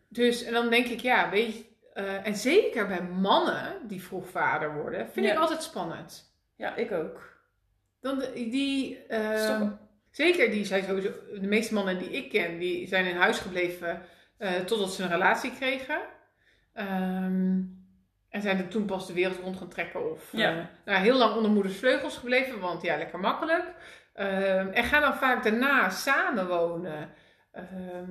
Dus, 0.08 0.42
en 0.42 0.52
dan 0.52 0.70
denk 0.70 0.86
ik, 0.86 1.00
ja, 1.00 1.30
weet 1.30 1.56
je, 1.56 1.64
eh, 1.94 2.26
en 2.26 2.34
zeker 2.36 2.86
bij 2.86 3.02
mannen 3.02 3.88
die 3.88 4.02
vroeg 4.02 4.28
vader 4.28 4.74
worden, 4.74 5.10
vind 5.12 5.26
Ja. 5.26 5.32
ik 5.32 5.38
altijd 5.38 5.62
spannend. 5.62 6.34
Ja, 6.56 6.74
ik 6.76 6.92
ook. 6.92 7.38
Dan 8.00 8.18
de- 8.18 8.32
die, 8.32 9.06
eh, 9.06 9.58
toch- 9.58 9.78
zeker 10.10 10.50
die 10.50 10.64
zijn 10.64 10.84
sowieso, 10.84 11.10
de 11.40 11.46
meeste 11.46 11.74
mannen 11.74 11.98
die 11.98 12.10
ik 12.10 12.30
ken, 12.30 12.58
die 12.58 12.86
zijn 12.88 13.06
in 13.06 13.16
huis 13.16 13.38
gebleven 13.38 14.02
eh, 14.38 14.52
totdat 14.54 14.92
ze 14.94 15.02
een 15.02 15.08
relatie 15.08 15.52
kregen. 15.52 16.00
Ehm, 16.72 17.58
en 18.30 18.42
zijn 18.42 18.58
er 18.58 18.68
toen 18.68 18.84
pas 18.84 19.06
de 19.06 19.12
wereld 19.12 19.38
rond 19.38 19.56
gaan 19.58 19.68
trekken 19.68 20.10
of 20.10 20.28
Ja. 20.32 20.50
eh, 20.50 20.64
nou, 20.84 20.98
heel 20.98 21.16
lang 21.16 21.34
onder 21.34 21.50
moeders 21.50 21.76
vleugels 21.76 22.16
gebleven, 22.16 22.60
want 22.60 22.82
ja, 22.82 22.96
lekker 22.96 23.18
makkelijk. 23.20 23.64
Ehm, 24.14 24.68
en 24.68 24.84
gaan 24.84 25.00
dan 25.00 25.14
vaak 25.14 25.42
daarna 25.42 25.90
samenwonen. 25.90 27.10
Ehm, 27.52 28.10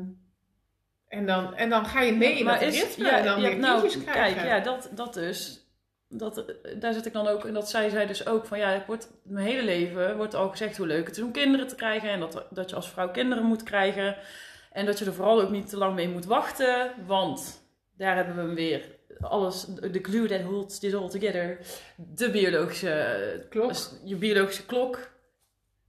en, 1.08 1.26
dan, 1.26 1.56
en 1.56 1.70
dan 1.70 1.86
ga 1.86 2.02
je 2.02 2.14
mee 2.14 2.38
in 2.38 2.46
dat 2.46 2.62
ritme 2.62 3.10
en 3.10 3.24
dan 3.24 3.42
ja, 3.42 3.50
weer 3.50 3.58
nou, 3.58 3.88
krijgen. 3.88 4.42
Kijk, 4.42 4.48
ja, 4.48 4.60
dat, 4.60 4.90
dat 4.92 5.14
dus. 5.14 5.68
Dat, 6.10 6.38
eh, 6.38 6.80
daar 6.80 6.94
zit 6.94 7.06
ik 7.06 7.14
dan 7.14 7.28
ook, 7.28 7.46
en 7.46 7.54
dat 7.54 7.70
zei 7.70 7.90
zij 7.90 8.06
dus 8.06 8.28
ook, 8.28 8.46
van 8.46 8.58
ja, 8.60 8.72
ik 8.72 8.86
word, 8.86 9.08
mijn 9.24 9.46
hele 9.46 9.64
leven 9.64 10.18
wordt 10.18 10.34
al 10.36 10.50
gezegd 10.50 10.78
hoe 10.78 10.88
leuk 10.88 11.08
het 11.08 11.18
is 11.18 11.24
om 11.24 11.32
kinderen 11.32 11.68
te 11.68 11.76
krijgen. 11.76 12.10
En 12.10 12.20
dat, 12.20 12.46
dat 12.50 12.70
je 12.70 12.76
als 12.76 12.90
vrouw 12.90 13.12
kinderen 13.12 13.44
moet 13.44 13.64
krijgen. 13.64 14.16
En 14.72 14.86
dat 14.86 15.00
je 15.00 15.06
er 15.06 15.14
vooral 15.14 15.42
ook 15.42 15.50
niet 15.50 15.70
te 15.70 15.78
lang 15.78 15.96
mee 15.96 16.10
moet 16.10 16.26
wachten. 16.26 16.92
Want 17.06 17.64
daar 17.98 18.16
hebben 18.16 18.36
we 18.36 18.42
hem 18.42 18.56
weer. 18.56 18.98
Alles, 19.22 19.66
de 19.66 20.00
glue 20.02 20.28
that 20.28 20.42
holds 20.42 20.80
this 20.80 20.94
all 20.96 21.10
together. 21.10 21.58
De 21.96 22.32
biologische 22.32 23.46
Klok. 23.50 23.68
dus 23.68 23.92
je 24.04 24.16
biologische 24.16 24.66
klok. 24.66 25.10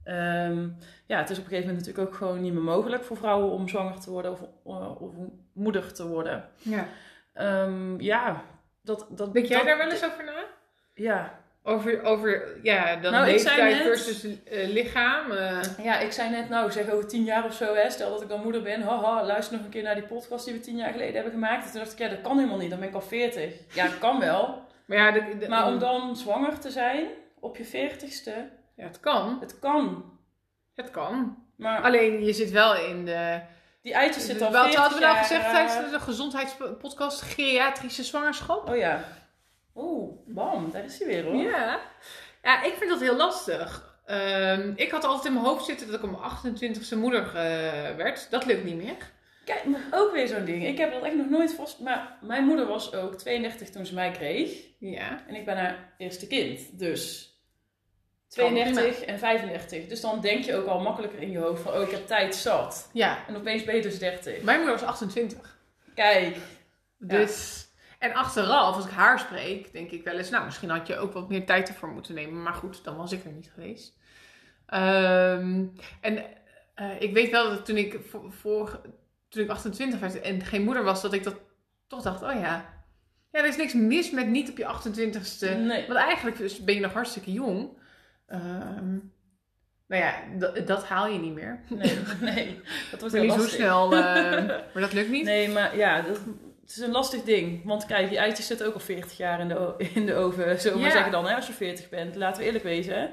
Ehm, 0.03 0.67
ja, 1.05 1.17
het 1.17 1.29
is 1.29 1.37
op 1.37 1.43
een 1.43 1.49
gegeven 1.49 1.67
moment 1.67 1.85
natuurlijk 1.85 2.07
ook 2.07 2.15
gewoon 2.15 2.41
niet 2.41 2.53
meer 2.53 2.61
mogelijk 2.61 3.03
voor 3.03 3.17
vrouwen 3.17 3.51
om 3.51 3.67
zwanger 3.67 3.99
te 3.99 4.09
worden 4.11 4.31
of, 4.31 4.41
eh, 4.65 5.01
of 5.01 5.11
moeder 5.53 5.93
te 5.93 6.07
worden. 6.07 6.49
Ja. 6.57 6.87
Ehm, 7.33 7.99
ja, 8.01 8.43
dat, 8.81 9.07
dat. 9.09 9.33
Denk 9.33 9.45
jij 9.45 9.57
dat- 9.57 9.67
daar 9.67 9.77
wel 9.77 9.89
eens 9.91 10.05
over 10.05 10.23
na? 10.23 10.43
Ja, 10.93 11.40
Over, 11.63 12.03
over 12.03 12.57
ja, 12.63 12.95
dan 12.95 13.11
Nou, 13.11 13.25
leeftijd 13.25 13.73
net- 13.73 13.81
versus 13.83 14.23
eh, 14.43 14.67
lichaam. 14.67 15.31
eh. 15.31 15.59
Ja, 15.83 15.99
ik 15.99 16.11
zei 16.11 16.29
net, 16.29 16.49
nou 16.49 16.71
zeg 16.71 16.89
over 16.89 17.07
tien 17.07 17.23
jaar 17.23 17.45
of 17.45 17.53
zo, 17.53 17.75
hè, 17.75 17.89
stel 17.89 18.09
dat 18.09 18.21
ik 18.21 18.29
dan 18.29 18.41
moeder 18.43 18.61
ben, 18.61 18.81
haha, 18.81 19.25
luister 19.25 19.55
nog 19.55 19.65
een 19.65 19.71
keer 19.71 19.83
naar 19.83 19.95
die 19.95 20.03
podcast 20.03 20.45
die 20.45 20.53
we 20.53 20.59
tien 20.59 20.75
jaar 20.77 20.91
geleden 20.91 21.13
hebben 21.13 21.31
gemaakt. 21.31 21.65
En 21.65 21.71
toen 21.71 21.79
dacht 21.79 21.91
ik, 21.93 21.99
ja, 21.99 22.07
dat 22.07 22.21
kan 22.21 22.37
helemaal 22.37 22.57
niet, 22.57 22.69
dan 22.69 22.79
ben 22.79 22.87
ik 22.87 22.93
al 22.93 23.01
veertig. 23.01 23.53
Ja, 23.73 23.83
dat 23.85 23.99
kan 23.99 24.19
wel. 24.19 24.61
maar 24.85 24.97
ja, 24.97 25.11
de, 25.11 25.37
de- 25.39 25.47
Maar 25.49 25.67
om 25.67 25.79
dan 25.79 26.15
zwanger 26.17 26.59
te 26.59 26.69
zijn 26.71 27.05
op 27.39 27.57
je 27.57 27.65
veertigste, 27.65 28.33
ja, 28.75 28.83
het 28.83 28.99
kan. 28.99 29.37
het 29.39 29.59
kan. 29.59 30.03
Het 30.75 30.91
kan. 30.91 31.37
Maar 31.57 31.81
Alleen 31.81 32.25
je 32.25 32.33
zit 32.33 32.51
wel 32.51 32.75
in 32.75 33.05
de. 33.05 33.39
die 33.81 33.93
eitjes 33.93 34.25
zitten 34.25 34.45
al 34.47 34.51
Wat 34.53 34.61
40 34.61 34.81
hadden 34.81 34.99
we 34.99 35.05
nou 35.05 35.17
gezegd 35.17 35.45
eh, 35.45 35.51
tijdens 35.51 35.91
de 35.91 35.99
gezondheidspodcast? 35.99 37.21
Geriatrische 37.21 38.03
zwangerschap? 38.03 38.69
Oh 38.69 38.77
ja. 38.77 39.03
Oeh, 39.75 40.17
bam, 40.25 40.71
daar 40.71 40.83
is 40.83 40.99
hij 40.99 41.07
weer 41.07 41.23
hoor. 41.23 41.35
Ja. 41.35 41.79
Ja, 42.43 42.63
ik 42.63 42.73
vind 42.73 42.89
dat 42.89 42.99
heel 42.99 43.15
lastig. 43.15 43.99
Ehm, 44.05 44.71
ik 44.75 44.91
had 44.91 45.03
altijd 45.03 45.25
in 45.25 45.33
mijn 45.33 45.45
hoofd 45.45 45.65
zitten 45.65 45.87
dat 45.87 45.95
ik 45.95 46.03
om 46.03 46.15
28e 46.15 46.97
moeder 46.97 47.25
eh, 47.27 47.95
werd. 47.95 48.27
Dat 48.29 48.45
lukt 48.45 48.63
niet 48.63 48.75
meer. 48.75 49.11
Kijk, 49.45 49.63
ook 49.91 50.11
weer 50.11 50.27
zo'n 50.27 50.45
ding. 50.45 50.65
Ik 50.67 50.77
heb 50.77 50.93
dat 50.93 51.03
echt 51.03 51.15
nog 51.15 51.29
nooit 51.29 51.53
vast... 51.53 51.79
Maar 51.79 52.17
mijn 52.21 52.43
moeder 52.43 52.67
was 52.67 52.93
ook 52.93 53.15
32 53.15 53.69
toen 53.69 53.85
ze 53.85 53.93
mij 53.93 54.11
kreeg. 54.11 54.51
Ja. 54.79 55.23
En 55.27 55.35
ik 55.35 55.45
ben 55.45 55.57
haar 55.57 55.93
eerste 55.97 56.27
kind. 56.27 56.79
Dus 56.79 57.31
Kan 58.35 58.53
32 58.53 59.01
en 59.01 59.19
35. 59.19 59.87
Dus 59.87 60.01
dan 60.01 60.21
denk 60.21 60.43
je 60.43 60.55
ook 60.55 60.67
al 60.67 60.79
makkelijker 60.79 61.19
in 61.21 61.31
je 61.31 61.37
hoofd 61.37 61.61
van... 61.61 61.73
Oh, 61.73 61.81
ik 61.81 61.91
heb 61.91 62.07
tijd 62.07 62.35
zat. 62.35 62.89
Ja. 62.93 63.27
En 63.27 63.35
opeens 63.35 63.63
ben 63.63 63.75
je 63.75 63.81
dus 63.81 63.99
30. 63.99 64.41
Mijn 64.41 64.57
moeder 64.57 64.79
was 64.79 64.87
28. 64.87 65.57
Kijk. 65.95 66.37
Dus. 66.97 67.60
En 68.01 68.13
achteraf, 68.13 68.75
als 68.75 68.85
ik 68.85 68.91
haar 68.91 69.19
spreek, 69.19 69.71
denk 69.73 69.91
ik 69.91 70.03
wel 70.03 70.17
eens, 70.17 70.29
nou, 70.29 70.45
misschien 70.45 70.69
had 70.69 70.87
je 70.87 70.97
ook 70.97 71.13
wat 71.13 71.29
meer 71.29 71.45
tijd 71.45 71.67
ervoor 71.67 71.89
moeten 71.89 72.13
nemen. 72.15 72.43
Maar 72.43 72.53
goed, 72.53 72.83
dan 72.83 72.95
was 72.95 73.11
ik 73.11 73.23
er 73.25 73.31
niet 73.31 73.51
geweest. 73.53 73.97
Ehm, 74.65 75.65
en 76.01 76.23
eh, 76.75 77.01
ik 77.01 77.13
weet 77.13 77.31
wel 77.31 77.49
dat 77.49 77.65
toen 77.65 77.77
ik, 77.77 77.99
voor, 78.09 78.31
voor- 78.33 78.81
toen 79.29 79.43
ik 79.43 79.49
28 79.49 79.99
werd 79.99 80.21
en 80.21 80.41
geen 80.45 80.63
moeder 80.63 80.83
was, 80.83 81.01
dat 81.01 81.13
ik 81.13 81.23
dat 81.23 81.35
toch 81.87 82.01
dacht, 82.01 82.21
oh 82.23 82.33
ja. 82.33 82.73
Ja, 83.31 83.39
er 83.39 83.45
is 83.47 83.57
niks 83.57 83.73
mis 83.73 84.11
met 84.11 84.27
niet 84.27 84.49
op 84.49 84.57
je 84.57 84.63
28ste. 84.65 85.57
Nee. 85.57 85.87
Want 85.87 85.99
eigenlijk 85.99 86.65
ben 86.65 86.75
je 86.75 86.81
nog 86.81 86.93
hartstikke 86.93 87.31
jong. 87.31 87.69
Ehm 88.27 88.97
nou 89.87 90.03
ja, 90.03 90.13
dat- 90.65 90.87
haal 90.87 91.07
je 91.07 91.19
niet 91.19 91.33
meer. 91.33 91.59
Nee, 91.69 91.99
nee. 92.21 92.61
Dat 92.91 92.99
wordt 92.99 93.15
heel 93.15 93.23
niet 93.23 93.31
zo 93.31 93.37
lastig. 93.37 93.55
snel. 93.55 93.93
eh, 93.93 94.47
maar 94.73 94.81
dat 94.81 94.93
lukt 94.93 95.09
niet. 95.09 95.23
Nee, 95.25 95.49
maar 95.49 95.77
ja, 95.77 96.01
dat, 96.01 96.19
het 96.73 96.79
is 96.81 96.85
een 96.87 96.91
lastig 96.91 97.23
ding. 97.23 97.65
Want 97.65 97.85
kijk, 97.85 98.09
die 98.09 98.17
eitjes 98.17 98.47
zitten 98.47 98.67
ook 98.67 98.73
al 98.73 98.79
40 98.79 99.17
jaar 99.17 99.39
in 99.39 99.47
de, 99.47 99.73
in 99.95 100.05
de 100.05 100.15
oven. 100.15 100.59
Zullen 100.59 100.77
we 100.77 100.83
maar 100.83 100.89
Ja. 100.91 100.95
zeggen 100.95 101.11
dan, 101.11 101.27
hè, 101.27 101.35
als 101.35 101.47
je 101.47 101.53
40 101.53 101.89
bent. 101.89 102.15
Laten 102.15 102.39
we 102.39 102.45
eerlijk 102.45 102.63
wezen. 102.63 102.95
Hè? 102.99 103.07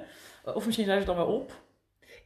Of 0.52 0.64
misschien 0.64 0.86
zijn 0.86 1.00
ze 1.00 1.06
dan 1.06 1.16
wel 1.16 1.26
op. 1.26 1.52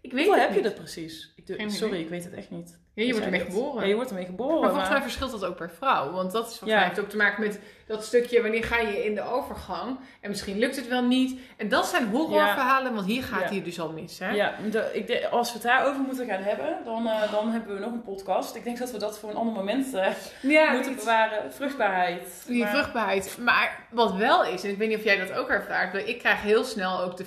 Ik 0.00 0.12
weet 0.12 0.26
Hoeveel 0.26 0.42
heb 0.44 0.54
je 0.54 0.62
dat 0.62 0.74
precies? 0.74 1.32
Ik 1.36 1.46
doe- 1.46 1.70
sorry, 1.70 2.00
ik 2.00 2.08
weet 2.08 2.24
het 2.24 2.32
echt 2.34 2.50
niet. 2.50 2.80
Ja, 2.94 3.02
je 3.04 3.10
wordt 3.12 3.24
Zei 3.28 3.36
ermee 3.40 3.52
geboren. 3.54 3.80
Ja, 3.82 3.88
je 3.88 3.94
wordt 3.94 4.10
ermee 4.10 4.24
geboren. 4.24 4.60
Maar 4.60 4.68
volgens 4.70 4.90
mij 4.90 5.00
verschilt 5.02 5.30
dat 5.30 5.44
ook 5.44 5.56
per 5.56 5.70
vrouw. 5.70 6.10
Want 6.10 6.32
dat 6.32 6.42
is 6.42 6.48
volgens 6.58 6.70
Ja. 6.70 6.76
mij 6.76 6.84
heeft 6.88 7.00
ook 7.00 7.08
te 7.08 7.16
maken 7.16 7.42
met 7.42 7.60
dat 7.86 8.04
stukje 8.04 8.42
wanneer 8.42 8.64
ga 8.64 8.78
je 8.78 9.04
in 9.04 9.14
de 9.14 9.22
overgang. 9.22 9.98
En 10.20 10.30
misschien 10.30 10.58
lukt 10.58 10.76
het 10.76 10.88
wel 10.88 11.02
niet. 11.02 11.40
En 11.56 11.68
dat 11.68 11.86
zijn 11.86 12.08
horrorverhalen, 12.08 12.94
want 12.94 13.06
hier 13.06 13.22
gaat 13.22 13.50
hij 13.50 13.62
dus 13.62 13.80
al 13.80 13.92
mis. 13.92 14.18
Hè? 14.18 14.30
Ja, 14.30 14.54
de, 14.70 14.90
ik 14.92 15.24
als 15.30 15.48
we 15.48 15.54
het 15.58 15.66
daarover 15.66 16.00
moeten 16.00 16.26
gaan 16.26 16.42
hebben, 16.42 16.76
dan, 16.84 17.06
eh, 17.08 17.32
dan 17.32 17.50
hebben 17.50 17.74
we 17.74 17.80
nog 17.80 17.92
een 17.92 18.02
podcast. 18.02 18.54
Ik 18.54 18.64
denk 18.64 18.78
dat 18.78 18.90
we 18.90 18.98
dat 18.98 19.18
voor 19.18 19.30
een 19.30 19.36
ander 19.36 19.54
moment 19.54 19.94
eh, 19.94 20.06
moeten 20.74 20.92
iets- 20.92 21.04
bewaren. 21.04 21.52
Vruchtbaarheid. 21.52 22.42
Die 22.46 22.62
Maar- 22.62 22.70
vruchtbaarheid. 22.72 23.36
Maar 23.40 23.86
wat 23.90 24.14
wel 24.14 24.44
is, 24.44 24.64
en 24.64 24.70
ik 24.70 24.78
weet 24.78 24.88
niet 24.88 24.98
of 24.98 25.04
jij 25.04 25.18
dat 25.18 25.32
ook 25.32 25.48
ervaart, 25.48 26.08
ik 26.08 26.18
krijg 26.18 26.42
heel 26.42 26.64
snel 26.64 27.00
ook 27.00 27.16
de, 27.16 27.24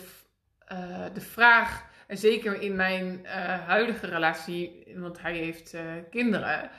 eh, 0.67 0.78
de 1.13 1.21
vraag, 1.21 1.84
en 2.07 2.17
zeker 2.17 2.61
in 2.61 2.75
mijn 2.75 3.25
eh, 3.25 3.59
huidige 3.67 4.05
relatie, 4.07 4.83
want 4.95 5.21
hij 5.21 5.33
heeft 5.33 5.73
eh, 5.73 5.81
kinderen. 6.11 6.69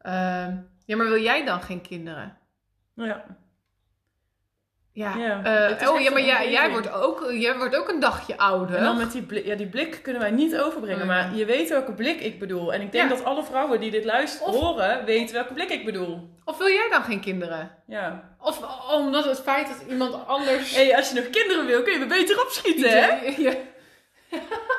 ehm, 0.00 0.56
ja, 0.86 0.96
maar 0.96 1.08
wil 1.08 1.22
jij 1.22 1.44
dan 1.44 1.62
geen 1.62 1.80
kinderen? 1.80 2.36
Ja. 2.94 3.24
Ja. 4.92 5.16
Ja, 5.16 5.42
eh, 5.78 5.88
oh 5.90 6.00
ja, 6.00 6.10
maar 6.10 6.22
jij, 6.22 6.50
jij, 6.50 6.70
wordt 6.70 6.92
ook, 6.92 7.30
jij 7.32 7.56
wordt 7.56 7.76
ook 7.76 7.88
een 7.88 8.00
dagje 8.00 8.36
ouder. 8.38 8.76
En 8.76 8.82
dan 8.84 8.96
met 8.96 9.12
die 9.12 9.22
blik, 9.22 9.44
ja, 9.46 9.54
die 9.54 9.66
blik 9.68 9.98
kunnen 10.02 10.22
wij 10.22 10.30
niet 10.30 10.56
overbrengen, 10.58 10.98
Nee. 10.98 11.06
maar 11.06 11.34
je 11.34 11.44
weet 11.44 11.68
welke 11.68 11.92
blik 11.92 12.20
ik 12.20 12.38
bedoel. 12.38 12.72
En 12.72 12.80
ik 12.80 12.92
denk 12.92 13.10
Ja. 13.10 13.16
dat 13.16 13.24
alle 13.24 13.44
vrouwen 13.44 13.80
die 13.80 13.90
dit 13.90 14.04
luisteren, 14.04 14.46
Of- 14.54 14.60
horen, 14.60 15.04
weten 15.04 15.34
welke 15.34 15.52
blik 15.52 15.68
ik 15.70 15.84
bedoel. 15.84 16.28
Of 16.44 16.58
wil 16.58 16.68
jij 16.68 16.88
dan 16.90 17.02
geen 17.02 17.20
kinderen? 17.20 17.70
Ja. 17.86 18.34
Of 18.38 18.84
omdat 18.92 19.24
het 19.24 19.40
feit 19.40 19.68
dat 19.68 19.82
iemand 19.88 20.26
anders... 20.26 20.74
Hé, 20.76 20.86
hey, 20.86 20.96
als 20.96 21.08
je 21.08 21.14
nog 21.14 21.30
kinderen 21.30 21.66
wil, 21.66 21.82
kun 21.82 21.92
je 21.92 21.98
me 21.98 22.06
beter 22.06 22.40
opschieten, 22.42 22.90
hè? 22.90 23.06
Ja. 23.36 23.52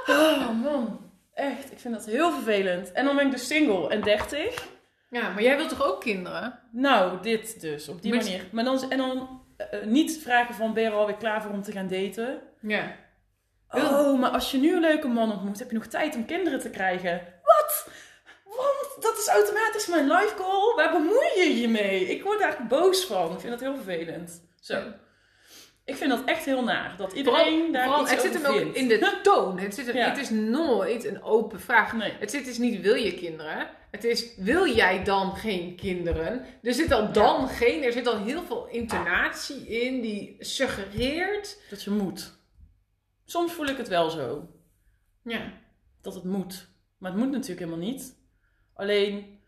Oh 0.08 0.62
man, 0.62 1.12
echt, 1.34 1.72
ik 1.72 1.80
vind 1.80 1.94
dat 1.94 2.06
heel 2.06 2.32
vervelend. 2.32 2.92
En 2.92 3.06
dan 3.06 3.16
ben 3.16 3.26
ik 3.26 3.32
dus 3.32 3.48
single 3.48 3.90
en 3.90 4.02
30. 4.02 4.68
ja, 5.10 5.30
maar 5.30 5.44
jij 5.44 5.56
wilt 5.56 5.70
toch 5.70 5.84
ook 5.84 6.02
kinderen? 6.02 6.60
Nou, 6.72 7.22
dit 7.22 7.62
dus, 7.62 7.88
op 7.88 8.02
die 8.02 8.14
manier. 8.14 8.48
Maar 8.52 8.64
dan, 8.64 8.92
en 8.92 8.98
dan 8.98 9.42
eh, 9.58 9.84
niet 9.84 10.20
vragen 10.22 10.56
van, 10.56 10.74
ben 10.74 10.84
je 10.84 10.90
er 10.90 10.96
alweer 10.96 11.16
klaar 11.16 11.42
voor 11.42 11.52
om 11.52 11.62
te 11.62 11.72
gaan 11.72 11.88
daten? 11.88 12.42
Ja. 12.62 12.96
Oh, 13.70 14.20
maar 14.20 14.30
als 14.30 14.52
je 14.52 14.58
nu 14.58 14.76
een 14.76 14.82
leuke 14.82 15.08
man 15.08 15.32
ontmoet, 15.32 15.60
heb 15.60 15.72
je 15.72 15.78
nog 15.78 15.86
tijd 15.86 16.16
om 16.16 16.26
kinderen 16.26 16.60
te 16.60 16.70
krijgen. 16.70 17.22
Wat? 17.44 17.88
Want 18.44 19.02
dat 19.04 19.18
is 19.18 19.28
automatisch 19.28 19.88
mijn 19.88 20.08
life 20.08 20.36
goal. 20.38 20.76
Waar 20.76 20.92
bemoei 20.92 21.30
je 21.38 21.62
je 21.62 21.68
mee? 21.68 22.06
Ik 22.06 22.24
word 22.24 22.40
daar 22.40 22.66
boos 22.68 23.06
van. 23.06 23.34
Ik 23.34 23.40
vind 23.40 23.52
dat 23.52 23.60
heel 23.60 23.76
vervelend. 23.76 24.44
Zo. 24.60 24.84
Ik 25.86 25.96
vind 25.96 26.10
dat 26.10 26.24
echt 26.26 26.46
heel 26.46 26.64
naar. 26.64 26.94
Dat 26.98 27.14
iedereen 27.14 27.44
Vooral- 27.54 27.72
daar 27.72 27.84
vooral- 27.84 28.02
iets 28.02 28.12
het 28.12 28.22
zit 28.22 28.34
hem 28.34 28.46
ook 28.46 28.76
in 28.76 28.88
de 28.88 29.20
toon. 29.24 29.60
Het, 29.60 29.76
zit, 29.76 29.86
Ja. 29.94 30.10
het 30.10 30.18
is 30.18 30.30
nooit 30.30 31.06
een 31.06 31.24
open 31.24 31.60
vraag. 31.62 31.94
Nee. 31.94 32.12
Het 32.20 32.32
zit 32.32 32.46
dus 32.46 32.58
niet, 32.58 32.82
wil 32.82 32.96
je 32.96 33.14
kinderen? 33.14 33.70
Het 33.92 34.04
is, 34.04 34.36
wil 34.36 34.68
jij 34.76 35.04
dan 35.04 35.36
geen 35.36 35.76
kinderen? 35.76 36.46
Er 36.62 36.74
zit 36.74 36.92
al 36.92 37.12
dan 37.12 37.48
geen, 37.48 37.84
er 37.84 37.92
zit 37.92 38.08
al 38.08 38.18
heel 38.24 38.44
veel 38.44 38.68
intonatie 38.68 39.68
in 39.68 40.02
die 40.02 40.36
suggereert. 40.40 41.58
Dat 41.70 41.84
je 41.84 41.90
moet. 41.92 42.34
Soms 43.26 43.54
voel 43.54 43.66
ik 43.66 43.78
het 43.78 43.88
wel 43.88 44.10
zo. 44.10 44.48
Ja. 45.24 45.54
Dat 46.02 46.14
het 46.14 46.24
moet. 46.24 46.68
Maar 46.98 47.12
het 47.12 47.20
moet 47.20 47.32
natuurlijk 47.32 47.60
helemaal 47.60 47.88
niet. 47.90 48.16
Alleen, 48.74 49.40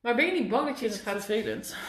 Maar 0.00 0.14
ben 0.16 0.26
je 0.26 0.32
niet 0.32 0.48
bang 0.48 0.68
dat 0.68 0.80
je 0.80 0.86
het 0.88 0.96
gaat, 0.96 1.28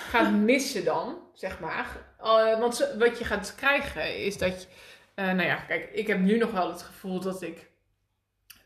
gaat 0.09 0.31
missen 0.31 0.85
dan, 0.85 1.17
zeg 1.33 1.59
maar? 1.59 1.87
Eh, 2.19 2.59
want 2.59 2.91
wat 2.99 3.17
je 3.19 3.25
gaat 3.25 3.55
krijgen 3.55 4.17
is 4.17 4.37
dat 4.37 4.61
je, 4.61 4.67
eh, 5.15 5.25
nou 5.25 5.43
ja, 5.43 5.55
kijk, 5.55 5.89
ik 5.93 6.07
heb 6.07 6.19
nu 6.19 6.37
nog 6.37 6.51
wel 6.51 6.71
het 6.71 6.81
gevoel 6.81 7.19
dat 7.19 7.41
ik 7.41 7.69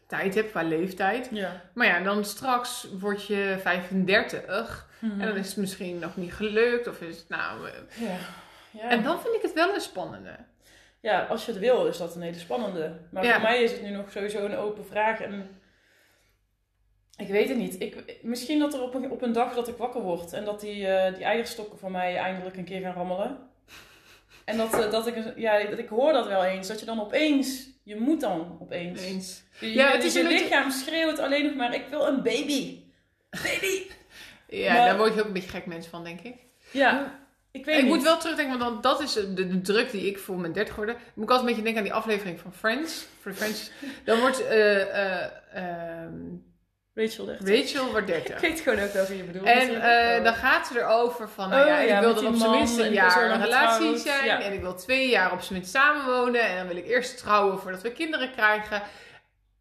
tijd 0.08 0.36
heb 0.36 0.49
qua 0.49 0.62
leeftijd. 0.63 1.28
Ja. 1.32 1.62
Maar 1.73 1.88
ja, 1.88 1.99
dan 1.99 2.25
straks 2.25 2.88
word 2.99 3.25
je 3.28 3.58
35 3.62 4.84
Mhm. 4.99 5.21
en 5.21 5.28
dan 5.28 5.38
is 5.38 5.47
het 5.47 5.58
misschien 5.58 5.99
nog 5.99 6.15
niet 6.15 6.34
gelukt 6.34 6.88
of 6.88 7.01
is 7.01 7.17
het 7.17 7.30
nou... 7.30 7.67
eh, 7.67 7.73
Ja. 8.08 8.15
Ja. 8.71 8.89
En 8.89 9.04
dan 9.04 9.21
vind 9.21 9.36
ik 9.36 9.41
het 9.41 9.54
wel 9.54 9.73
een 9.73 9.82
spannende. 9.82 10.36
ja, 10.99 11.21
als 11.25 11.45
je 11.45 11.51
het 11.51 11.60
wil, 11.60 11.86
is 11.88 11.97
dat 11.97 12.15
een 12.15 12.21
hele 12.21 12.39
spannende. 12.39 12.99
Maar 13.12 13.23
Ja. 13.25 13.32
voor 13.34 13.41
mij 13.41 13.63
is 13.63 13.71
het 13.71 13.82
nu 13.82 13.89
nog 13.89 14.12
sowieso 14.12 14.45
een 14.45 14.56
open 14.58 14.86
vraag. 14.86 15.21
En 15.21 15.60
ik 17.17 17.28
weet 17.28 17.49
het 17.49 17.58
niet. 17.58 17.82
Ik, 17.82 18.17
misschien 18.21 18.60
dat 18.60 18.73
er 18.73 18.82
op 18.82 18.93
een, 18.93 19.12
op 19.12 19.21
een 19.21 19.32
dag 19.34 19.54
dat 19.56 19.67
ik 19.67 19.78
wakker 19.78 20.01
word 20.01 20.34
en 20.34 20.45
dat 20.45 20.60
die, 20.60 20.88
eh, 20.88 21.15
die 21.15 21.23
eierstokken 21.23 21.80
van 21.80 21.91
mij 21.91 22.17
eindelijk 22.17 22.58
een 22.58 22.63
keer 22.65 22.82
gaan 22.82 22.93
rammelen. 22.93 23.38
En 24.45 24.58
dat, 24.58 24.73
eh, 24.80 24.91
dat, 24.91 25.08
ik, 25.08 25.15
ja, 25.36 25.63
dat 25.63 25.80
ik 25.80 25.88
hoor 25.89 26.13
dat 26.13 26.28
wel 26.28 26.43
eens. 26.43 26.67
Dat 26.67 26.80
je 26.80 26.86
dan 26.86 27.01
opeens, 27.01 27.67
je 27.84 27.95
moet 27.95 28.21
dan 28.21 28.58
opeens. 28.62 29.01
Eens. 29.01 29.43
Je, 29.60 29.73
Ja, 29.73 29.91
het 29.91 30.04
is 30.04 30.13
je 30.13 30.19
een 30.19 30.28
beetje- 30.28 30.43
lichaam 30.43 30.71
schreeuwt 30.71 31.19
alleen 31.19 31.45
nog 31.45 31.56
maar, 31.56 31.73
ik 31.75 31.86
wil 31.89 32.08
een 32.08 32.23
baby. 32.23 32.80
Baby! 33.30 33.82
Ja, 34.47 34.73
Maar- 34.73 34.86
daar 34.86 34.97
word 34.97 35.13
je 35.13 35.19
ook 35.19 35.28
een 35.28 35.34
beetje 35.34 35.49
gek 35.49 35.65
mens 35.65 35.88
van, 35.88 36.04
denk 36.04 36.21
ik. 36.21 36.36
Ja, 36.71 37.19
ik 37.51 37.65
weet 37.65 37.75
ik 37.78 37.84
niet. 37.84 37.93
moet 37.93 38.04
wel 38.04 38.17
terugdenken, 38.17 38.60
want 38.60 38.71
dan, 38.71 38.82
dat 38.91 39.01
is 39.01 39.13
de, 39.13 39.34
de 39.34 39.62
druk 39.62 39.91
die 39.91 40.06
ik 40.08 40.19
voel 40.19 40.36
met 40.38 40.54
30 40.54 40.75
worden. 40.75 40.95
Moet 40.95 41.23
ik 41.23 41.32
altijd 41.32 41.39
een 41.39 41.45
beetje 41.45 41.62
denken 41.73 41.78
aan 41.82 41.88
die 41.88 41.97
aflevering 41.97 42.39
van 42.39 42.54
Friends. 42.54 43.06
Voor 43.21 43.34
Friends. 43.34 43.71
Dan 44.06 44.19
wordt 44.19 44.47
eh, 44.47 45.21
ehm, 45.56 46.13
Rachel. 46.95 47.29
Rachel 47.39 47.91
wordt 47.91 48.10
Ik 48.10 48.13
30. 48.13 48.41
weet 48.41 48.60
gewoon 48.60 48.79
ook 48.79 48.91
welke 48.91 49.17
je 49.17 49.23
bedoelt. 49.23 49.45
En 49.45 49.81
eh, 49.81 50.23
dan 50.23 50.34
gaat 50.34 50.67
ze 50.67 50.79
erover 50.79 51.29
van, 51.29 51.49
nou 51.49 51.62
Oh, 51.62 51.67
ja, 51.67 51.79
ja, 51.79 51.95
ik 51.95 52.03
wil 52.03 52.13
die 52.13 52.27
op 52.27 52.36
zijn 52.36 52.51
minst 52.51 52.77
een 52.77 52.86
ik 52.86 52.93
jaar 52.93 53.31
een 53.31 53.41
relatie 53.41 53.97
zijn. 53.97 54.25
Ja. 54.25 54.41
En 54.41 54.53
ik 54.53 54.62
wil 54.62 54.75
twee 54.75 55.10
jaar 55.10 55.32
op 55.32 55.41
zijn 55.41 55.53
minst 55.59 55.74
samenwonen. 55.74 56.41
En 56.41 56.57
dan 56.57 56.67
wil 56.67 56.78
ik 56.78 56.88
eerst 56.88 57.17
trouwen 57.17 57.59
voordat 57.59 57.82
we 57.82 57.91
kinderen 57.91 58.32
krijgen. 58.32 58.82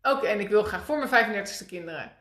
Oké, 0.03 0.27
en 0.27 0.41
ik 0.41 0.49
wil 0.49 0.63
graag 0.63 0.85
voor 0.85 0.99
mijn 0.99 1.45
35ste 1.45 1.67
kinderen. 1.67 2.13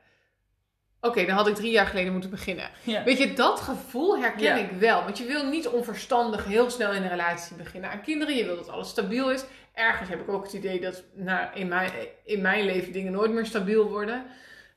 Oké, 1.02 1.26
dan 1.26 1.36
had 1.36 1.48
ik 1.48 1.56
drie 1.56 1.72
jaar 1.72 1.86
geleden 1.86 2.12
moeten 2.12 2.30
beginnen. 2.30 2.70
Ja. 2.84 3.04
Weet 3.04 3.18
je, 3.18 3.34
dat 3.34 3.60
gevoel 3.60 4.18
herken 4.18 4.58
ik 4.58 4.72
wel. 4.72 5.04
Want 5.04 5.18
je 5.18 5.26
wil 5.26 5.46
niet 5.46 5.68
onverstandig 5.68 6.46
heel 6.46 6.70
snel 6.70 6.92
in 6.92 7.04
een 7.04 7.10
relatie 7.10 7.56
beginnen 7.56 7.90
aan 7.90 8.02
kinderen. 8.02 8.36
Je 8.36 8.46
wil 8.46 8.56
dat 8.56 8.70
alles 8.70 8.90
stabiel 8.90 9.32
is. 9.32 9.44
Ergens 9.74 10.10
heb 10.10 10.22
ik 10.22 10.30
ook 10.30 10.44
het 10.44 10.54
idee 10.54 10.80
dat 10.82 11.04
nou, 11.14 11.48
in, 11.54 11.68
mijn, 11.68 11.92
in 12.26 12.42
mijn 12.42 12.66
leven 12.66 12.92
dingen 12.92 13.12
nooit 13.12 13.32
meer 13.32 13.46
stabiel 13.46 13.90
worden. 13.90 14.26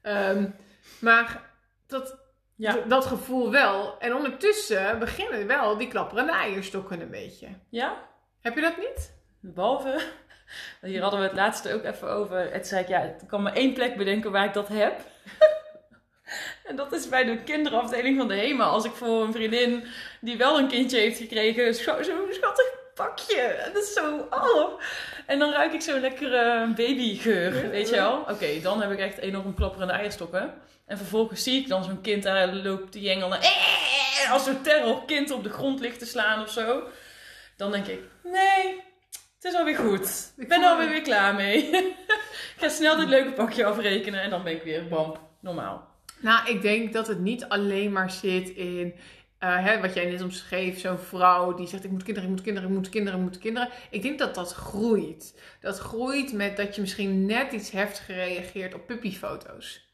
Ehm, 0.07 0.47
maar 1.01 1.43
dat, 1.87 2.19
Ja. 2.55 2.77
dat 2.89 3.07
gevoel 3.07 3.51
wel. 3.51 3.99
En 3.99 4.15
ondertussen 4.15 4.99
beginnen 4.99 5.47
wel 5.47 5.77
die 5.77 5.89
klapperende 5.89 6.33
eierstokken 6.33 7.01
een 7.01 7.11
beetje. 7.11 7.49
ja? 7.71 7.97
Heb 8.41 8.55
je 8.55 8.61
dat 8.61 8.77
niet? 8.77 9.15
Behalve, 9.41 10.01
hier 10.81 11.03
hadden 11.03 11.21
we 11.21 11.27
het 11.27 11.37
laatste 11.37 11.75
ook 11.75 11.85
even 11.85 12.09
over. 12.09 12.53
Het 12.53 12.67
zei 12.67 12.83
ik, 12.83 12.89
ja, 12.89 13.01
ik 13.03 13.15
kan 13.27 13.43
maar 13.43 13.53
één 13.55 13.73
plek 13.75 13.97
bedenken 13.97 14.31
waar 14.33 14.45
ik 14.45 14.55
dat 14.55 14.69
heb. 14.69 15.01
en 16.69 16.77
dat 16.77 16.93
is 16.93 17.09
bij 17.09 17.25
de 17.25 17.43
kinderafdeling 17.43 18.19
van 18.19 18.29
de 18.29 18.35
HEMA. 18.37 18.65
Als 18.65 18.85
ik 18.85 18.93
voor 18.93 19.23
een 19.23 19.33
vriendin 19.33 19.85
die 20.21 20.37
wel 20.37 20.59
een 20.59 20.69
kindje 20.69 20.99
heeft 20.99 21.19
gekregen, 21.19 21.75
zo'n 21.75 22.05
zo 22.05 22.27
schattig 22.31 22.75
pakje. 22.97 23.41
En 23.41 23.73
dat 23.73 23.83
is 23.83 23.93
zo, 23.93 24.29
oh. 24.31 24.81
En 25.27 25.39
dan 25.39 25.53
ruik 25.53 25.73
ik 25.73 25.81
zo'n 25.81 26.01
lekkere 26.01 26.73
babygeur, 26.77 27.71
weet 27.71 27.89
je 27.89 27.95
wel. 27.95 28.25
Oké, 28.29 28.61
dan 28.63 28.81
heb 28.81 28.91
ik 28.91 28.99
echt 28.99 29.19
enorm 29.19 29.55
klapperende 29.55 29.93
eierstokken. 29.93 30.55
En 30.87 30.97
vervolgens 30.97 31.43
zie 31.43 31.61
ik 31.61 31.69
dan 31.69 31.85
zo'n 31.85 32.01
kind 32.01 32.23
daar 32.23 32.55
loopt 32.55 32.93
te 32.93 33.01
jengelen. 33.01 33.41
Eh, 33.41 34.33
als 34.33 34.45
zo'n 34.45 34.63
terrorkind 34.63 35.31
op 35.31 35.43
de 35.43 35.51
grond 35.51 35.81
ligt 35.81 35.99
te 35.99 36.07
slaan 36.07 36.43
of 36.43 36.51
zo. 36.51 36.83
Dan 37.57 37.71
denk 37.71 37.87
ik, 37.87 38.01
nee, 38.23 38.83
het 39.35 39.45
is 39.45 39.55
alweer 39.55 39.77
goed. 39.77 40.33
Ik 40.37 40.49
ben 40.49 40.63
er 40.63 40.69
alweer 40.69 40.89
weer 40.89 41.03
klaar 41.03 41.35
mee. 41.35 41.57
ik 42.55 42.57
ga 42.57 42.69
snel 42.69 42.97
dit 42.97 43.09
leuke 43.09 43.33
pakje 43.33 43.65
afrekenen 43.65 44.23
en 44.23 44.31
dan 44.31 44.43
ben 44.43 44.53
ik 44.53 44.63
weer 44.63 44.89
bam, 44.89 45.17
normaal. 45.41 45.95
Nou, 46.19 46.49
ik 46.49 46.63
denk 46.63 46.93
dat 46.93 47.07
het 47.07 47.19
niet 47.19 47.45
alleen 47.45 47.93
maar 47.93 48.11
zit 48.11 48.49
in 48.49 48.95
uh, 49.41 49.65
hè, 49.65 49.81
wat 49.81 49.95
jij 49.95 50.11
net 50.11 50.23
omschreef, 50.23 50.79
zo'n 50.79 50.99
vrouw 50.99 51.55
die 51.55 51.67
zegt: 51.67 51.85
Ik 51.85 51.91
moet 51.91 52.03
kinderen, 52.03 52.29
ik 52.29 52.35
moet 52.35 52.45
kinderen, 52.45 52.69
ik 52.69 52.77
moet 52.77 52.89
kinderen, 52.89 53.19
ik 53.19 53.25
moet 53.25 53.39
kinderen. 53.39 53.69
Ik 53.91 54.03
denk 54.03 54.19
dat 54.19 54.35
dat 54.35 54.53
groeit. 54.53 55.41
Dat 55.61 55.79
groeit 55.79 56.33
met 56.33 56.57
dat 56.57 56.75
je 56.75 56.81
misschien 56.81 57.27
net 57.27 57.53
iets 57.53 57.71
heftig 57.71 58.07
reageert 58.07 58.75
op 58.75 58.87
puppyfoto's. 58.87 59.85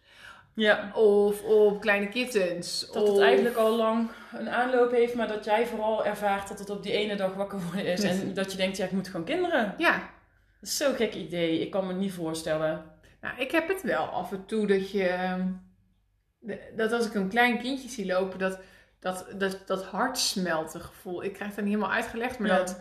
Ja. 0.55 0.93
Of 0.95 1.43
op 1.43 1.81
kleine 1.81 2.09
kittens. 2.09 2.91
Dat 2.93 3.09
het 3.09 3.19
eigenlijk 3.19 3.57
al 3.57 3.77
lang 3.77 4.11
een 4.33 4.49
aanloop 4.49 4.91
heeft, 4.91 5.15
maar 5.15 5.29
dat 5.29 5.45
jij 5.45 5.67
vooral 5.67 6.05
ervaart 6.05 6.49
dat 6.49 6.59
het 6.59 6.71
op 6.71 6.83
die 6.83 6.93
ene 6.93 7.17
dag 7.17 7.35
wakker 7.35 7.61
worden 7.63 7.85
is. 7.87 8.03
En 8.03 8.35
dat 8.35 8.51
je 8.51 8.57
denkt: 8.57 8.77
Ja, 8.77 8.85
ik 8.85 8.93
moet 8.93 9.09
gewoon 9.09 9.27
kinderen. 9.27 9.75
Ja. 9.79 9.93
Dat 10.61 10.71
is 10.71 10.77
zo'n 10.77 10.95
gek 10.95 11.15
idee. 11.15 11.61
Ik 11.61 11.71
kan 11.71 11.87
me 11.87 11.93
niet 11.93 12.13
voorstellen. 12.13 12.85
Nou, 13.21 13.41
ik 13.41 13.51
heb 13.51 13.69
het 13.69 13.83
wel 13.83 14.05
af 14.05 14.33
en 14.33 14.47
toe 14.47 14.67
dat 14.67 14.91
je. 14.91 15.09
Ehm, 15.09 15.49
dat 16.77 16.93
als 16.93 17.07
ik 17.07 17.15
een 17.15 17.29
klein 17.29 17.59
kindje 17.59 17.89
zie 17.89 18.07
lopen, 18.07 18.39
dat 18.39 18.59
dat, 19.03 19.27
dat, 19.39 19.59
dat 19.67 19.85
hartsmelten 19.85 20.81
gevoel. 20.81 21.25
Ik 21.25 21.33
krijg 21.33 21.57
het 21.57 21.65
niet 21.65 21.75
helemaal 21.75 21.95
uitgelegd, 21.97 22.39
maar 22.39 22.49
dat... 22.49 22.81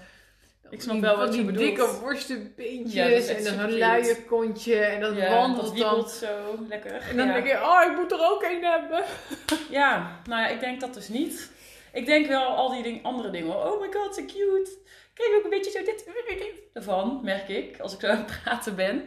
Ik 0.69 0.82
snap 0.82 0.99
wel 0.99 1.17
wat 1.17 1.36
je 1.36 1.43
bedoelt. 1.43 1.57
Die 1.57 1.76
dikke 1.76 1.99
worstenbeentjes 1.99 3.28
ja, 3.28 3.34
en 3.34 3.43
zo'n 3.43 3.78
luie 3.78 4.24
kontje 4.26 4.76
en 4.76 5.01
dat 5.01 5.15
ja, 5.15 5.36
wandelt 5.36 5.78
dat 5.78 5.95
dan. 5.95 6.09
zo 6.09 6.65
lekker. 6.67 7.01
En 7.09 7.17
dan 7.17 7.28
denk 7.28 7.47
je, 7.47 7.53
oh, 7.53 7.91
ik 7.91 7.97
moet 7.97 8.11
er 8.11 8.30
ook 8.32 8.43
een 8.43 8.63
hebben. 8.63 9.03
Ja, 9.69 10.19
nou 10.26 10.41
ja, 10.41 10.47
ik 10.47 10.59
denk 10.59 10.80
dat 10.80 10.93
dus 10.93 11.07
niet. 11.07 11.51
Ik 11.93 12.05
denk 12.05 12.28
wel 12.28 12.45
al 12.45 12.72
die 12.72 12.84
ding, 12.84 13.03
andere 13.03 13.30
dingen. 13.30 13.65
Oh 13.65 13.82
my 13.82 13.91
god, 13.91 14.15
so 14.15 14.26
cute. 14.26 14.69
Kijk 15.13 15.34
ook 15.38 15.43
een 15.43 15.49
beetje 15.49 15.72
zo 15.72 15.84
dit, 15.84 16.05
ervan, 16.74 17.19
merk 17.24 17.47
ik, 17.47 17.80
als 17.80 17.93
ik 17.93 17.99
zo 17.99 18.07
aan 18.07 18.17
het 18.17 18.41
praten 18.43 18.76
ben. 18.76 19.03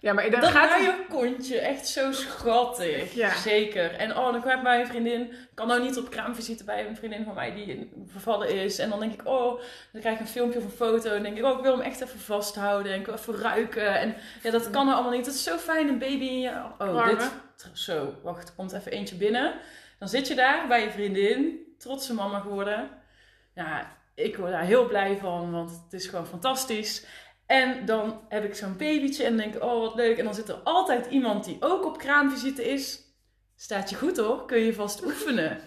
Ja, 0.00 0.12
maar 0.12 0.30
dat 0.30 0.44
gaat 0.44 0.80
je 0.80 1.04
kontje, 1.08 1.58
echt 1.58 1.88
zo 1.88 2.12
schattig. 2.12 3.14
Ja. 3.14 3.34
Zeker. 3.34 3.94
En 3.94 4.16
oh, 4.16 4.32
dan 4.32 4.40
kwam 4.40 4.62
bij 4.62 4.80
een 4.80 4.86
vriendin, 4.86 5.32
kan 5.54 5.66
nou 5.66 5.82
niet 5.82 5.98
op 5.98 6.10
kraamvisite 6.10 6.64
bij 6.64 6.86
een 6.86 6.96
vriendin 6.96 7.24
van 7.24 7.34
mij 7.34 7.54
die 7.54 7.90
vervallen 8.06 8.48
is. 8.48 8.78
En 8.78 8.90
dan 8.90 9.00
denk 9.00 9.12
ik, 9.12 9.26
oh, 9.26 9.60
dan 9.92 10.00
krijg 10.00 10.14
ik 10.14 10.20
een 10.20 10.26
filmpje 10.32 10.58
of 10.58 10.64
een 10.64 10.70
foto. 10.70 11.10
En 11.10 11.22
denk 11.22 11.36
ik, 11.36 11.44
oh, 11.44 11.56
ik 11.56 11.62
wil 11.62 11.72
hem 11.72 11.86
echt 11.86 12.00
even 12.00 12.18
vasthouden. 12.18 12.92
En 12.92 13.00
ik 13.00 13.06
wil 13.06 13.14
even 13.14 13.36
ruiken. 13.36 13.98
En 13.98 14.14
ja, 14.42 14.50
dat 14.50 14.70
kan 14.70 14.88
er 14.88 14.94
allemaal 14.94 15.12
niet. 15.12 15.24
Dat 15.24 15.34
is 15.34 15.42
zo 15.42 15.56
fijn, 15.56 15.88
een 15.88 15.98
baby 15.98 16.24
in 16.24 16.40
je... 16.40 16.62
Oh, 16.78 17.06
dit... 17.06 17.32
Zo, 17.72 18.14
wacht, 18.22 18.54
komt 18.54 18.72
even 18.72 18.92
eentje 18.92 19.16
binnen. 19.16 19.54
Dan 19.98 20.08
zit 20.08 20.28
je 20.28 20.34
daar 20.34 20.68
bij 20.68 20.82
je 20.82 20.90
vriendin, 20.90 21.58
trotse 21.78 22.14
mama 22.14 22.40
geworden. 22.40 22.90
Ja, 23.54 23.96
ik 24.14 24.36
word 24.36 24.50
daar 24.50 24.64
heel 24.64 24.86
blij 24.86 25.16
van, 25.16 25.52
want 25.52 25.70
het 25.70 25.92
is 25.92 26.06
gewoon 26.06 26.26
fantastisch. 26.26 27.04
En 27.46 27.84
dan 27.84 28.20
heb 28.28 28.44
ik 28.44 28.54
zo'n 28.54 28.76
babytje 28.76 29.24
en 29.24 29.36
denk 29.36 29.54
ik, 29.54 29.62
oh 29.62 29.80
wat 29.80 29.94
leuk. 29.94 30.18
En 30.18 30.24
dan 30.24 30.34
zit 30.34 30.48
er 30.48 30.60
altijd 30.64 31.06
iemand 31.06 31.44
die 31.44 31.56
ook 31.60 31.84
op 31.84 31.98
kraamvisite 31.98 32.64
is. 32.68 33.00
Staat 33.56 33.90
je 33.90 33.96
goed 33.96 34.16
hoor, 34.16 34.46
kun 34.46 34.58
je 34.58 34.74
vast 34.74 35.04
oefenen. 35.04 35.60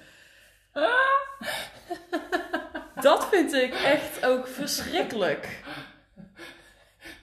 Dat 3.01 3.30
vind 3.30 3.53
ik 3.53 3.73
echt 3.73 4.25
ook 4.25 4.47
verschrikkelijk. 4.47 5.63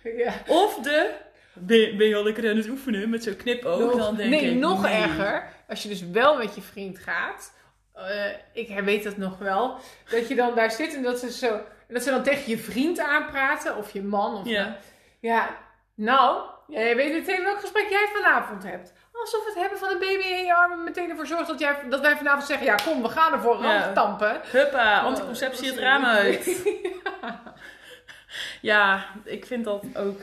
Ja. 0.02 0.42
Of 0.46 0.78
de, 0.78 1.14
ben, 1.54 1.96
ben, 1.96 2.08
je 2.08 2.16
al 2.16 2.24
lekker 2.24 2.50
aan 2.50 2.56
het 2.56 2.68
oefenen 2.68 3.10
met 3.10 3.22
zo'n 3.22 3.36
knipoog? 3.36 3.78
Nog, 3.78 3.96
dan 3.96 4.16
denk 4.16 4.30
nee, 4.30 4.50
ik, 4.50 4.58
nog 4.58 4.86
erger. 4.86 5.48
Als 5.68 5.82
je 5.82 5.88
dus 5.88 6.10
wel 6.10 6.36
met 6.36 6.54
je 6.54 6.62
vriend 6.62 6.98
gaat. 6.98 7.54
Uh, 7.96 8.26
ik 8.52 8.80
weet 8.84 9.04
dat 9.04 9.16
nog 9.16 9.38
wel. 9.38 9.78
Dat 10.10 10.28
je 10.28 10.34
dan 10.34 10.54
daar 10.54 10.70
zit 10.70 10.94
en 10.94 11.02
dat 11.02 11.18
ze 11.18 11.30
zo 11.30 11.60
en 11.88 11.94
dat 11.94 12.02
ze 12.02 12.10
dan 12.10 12.22
tegen 12.22 12.50
je 12.50 12.58
vriend 12.58 12.98
aanpraten, 12.98 13.76
of 13.76 13.90
je 13.90 14.02
man. 14.02 14.34
Of 14.34 14.46
ja. 14.46 14.76
ja, 15.20 15.56
nou, 15.94 16.42
jij 16.66 16.96
weet 16.96 17.12
meteen 17.12 17.44
welk 17.44 17.60
gesprek 17.60 17.88
jij 17.88 18.08
vanavond 18.14 18.62
hebt. 18.62 18.92
Alsof 19.12 19.46
het 19.46 19.54
hebben 19.54 19.78
van 19.78 19.90
een 19.90 19.98
baby 19.98 20.24
in 20.24 20.44
je 20.44 20.54
armen 20.54 20.84
meteen 20.84 21.10
ervoor 21.10 21.26
zorgt 21.26 21.46
dat, 21.46 21.58
jij, 21.58 21.76
dat 21.88 22.00
wij 22.00 22.16
vanavond 22.16 22.44
zeggen: 22.44 22.66
ja, 22.66 22.74
kom, 22.74 23.02
we 23.02 23.08
gaan 23.08 23.32
ervoor 23.32 23.62
ja. 23.62 23.92
tampen. 23.92 24.40
Huppa, 24.44 25.00
anticonceptie 25.00 25.66
het 25.66 25.78
raam 25.78 26.04
uit. 26.04 26.62
ja, 28.60 29.06
ik 29.24 29.46
vind 29.46 29.64
dat 29.64 29.84
ook. 29.94 30.20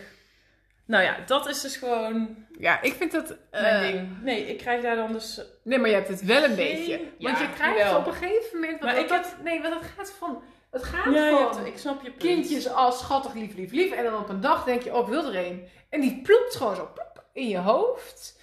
Nou 0.86 1.04
ja, 1.04 1.16
dat 1.26 1.48
is 1.48 1.62
dus 1.62 1.78
gewoon. 1.78 2.46
Ja, 2.60 2.82
ik 2.82 2.94
vind 2.94 3.12
dat. 3.12 3.36
Mijn 3.52 3.86
uh, 3.86 3.92
ding. 3.92 4.22
Nee, 4.22 4.46
ik 4.46 4.58
krijg 4.58 4.82
daar 4.82 4.96
dan 4.96 5.12
dus. 5.12 5.42
Nee, 5.64 5.80
maar 5.80 5.90
je 5.90 5.96
hebt 5.96 6.08
het 6.08 6.24
wel 6.24 6.44
een 6.44 6.56
beetje. 6.56 7.02
Want 7.20 7.40
je 7.40 7.50
krijgt 7.54 7.84
wel. 7.84 7.98
op 7.98 8.08
een 8.08 8.14
gegeven 8.14 8.60
moment. 8.60 8.82
Maar 8.82 8.98
ik 8.98 9.10
heb... 9.10 9.26
Nee, 9.44 9.62
want 9.62 9.74
het 9.74 9.92
gaat 9.98 10.12
van 10.12 10.44
het 10.74 10.84
gaat 10.84 11.14
ja, 11.14 11.54
van 11.54 11.66
ik 11.66 11.78
snap 11.78 12.04
je 12.04 12.12
kindjes 12.12 12.70
als 12.70 13.00
schattig, 13.00 13.34
lief, 13.34 13.56
lief, 13.56 13.72
lief. 13.72 13.92
En 13.92 14.04
dan 14.04 14.22
op 14.22 14.30
een 14.30 14.42
dag 14.42 14.64
denk 14.64 14.82
je, 14.82 14.96
oh, 14.96 15.02
ik 15.02 15.14
wil 15.14 15.34
er 15.34 15.46
een. 15.46 15.68
En 15.90 16.02
die 16.02 16.22
ploept 16.22 16.56
gewoon 16.56 16.76
zo 16.76 16.90
plop, 16.94 17.24
in 17.34 17.48
je 17.48 17.58
hoofd. 17.58 18.40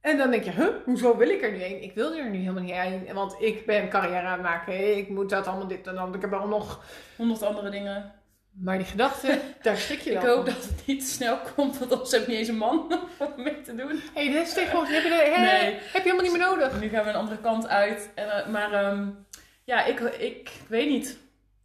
En 0.00 0.18
dan 0.18 0.30
denk 0.30 0.44
je, 0.44 0.50
huh, 0.50 0.74
hoezo 0.84 1.16
wil 1.16 1.28
ik 1.28 1.42
er 1.42 1.52
nu 1.52 1.64
een? 1.64 1.82
Ik 1.82 1.94
wil 1.94 2.14
er 2.14 2.30
nu 2.30 2.38
helemaal 2.38 2.62
niet 2.62 3.06
een. 3.08 3.14
Want 3.14 3.36
ik 3.38 3.66
ben 3.66 3.88
carrière 3.88 4.26
aan 4.26 4.32
het 4.32 4.42
maken. 4.42 4.96
Ik 4.96 5.08
moet 5.08 5.30
dat 5.30 5.46
allemaal 5.46 5.66
dit 5.66 5.86
en 5.86 5.94
dan. 5.94 6.14
Ik 6.14 6.20
heb 6.20 6.32
al 6.32 6.48
nog 6.48 6.84
honderd 7.16 7.42
andere 7.42 7.70
dingen. 7.70 8.12
Maar 8.50 8.76
die 8.76 8.86
gedachte, 8.86 9.40
daar 9.62 9.76
schrik 9.76 10.00
je 10.00 10.12
dan 10.12 10.22
Ik 10.22 10.28
hoop 10.28 10.46
dat 10.46 10.54
het 10.54 10.86
niet 10.86 11.00
te 11.00 11.06
snel 11.06 11.38
komt, 11.54 11.78
want 11.78 11.92
anders 11.92 12.10
heb 12.10 12.20
je 12.20 12.28
niet 12.28 12.38
eens 12.38 12.48
een 12.48 12.56
man 12.56 12.92
om 13.36 13.42
mee 13.42 13.60
te 13.60 13.74
doen. 13.74 14.00
Hé, 14.14 14.24
hey, 14.24 14.32
dit 14.32 14.46
is 14.46 14.54
tegenwoordig, 14.54 14.92
heb 14.92 15.02
je, 15.02 15.08
de, 15.08 15.40
nee. 15.40 15.72
heb 15.72 15.92
je 15.92 16.10
helemaal 16.10 16.22
niet 16.22 16.32
meer 16.32 16.48
nodig. 16.48 16.80
Nu 16.80 16.88
gaan 16.88 17.04
we 17.04 17.10
een 17.10 17.16
andere 17.16 17.40
kant 17.40 17.68
uit. 17.68 18.10
En, 18.14 18.26
uh, 18.26 18.46
maar 18.46 18.92
um, 18.92 19.26
ja, 19.64 19.84
ik, 19.84 20.00
ik 20.00 20.50
weet 20.68 20.88
niet 20.88 21.18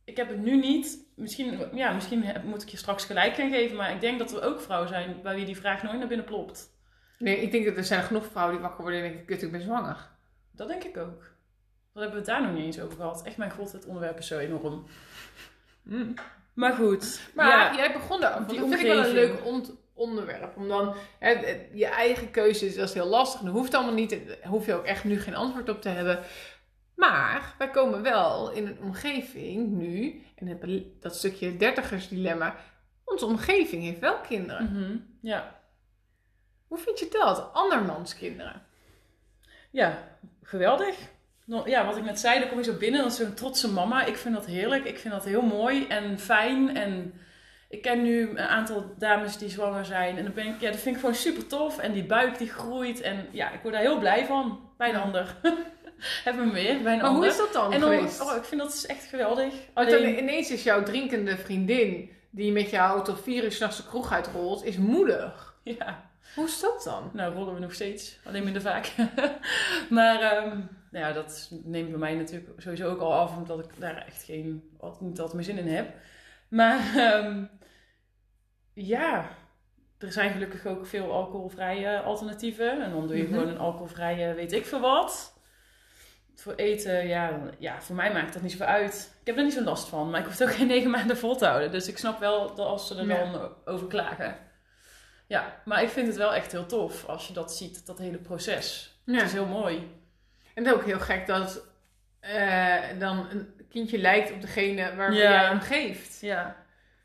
ik 0.04 0.18
heb 0.18 0.30
het 0.30 0.40
nu 0.40 0.60
niet. 0.60 1.06
Misschien, 1.16 1.70
ja, 1.74 1.92
misschien 1.92 2.26
moet 2.44 2.62
ik 2.62 2.70
je 2.70 2.78
straks 2.78 3.06
gelijk 3.06 3.36
gaan 3.36 3.50
geven. 3.50 3.76
Maar 3.76 3.92
ik 3.92 4.02
denk 4.02 4.20
dat 4.20 4.32
er 4.32 4.44
ook 4.44 4.62
vrouwen 4.62 4.90
zijn 4.90 5.22
bij 5.24 5.36
wie 5.36 5.46
die 5.46 5.58
vraag 5.58 5.84
nooit 5.84 5.98
naar 6.00 6.08
binnen 6.08 6.26
plopt. 6.26 6.70
Nee, 7.18 7.42
ik 7.42 7.52
denk 7.52 7.66
dat 7.66 7.78
er 7.78 7.84
zijn 7.84 8.04
genoeg 8.04 8.26
vrouwen 8.26 8.56
die 8.56 8.64
wakker 8.64 8.82
worden 8.82 9.02
en 9.02 9.08
denken, 9.08 9.26
kut, 9.26 9.42
ik 9.42 9.52
ben 9.52 9.62
zwanger. 9.62 10.10
Dat 10.52 10.68
denk 10.68 10.84
ik 10.84 10.98
ook. 10.98 11.32
Wat 11.94 12.04
hebben 12.04 12.12
we 12.12 12.18
het 12.18 12.26
daar 12.26 12.42
nog 12.42 12.54
niet 12.54 12.66
eens 12.66 12.80
over 12.80 12.96
gehad? 12.96 13.24
Echt 13.24 13.38
mijn 13.38 13.52
god, 13.52 13.72
het 13.72 13.86
onderwerp 13.86 14.18
is 14.18 14.28
zo 14.28 14.38
enorm. 14.38 14.86
Mm. 15.82 16.14
Maar 16.54 16.74
goed. 16.74 17.22
Maar 17.36 17.48
ja, 17.48 17.76
jij 17.76 17.94
begon 17.94 18.20
daar. 18.20 18.48
Die 18.48 18.60
dat 18.60 18.68
vind 18.68 18.82
ik 18.82 18.88
wel 18.88 19.06
een 19.06 19.14
leuk 19.14 19.42
onderwerp. 19.94 20.58
Om 20.58 20.68
dan 20.68 20.96
hè, 21.20 21.30
je 21.74 21.86
eigen 21.86 22.32
keuze 22.32 22.66
is, 22.66 22.76
dat 22.76 22.88
is 22.88 22.94
heel 22.94 23.06
lastig. 23.06 23.42
Dat 23.42 23.54
hoeft 23.54 23.74
allemaal 23.74 23.94
niet. 23.94 24.10
Daar 24.10 24.38
hoef 24.48 24.66
je 24.66 24.74
ook 24.74 24.86
echt 24.86 25.04
nu 25.04 25.20
geen 25.20 25.36
antwoord 25.36 25.70
op 25.70 25.82
te 25.82 25.90
hebben. 25.90 26.20
Maar 26.96 27.56
wij 27.58 27.70
komen 27.70 28.02
wel 28.02 28.52
in 28.52 28.68
een 28.68 28.80
omgeving 28.82 29.72
nu, 29.72 30.24
en 30.36 30.60
dat 31.00 31.16
stukje 31.16 31.58
dertigersdilemma, 31.58 32.56
onze 33.06 33.26
omgeving 33.26 33.84
heeft 33.84 34.00
wel 34.00 34.20
kinderen. 34.20 34.64
Mhm, 34.64 34.98
ja. 35.22 35.60
Hoe 36.68 36.78
vind 36.78 37.00
je 37.00 37.08
dat? 37.10 37.54
Andermans 37.54 38.18
kinderen. 38.18 38.62
Ja, 39.72 40.18
geweldig. 40.44 40.96
Ja, 41.66 41.86
wat 41.86 41.98
ik 41.98 42.04
net 42.04 42.20
zei, 42.20 42.40
dan 42.40 42.50
kom 42.50 42.58
je 42.58 42.64
zo 42.64 42.78
binnen 42.78 43.04
als 43.04 43.16
zo'n 43.16 43.34
trotse 43.34 43.72
mama. 43.72 44.06
Ik 44.06 44.18
vind 44.18 44.36
dat 44.36 44.46
heerlijk. 44.46 44.86
Ik 44.86 45.00
vind 45.00 45.14
dat 45.14 45.26
heel 45.26 45.42
mooi 45.42 45.88
en 45.88 46.20
fijn. 46.20 46.76
En 46.76 47.14
ik 47.70 47.82
ken 47.82 48.02
nu 48.02 48.30
een 48.30 48.40
aantal 48.40 48.94
dames 48.98 49.38
die 49.38 49.50
zwanger 49.50 49.86
zijn. 49.86 50.18
En 50.18 50.24
dan 50.24 50.34
ben 50.34 50.48
ik, 50.48 50.62
ja, 50.62 50.72
dat 50.72 50.80
vind 50.80 50.96
ik 50.96 51.02
gewoon 51.02 51.16
super 51.16 51.48
tof. 51.48 51.78
En 51.78 51.92
die 51.92 52.06
buik 52.06 52.38
die 52.38 52.50
groeit. 52.50 53.02
En 53.02 53.28
ja, 53.32 53.52
ik 53.52 53.62
word 53.62 53.74
daar 53.74 53.84
heel 53.84 54.00
blij 54.00 54.26
van. 54.26 54.70
Bij 54.78 54.90
een 54.90 55.02
ander. 55.02 55.36
hebben 56.24 56.46
we 56.46 56.52
meer 56.52 56.82
bij 56.82 56.94
een 56.94 57.02
maar 57.02 57.10
hoe 57.10 57.26
is 57.26 57.38
dat 57.38 57.54
dan, 57.54 57.74
geweest? 57.74 58.22
Oh, 58.22 58.36
ik 58.36 58.44
vind 58.44 58.62
dat 58.62 58.84
echt 58.88 59.04
geweldig. 59.04 59.54
Alleen... 59.74 60.18
ineens 60.18 60.52
is 60.52 60.64
jouw 60.64 60.84
drinkende 60.84 61.38
vriendin 61.38 62.10
die 62.30 62.52
met 62.52 62.70
jou 62.70 63.04
tot 63.04 63.22
vier 63.22 63.44
uur 63.44 63.52
s'nachts 63.52 63.78
de 63.78 63.86
kroeg 63.86 64.12
uitrolt, 64.12 64.66
is 64.66 64.78
moedig. 64.78 65.56
Ja. 65.64 66.10
Hoe 66.36 66.46
is 66.46 66.60
dat 66.60 66.84
dan? 66.84 67.10
Nou, 67.14 67.34
rollen 67.34 67.54
we 67.54 67.60
nog 67.60 67.74
steeds. 67.74 68.20
Alleen 68.24 68.44
minder 68.44 68.62
vaak. 68.62 68.92
maar 69.90 70.44
um, 70.44 70.70
ja, 70.92 71.12
dat 71.12 71.52
neemt 71.64 71.90
bij 71.90 72.00
mij 72.00 72.16
natuurlijk 72.16 72.62
sowieso 72.62 72.90
ook 72.90 73.00
al 73.00 73.14
af, 73.14 73.36
omdat 73.36 73.60
ik 73.60 73.80
daar 73.80 74.06
echt 74.06 74.24
geen, 74.24 74.64
niet 75.00 75.20
altijd 75.20 75.34
meer 75.34 75.44
zin 75.44 75.58
in 75.58 75.76
heb. 75.76 75.94
Maar 76.48 76.96
um, 77.26 77.50
ja, 78.94 79.30
er 79.98 80.12
zijn 80.12 80.32
gelukkig 80.32 80.66
ook 80.66 80.86
veel 80.86 81.12
alcoholvrije 81.12 82.02
alternatieven. 82.02 82.84
En 82.84 82.92
dan 82.92 83.08
doe 83.08 83.18
je 83.18 83.24
mhm. 83.24 83.34
gewoon 83.34 83.48
een 83.48 83.58
alcoholvrije 83.58 84.34
weet 84.34 84.52
ik 84.52 84.66
veel 84.66 84.80
wat. 84.80 85.31
Voor 86.36 86.54
eten, 86.56 87.08
ja, 87.08 87.40
ja, 87.60 87.82
voor 87.82 87.96
mij 87.96 88.14
maakt 88.14 88.34
dat 88.34 88.42
niet 88.42 88.52
zoveel 88.52 88.66
uit. 88.66 89.12
Ik 89.22 89.28
heb 89.28 89.38
er 89.38 89.44
niet 89.44 89.54
zo 89.54 89.64
last 89.64 89.88
van, 89.88 90.10
maar 90.10 90.20
ik 90.20 90.26
hoef 90.26 90.38
het 90.38 90.48
ook 90.50 90.56
geen 90.56 90.68
negen 90.68 90.90
maanden 90.90 91.18
vol 91.18 91.36
te 91.36 91.46
houden. 91.46 91.72
Dus 91.72 91.88
ik 91.88 91.98
snap 91.98 92.20
wel 92.20 92.48
dat 92.56 92.68
als 92.68 92.88
ze 92.88 92.96
er 92.98 93.08
Ja. 93.08 93.32
dan 93.32 93.52
over 93.66 93.88
klagen. 93.88 94.36
Ja, 95.28 95.62
maar 95.66 95.84
ik 95.84 95.90
vind 95.90 96.08
het 96.08 96.16
wel 96.16 96.34
echt 96.34 96.52
heel 96.52 96.66
tof 96.66 97.06
als 97.06 97.28
je 97.28 97.34
dat 97.34 97.54
ziet, 97.56 97.86
dat 97.86 97.98
hele 97.98 98.18
proces. 98.18 98.96
Ja. 99.06 99.14
Het 99.16 99.26
is 99.26 99.34
heel 99.34 99.46
mooi. 99.46 99.92
En 100.54 100.74
ook 100.74 100.86
heel 100.86 101.00
gek 101.00 101.28
dat 101.28 101.62
eh, 102.20 102.76
dan 103.00 103.28
een 103.32 103.54
kindje 103.70 103.98
lijkt 103.98 104.32
op 104.32 104.42
degene 104.42 104.96
waar 104.96 105.14
Ja. 105.14 105.20
jij 105.20 105.46
hem 105.46 105.60
geeft. 105.60 106.20
Ja, 106.22 106.56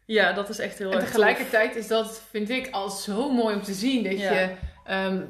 ja 0.04 0.32
dat 0.32 0.48
is 0.48 0.58
echt 0.58 0.78
heel 0.78 0.92
En 0.92 0.98
tof. 0.98 1.06
tegelijkertijd 1.06 1.76
is 1.76 1.86
dat, 1.86 2.22
vind 2.30 2.50
ik, 2.50 2.68
al 2.70 2.90
zo 2.90 3.32
mooi 3.32 3.54
om 3.54 3.62
te 3.62 3.72
zien. 3.72 4.02
Dat 4.04 4.18
Ja. 4.18 4.32
je, 4.32 4.54
ehm, 4.84 5.22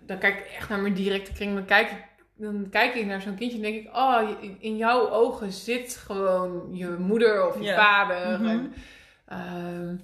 dan 0.00 0.18
kijk 0.18 0.38
ik 0.38 0.46
echt 0.46 0.68
naar 0.68 0.78
mijn 0.78 0.94
directe 0.94 1.32
kring. 1.32 1.54
Dan 1.54 1.64
kijk 1.64 1.90
ik, 1.90 2.04
dan 2.40 2.66
kijk 2.70 2.94
ik 2.94 3.06
naar 3.06 3.22
zo'n 3.22 3.36
kindje 3.36 3.56
en 3.56 3.62
denk 3.62 3.74
ik, 3.86 3.96
oh, 3.96 4.28
in- 4.60 4.76
jouw 4.76 5.10
ogen 5.10 5.52
zit 5.52 5.96
gewoon 6.06 6.68
je 6.72 6.88
moeder 6.98 7.46
of 7.48 7.56
je 7.58 7.62
Ja. 7.64 7.76
vader. 7.76 8.40
Mhm. 8.40 8.48
En, 8.48 8.74
ehm, 9.26 9.94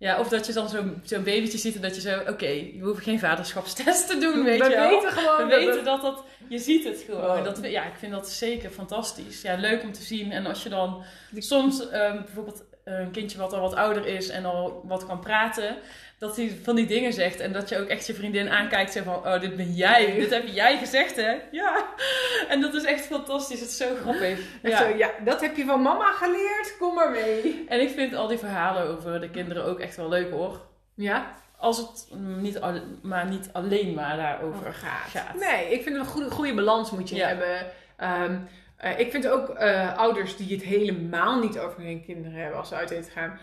Ja, 0.00 0.18
of 0.20 0.28
dat 0.28 0.46
je 0.46 0.52
dan 0.52 0.68
zo'n 0.68 1.00
zo'n 1.04 1.22
babytje 1.24 1.58
ziet 1.58 1.74
en 1.74 1.80
dat 1.80 1.94
je 1.94 2.00
zo, 2.00 2.18
oké, 2.18 2.46
we 2.46 2.78
hoeven 2.80 3.02
geen 3.02 3.18
vaderschapstest 3.18 4.06
te 4.08 4.18
doen, 4.18 4.44
weet 4.44 4.58
we 4.58 4.68
je 4.68 4.74
wel. 4.76 4.88
weten 4.88 5.12
gewoon 5.12 5.48
We 5.48 5.54
weten 5.54 5.84
dat 5.84 6.02
dat, 6.02 6.24
je 6.48 6.58
ziet 6.58 6.84
het 6.84 7.04
gewoon. 7.06 7.38
Oh. 7.38 7.44
Dat, 7.44 7.58
ja, 7.62 7.84
ik 7.84 7.94
vind 7.98 8.12
dat 8.12 8.28
zeker 8.30 8.70
fantastisch. 8.70 9.42
Ja, 9.42 9.54
leuk 9.56 9.82
om 9.82 9.92
te 9.92 10.02
zien. 10.02 10.32
En 10.32 10.46
als 10.46 10.62
je 10.62 10.68
dan 10.68 11.02
soms 11.36 11.88
ehm, 11.90 12.16
bijvoorbeeld 12.16 12.64
een 12.88 13.10
kindje 13.10 13.38
wat 13.38 13.52
al 13.52 13.60
wat 13.60 13.74
ouder 13.74 14.06
is 14.06 14.28
en 14.28 14.44
al 14.44 14.80
wat 14.84 15.06
kan 15.06 15.20
praten, 15.20 15.76
dat 16.18 16.36
hij 16.36 16.58
van 16.62 16.74
die 16.76 16.86
dingen 16.86 17.12
zegt 17.12 17.40
en 17.40 17.52
dat 17.52 17.68
je 17.68 17.78
ook 17.78 17.88
echt 17.88 18.06
je 18.06 18.14
vriendin 18.14 18.48
aankijkt 18.50 18.96
en 18.96 19.04
van, 19.04 19.14
oh, 19.14 19.40
dit 19.40 19.56
ben 19.56 19.72
jij, 19.72 20.12
dit 20.20 20.30
heb 20.30 20.46
jij 20.46 20.78
gezegd, 20.78 21.16
hè? 21.16 21.36
Ja. 21.50 21.86
En 22.48 22.60
dat 22.60 22.74
is 22.74 22.84
echt 22.84 23.06
fantastisch. 23.06 23.60
Het 23.60 23.68
is 23.68 23.76
zo 23.76 23.94
grappig. 24.00 24.38
Ja. 24.62 24.78
zo, 24.78 24.96
ja, 24.96 25.10
dat 25.24 25.40
heb 25.40 25.56
je 25.56 25.64
van 25.64 25.82
mama 25.82 26.12
geleerd, 26.12 26.76
kom 26.78 26.94
maar 26.94 27.10
mee. 27.10 27.64
En 27.68 27.80
ik 27.80 27.90
vind 27.90 28.14
al 28.14 28.26
die 28.26 28.38
verhalen 28.38 28.82
over 28.96 29.20
de 29.20 29.30
kinderen 29.30 29.64
ook 29.64 29.80
echt 29.80 29.96
wel 29.96 30.08
leuk, 30.08 30.30
hoor. 30.30 30.60
Ja, 30.94 31.34
Als 31.56 31.76
het 31.78 32.06
niet, 32.16 32.60
al, 32.60 32.72
maar 33.02 33.26
niet 33.26 33.48
alleen 33.52 33.94
maar 33.94 34.16
daarover 34.16 34.58
over 34.58 34.74
gaat. 34.74 35.10
gaat. 35.10 35.34
Nee, 35.34 35.72
ik 35.72 35.82
vind 35.82 35.96
een 35.96 36.04
goede, 36.06 36.30
goede 36.30 36.54
balans 36.54 36.90
moet 36.90 37.08
je 37.08 37.16
Ja. 37.16 37.26
hebben. 37.28 37.66
Ehm, 37.96 38.36
eh, 38.78 38.98
ik 38.98 39.10
vind 39.10 39.28
ook 39.28 39.48
eh, 39.48 39.96
ouders 39.98 40.36
die 40.36 40.54
het 40.54 40.64
helemaal 40.64 41.40
niet 41.40 41.58
over 41.58 41.82
hun 41.82 42.04
kinderen 42.04 42.38
hebben 42.38 42.58
als 42.58 42.68
ze 42.68 42.74
uit 42.74 42.90
eten 42.90 43.10
gaan. 43.12 43.38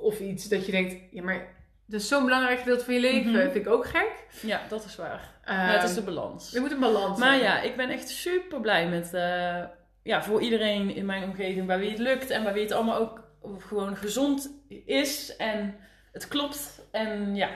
Of 0.00 0.20
iets 0.20 0.48
dat 0.48 0.66
je 0.66 0.72
denkt, 0.72 0.94
ja 1.10 1.22
maar 1.22 1.46
dat 1.86 2.00
is 2.00 2.08
zo'n 2.08 2.24
belangrijk 2.24 2.58
gedeelte 2.58 2.84
van 2.84 2.94
je 2.94 3.00
leven. 3.00 3.30
Mhm. 3.30 3.40
Vind 3.40 3.54
ik 3.54 3.68
ook 3.68 3.86
gek. 3.86 4.12
Ja, 4.42 4.60
dat 4.68 4.84
is 4.84 4.96
waar. 4.96 5.32
Ja, 5.46 5.52
het 5.52 5.82
is 5.82 5.94
de 5.94 6.02
balans. 6.02 6.54
Er 6.54 6.60
moet 6.60 6.72
een 6.72 6.80
balans 6.80 7.18
Maar 7.18 7.36
ja, 7.36 7.60
ik 7.60 7.76
ben 7.76 7.90
echt 7.90 8.08
super 8.08 8.60
blij 8.60 8.88
met, 8.88 9.14
eh, 9.14 9.62
ja, 10.02 10.22
voor 10.22 10.40
iedereen 10.40 10.94
in 10.94 11.06
mijn 11.06 11.22
omgeving 11.24 11.66
bij 11.66 11.78
wie 11.78 11.90
het 11.90 11.98
lukt 11.98 12.30
en 12.30 12.42
bij 12.42 12.52
wie 12.52 12.62
het 12.62 12.72
allemaal 12.72 12.96
ook 12.98 13.22
gewoon 13.58 13.96
gezond 13.96 14.50
is 14.86 15.36
en 15.36 15.76
het 16.12 16.28
klopt. 16.28 16.80
En 16.90 17.34
ja, 17.34 17.48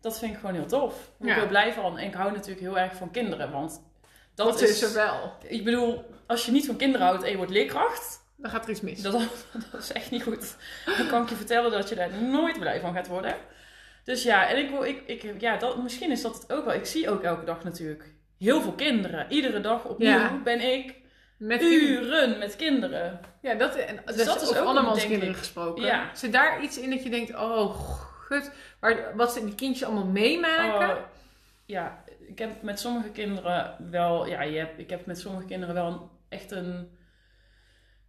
dat 0.00 0.18
vind 0.18 0.32
ik 0.32 0.38
gewoon 0.38 0.54
heel 0.54 0.66
tof. 0.66 0.94
Daar 0.94 1.10
ben 1.18 1.28
ik 1.28 1.34
Ja. 1.34 1.40
heel 1.40 1.48
blij 1.48 1.72
van. 1.72 1.98
En 1.98 2.06
ik 2.06 2.14
hou 2.14 2.32
natuurlijk 2.32 2.60
heel 2.60 2.78
erg 2.78 2.94
van 2.94 3.10
kinderen, 3.10 3.50
want 3.52 3.82
dat, 4.34 4.46
dat 4.46 4.60
is 4.60 4.82
er 4.82 4.94
wel. 4.94 5.32
Ik 5.42 5.64
bedoel, 5.64 6.04
als 6.30 6.46
je 6.46 6.52
niet 6.52 6.66
van 6.66 6.76
kinderen 6.76 7.06
houdt 7.06 7.22
en 7.22 7.30
je 7.30 7.36
wordt 7.36 7.52
leerkracht, 7.52 8.20
Dan 8.36 8.50
gaat 8.50 8.64
er 8.64 8.70
iets 8.70 8.80
mis. 8.80 9.02
dat, 9.02 9.12
dat 9.72 9.80
is 9.80 9.92
echt 9.92 10.10
niet 10.10 10.22
goed. 10.22 10.56
Dan 10.96 11.06
kan 11.06 11.22
ik 11.22 11.28
je 11.28 11.34
vertellen 11.34 11.70
dat 11.70 11.88
je 11.88 11.94
daar 11.94 12.22
nooit 12.22 12.58
blij 12.58 12.80
van 12.80 12.94
gaat 12.94 13.08
worden. 13.08 13.34
Dus 14.04 14.22
ja, 14.22 14.48
en 14.48 14.58
ik, 14.58 14.70
wil- 14.70 14.84
ik, 14.84 15.02
ik, 15.06 15.40
ja 15.40 15.56
dat, 15.56 15.82
misschien 15.82 16.10
is 16.10 16.22
dat 16.22 16.34
het 16.34 16.52
ook 16.52 16.64
wel. 16.64 16.74
Ik 16.74 16.86
zie 16.86 17.10
ook 17.10 17.22
elke 17.22 17.44
dag 17.44 17.64
natuurlijk 17.64 18.04
heel 18.38 18.60
veel 18.60 18.72
kinderen. 18.72 19.26
Iedere 19.28 19.60
dag 19.60 19.84
opnieuw 19.84 20.08
Ja. 20.10 20.40
ben 20.44 20.60
ik 20.72 20.94
Met 21.36 21.62
uren 21.62 22.38
met 22.38 22.56
kinderen. 22.56 23.20
Ja, 23.42 23.54
dat, 23.54 23.74
en, 23.76 23.96
Dus 24.04 24.16
dat, 24.16 24.26
dat 24.26 24.42
is 24.42 24.56
ook 24.56 24.74
denk 24.74 24.98
kinderen 24.98 25.28
ik. 25.28 25.36
gesproken. 25.36 25.84
Ja. 25.84 26.10
Zit 26.14 26.32
daar 26.32 26.62
iets 26.62 26.78
in 26.78 26.90
dat 26.90 27.02
je 27.02 27.10
denkt, 27.10 27.34
oh 27.34 27.74
gut, 28.28 28.50
waar, 28.80 29.16
wat 29.16 29.32
ze 29.32 29.44
die 29.44 29.54
kindjes 29.54 29.88
allemaal 29.88 30.06
meemaken? 30.06 30.88
Oh, 30.96 31.02
ja, 31.66 32.02
ik 32.28 32.38
heb 32.38 32.62
met 32.62 32.80
sommige 32.80 33.08
kinderen 33.10 33.76
wel, 33.90 34.26
ja, 34.26 34.42
je 34.42 34.58
hebt, 34.58 34.78
ik 34.78 34.90
heb 34.90 35.06
met 35.06 35.18
sommige 35.18 35.44
kinderen 35.46 35.74
wel 35.74 35.86
een, 35.86 36.00
echt 36.30 36.50
een 36.50 36.98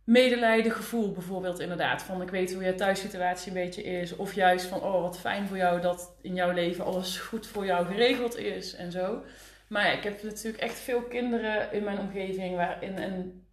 medelijden 0.03 0.71
gevoel, 0.71 1.11
bijvoorbeeld 1.11 1.59
inderdaad. 1.59 2.03
Van 2.03 2.21
ik 2.21 2.29
weet 2.29 2.53
hoe 2.53 2.63
je 2.63 2.75
thuissituatie 2.75 3.47
een 3.47 3.63
beetje 3.63 3.83
is. 3.83 4.15
Of 4.15 4.33
juist 4.33 4.65
van, 4.65 4.81
oh 4.81 5.01
wat 5.01 5.19
fijn 5.19 5.47
voor 5.47 5.57
jou 5.57 5.81
dat 5.81 6.15
in 6.21 6.35
jouw 6.35 6.51
leven 6.51 6.85
alles 6.85 7.17
goed 7.17 7.47
voor 7.47 7.65
jou 7.65 7.85
geregeld 7.85 8.37
is 8.37 8.75
en 8.75 8.91
zo. 8.91 9.23
Maar 9.67 9.85
ja, 9.85 9.91
ik 9.91 10.03
heb 10.03 10.23
natuurlijk 10.23 10.63
echt 10.63 10.79
veel 10.79 11.01
kinderen 11.01 11.71
in 11.71 11.83
mijn 11.83 11.99
omgeving 11.99 12.55
waarin, 12.55 12.97
en 12.97 13.45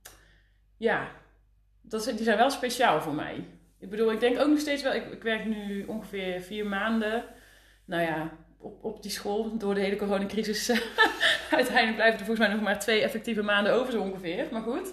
ja, 0.77 1.09
dat, 1.83 2.05
die 2.05 2.23
zijn 2.23 2.37
wel 2.37 2.51
speciaal 2.51 3.01
voor 3.01 3.15
mij. 3.15 3.45
Ik 3.79 3.91
bedoel, 3.91 4.13
ik 4.13 4.21
denk 4.21 4.39
ook 4.41 4.49
nog 4.49 4.59
steeds 4.59 4.83
wel, 4.83 4.95
ik, 4.95 5.13
ik 5.13 5.23
werk 5.23 5.45
nu 5.45 5.85
ongeveer 5.85 6.41
vier 6.41 6.67
maanden. 6.67 7.25
Nou 7.85 8.03
ja, 8.03 8.31
op, 8.59 8.85
op 8.85 9.03
die 9.03 9.11
school 9.11 9.59
door 9.59 9.75
de 9.75 9.81
hele 9.81 9.97
coronacrisis. 9.97 10.71
Uiteindelijk 11.51 11.95
blijven 11.95 12.19
er 12.19 12.27
volgens 12.27 12.47
mij 12.47 12.57
nog 12.57 12.65
maar 12.65 12.79
twee 12.79 13.03
effectieve 13.03 13.43
maanden 13.43 13.73
over 13.73 13.93
zo 13.93 14.01
ongeveer. 14.01 14.47
Maar 14.51 14.63
goed. 14.63 14.93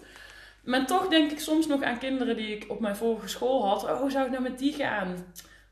Maar 0.64 0.86
toch 0.86 1.08
denk 1.08 1.32
ik 1.32 1.40
soms 1.40 1.68
nog 1.68 1.84
aan 1.84 1.98
kinderen 1.98 2.36
die 2.36 2.56
ik 2.56 2.66
op 2.68 2.80
mijn 2.80 2.96
vorige 2.96 3.28
school 3.28 3.68
had. 3.68 3.84
Oh, 3.84 4.00
hoe 4.00 4.12
zou 4.12 4.24
het 4.24 4.32
nou 4.32 4.44
met 4.44 4.60
die 4.60 4.74
gaan? 4.74 5.26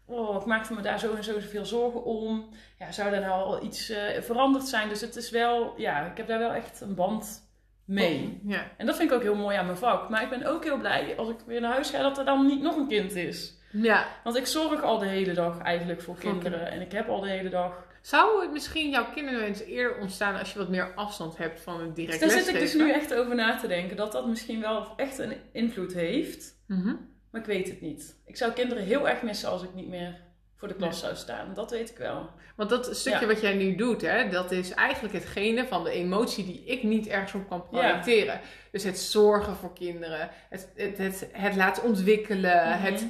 Oh, 0.05 0.41
ik 0.41 0.45
maakte 0.45 0.73
me 0.73 0.81
daar 0.81 0.99
zo 0.99 1.13
en 1.13 1.23
zo 1.23 1.33
veel 1.39 1.65
zorgen 1.65 2.03
om. 2.03 2.49
Ja, 2.79 2.91
zou 2.91 3.13
er 3.13 3.21
nou 3.21 3.43
al 3.43 3.63
iets 3.63 3.89
eh, 3.89 4.21
veranderd 4.21 4.67
zijn? 4.67 4.89
Dus 4.89 5.01
het 5.01 5.15
is 5.15 5.29
wel, 5.29 5.73
ja, 5.77 6.05
ik 6.05 6.17
heb 6.17 6.27
daar 6.27 6.39
wel 6.39 6.53
echt 6.53 6.81
een 6.81 6.95
band 6.95 7.51
mee. 7.85 8.41
Ja. 8.45 8.71
En 8.77 8.85
dat 8.85 8.95
vind 8.95 9.09
ik 9.09 9.15
ook 9.15 9.23
heel 9.23 9.35
mooi 9.35 9.57
aan 9.57 9.65
mijn 9.65 9.77
vak. 9.77 10.09
Maar 10.09 10.23
ik 10.23 10.29
ben 10.29 10.45
ook 10.45 10.63
heel 10.63 10.77
blij 10.77 11.17
als 11.17 11.29
ik 11.29 11.37
weer 11.45 11.61
naar 11.61 11.73
huis 11.73 11.89
ga 11.89 12.01
dat 12.01 12.17
er 12.17 12.25
dan 12.25 12.45
niet 12.45 12.61
nog 12.61 12.75
een 12.75 12.87
kind 12.87 13.15
is. 13.15 13.57
Ja. 13.73 14.07
Want 14.23 14.37
ik 14.37 14.45
zorg 14.45 14.83
al 14.83 14.97
de 14.99 15.05
hele 15.05 15.33
dag 15.33 15.61
eigenlijk 15.61 16.01
voor 16.01 16.17
kinderen. 16.17 16.71
En 16.71 16.81
ik 16.81 16.91
heb 16.91 17.09
al 17.09 17.19
de 17.19 17.29
hele 17.29 17.49
dag 17.49 17.87
Zou 18.01 18.41
het 18.41 18.51
misschien 18.51 18.89
jouw 18.89 19.05
kinderwens 19.13 19.61
eerder 19.63 19.97
ontstaan 19.97 20.39
als 20.39 20.53
je 20.53 20.59
wat 20.59 20.69
meer 20.69 20.93
afstand 20.95 21.37
hebt 21.37 21.61
van 21.61 21.81
het 21.81 21.95
direct 21.95 22.19
Dus 22.19 22.29
daar 22.33 22.39
zit 22.41 22.53
ik 22.53 22.59
dus 22.59 22.73
nu 22.73 22.91
echt 22.91 23.13
over 23.13 23.35
na 23.35 23.55
te 23.57 23.67
denken. 23.67 23.97
Dat 23.97 24.11
dat 24.11 24.27
misschien 24.27 24.61
wel 24.61 24.87
echt 24.95 25.17
een 25.17 25.33
invloed 25.51 25.93
heeft. 25.93 26.55
Mhm. 26.67 26.95
Maar 27.31 27.41
ik 27.41 27.47
weet 27.47 27.67
het 27.67 27.81
niet. 27.81 28.15
Ik 28.25 28.37
zou 28.37 28.51
kinderen 28.51 28.83
heel 28.83 29.09
erg 29.09 29.21
missen 29.21 29.49
als 29.49 29.63
ik 29.63 29.73
niet 29.73 29.87
meer 29.87 30.21
voor 30.55 30.67
de 30.67 30.73
klas 30.75 30.99
zou 30.99 31.15
staan. 31.15 31.53
Dat 31.53 31.71
weet 31.71 31.89
ik 31.89 31.97
wel. 31.97 32.29
Want 32.55 32.69
dat 32.69 32.95
stukje 32.95 33.19
Ja. 33.19 33.27
wat 33.27 33.41
jij 33.41 33.53
nu 33.53 33.75
doet, 33.75 34.01
hè, 34.01 34.29
dat 34.29 34.51
is 34.51 34.71
eigenlijk 34.71 35.13
hetgene 35.13 35.65
van 35.67 35.83
de 35.83 35.89
emotie 35.91 36.45
die 36.45 36.63
ik 36.65 36.83
niet 36.83 37.07
ergens 37.07 37.33
op 37.33 37.49
kan 37.49 37.67
projecteren. 37.69 38.39
Dus 38.71 38.83
het 38.83 38.99
zorgen 38.99 39.55
voor 39.55 39.73
kinderen, 39.73 40.29
het, 40.49 40.69
het, 40.75 40.97
het, 40.97 41.27
het 41.31 41.55
laten 41.55 41.83
ontwikkelen, 41.83 42.69
Mhm. 42.69 42.81
het... 42.81 43.05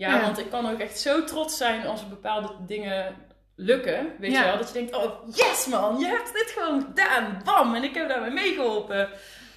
Ja, 0.00 0.14
Ja. 0.14 0.20
want 0.20 0.38
ik 0.38 0.50
kan 0.50 0.70
ook 0.70 0.78
echt 0.78 0.98
zo 1.00 1.24
trots 1.24 1.56
zijn 1.56 1.86
als 1.86 2.08
bepaalde 2.08 2.52
dingen 2.66 3.14
lukken. 3.56 4.06
Weet 4.18 4.32
Ja. 4.32 4.40
je 4.40 4.46
wel? 4.46 4.58
Dat 4.58 4.66
je 4.66 4.72
denkt, 4.74 4.94
oh 4.94 5.28
yes 5.34 5.66
man, 5.66 5.98
je 5.98 6.06
hebt 6.06 6.32
dit 6.32 6.50
gewoon 6.56 6.80
gedaan. 6.82 7.40
Bam, 7.44 7.74
en 7.74 7.82
ik 7.82 7.94
heb 7.94 8.08
daarmee 8.08 8.30
meegeholpen. 8.30 9.08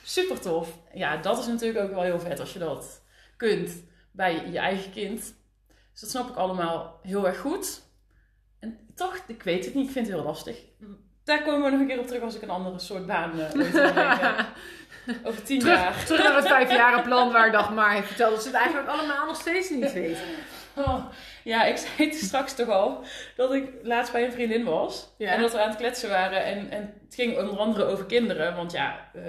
Super 0.03 0.39
tof. 0.39 0.69
Ja, 0.93 1.17
dat 1.17 1.39
is 1.39 1.45
natuurlijk 1.47 1.85
ook 1.85 1.91
wel 1.93 2.01
heel 2.03 2.19
vet 2.19 2.39
als 2.39 2.53
je 2.53 2.59
dat 2.59 3.01
kunt 3.37 3.83
bij 4.11 4.49
je 4.51 4.59
eigen 4.59 4.91
kind. 4.91 5.19
Dus 5.91 6.01
dat 6.01 6.09
snap 6.09 6.29
ik 6.29 6.35
allemaal 6.35 6.99
heel 7.01 7.27
erg 7.27 7.39
goed. 7.39 7.81
En 8.59 8.79
toch, 8.95 9.17
ik 9.27 9.43
weet 9.43 9.65
het 9.65 9.73
niet, 9.73 9.85
ik 9.87 9.91
vind 9.91 10.07
het 10.07 10.15
heel 10.15 10.25
lastig. 10.25 10.57
Daar 11.23 11.43
komen 11.43 11.63
we 11.63 11.69
nog 11.69 11.79
een 11.79 11.87
keer 11.87 11.99
op 11.99 12.07
terug 12.07 12.21
als 12.21 12.35
ik 12.35 12.41
een 12.41 12.49
andere 12.49 12.79
soort 12.79 13.05
baan 13.05 13.39
uh, 13.39 13.45
ooit. 13.55 13.73
Over 15.23 15.43
tien 15.43 15.59
jaar. 15.59 15.91
terug, 15.91 16.05
terug 16.05 16.23
naar 16.23 16.35
het 16.35 16.47
vijfjarenplan 16.47 17.31
waar 17.31 17.51
Dagmar 17.51 17.91
heeft 17.95 18.07
verteld 18.07 18.31
dat 18.31 18.41
ze 18.41 18.47
het 18.47 18.57
eigenlijk 18.57 18.87
allemaal 18.87 19.25
nog 19.25 19.35
steeds 19.35 19.69
niet 19.69 19.93
weten. 20.03 20.23
Oh, 20.75 21.05
ja, 21.43 21.63
ik 21.63 21.77
zei 21.77 22.09
het 22.09 22.15
straks 22.19 22.55
toch 22.55 22.69
al 22.69 23.05
dat 23.35 23.53
ik 23.53 23.69
laatst 23.83 24.11
bij 24.11 24.25
een 24.25 24.31
vriendin 24.31 24.63
was. 24.63 25.13
Ja. 25.17 25.31
En 25.31 25.41
dat 25.41 25.51
we 25.51 25.61
aan 25.61 25.69
het 25.69 25.77
kletsen 25.77 26.09
waren. 26.09 26.43
En, 26.43 26.69
en 26.69 26.93
het 27.05 27.15
ging 27.15 27.37
onder 27.37 27.57
andere 27.57 27.85
over 27.85 28.05
kinderen. 28.05 28.55
Want 28.55 28.71
ja, 28.71 29.09
eh, 29.13 29.23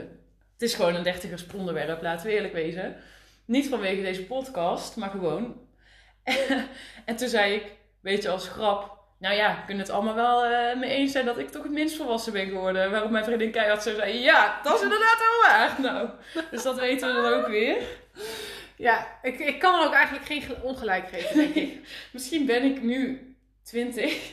het 0.53 0.63
is 0.63 0.75
gewoon 0.75 0.95
een 0.95 1.03
dertigers 1.03 1.47
onderwerp, 1.55 2.03
laten 2.03 2.27
we 2.27 2.33
eerlijk 2.33 2.53
wezen. 2.53 2.97
Niet 3.45 3.69
vanwege 3.69 4.03
deze 4.03 4.25
podcast, 4.25 4.97
maar 4.97 5.11
gewoon. 5.11 5.61
en 7.05 7.17
toen 7.17 7.29
zei 7.29 7.55
ik, 7.55 7.73
weet 8.01 8.23
je, 8.23 8.29
als 8.29 8.49
grap. 8.49 9.04
Nou 9.25 9.37
ja, 9.37 9.55
we 9.55 9.65
kunnen 9.67 9.85
het 9.85 9.93
allemaal 9.95 10.15
wel 10.15 10.45
eh 10.45 10.77
mee 10.77 10.91
eens 10.91 11.13
zijn 11.13 11.25
dat 11.27 11.39
ik 11.39 11.51
toch 11.51 11.63
het 11.63 11.73
minst 11.73 11.97
volwassen 11.97 12.33
ben 12.33 12.47
geworden. 12.49 12.91
Waarop 12.91 13.11
mijn 13.11 13.25
vriendin 13.25 13.51
keihard 13.51 13.83
zo 13.83 13.95
zei, 13.95 14.19
ja, 14.19 14.61
dat 14.63 14.75
is 14.77 14.83
inderdaad 14.83 15.19
wel 15.19 15.51
waar. 15.51 15.77
Nou, 15.91 16.09
dus 16.51 16.63
dat 16.63 16.79
weten 16.79 17.09
we 17.15 17.23
dan 17.23 17.33
ook 17.33 17.47
weer. 17.47 17.77
Ja, 18.77 19.07
ik, 19.23 19.39
ik 19.39 19.59
kan 19.59 19.81
er 19.81 19.87
ook 19.87 19.93
eigenlijk 19.95 20.27
geen 20.27 20.43
gel- 20.43 20.57
ongelijk 20.63 21.09
geven, 21.09 21.37
denk 21.37 21.55
ik. 21.55 21.79
Misschien 22.13 22.47
ben 22.47 22.63
ik 22.65 22.83
nu 22.83 23.35
20. 23.63 24.31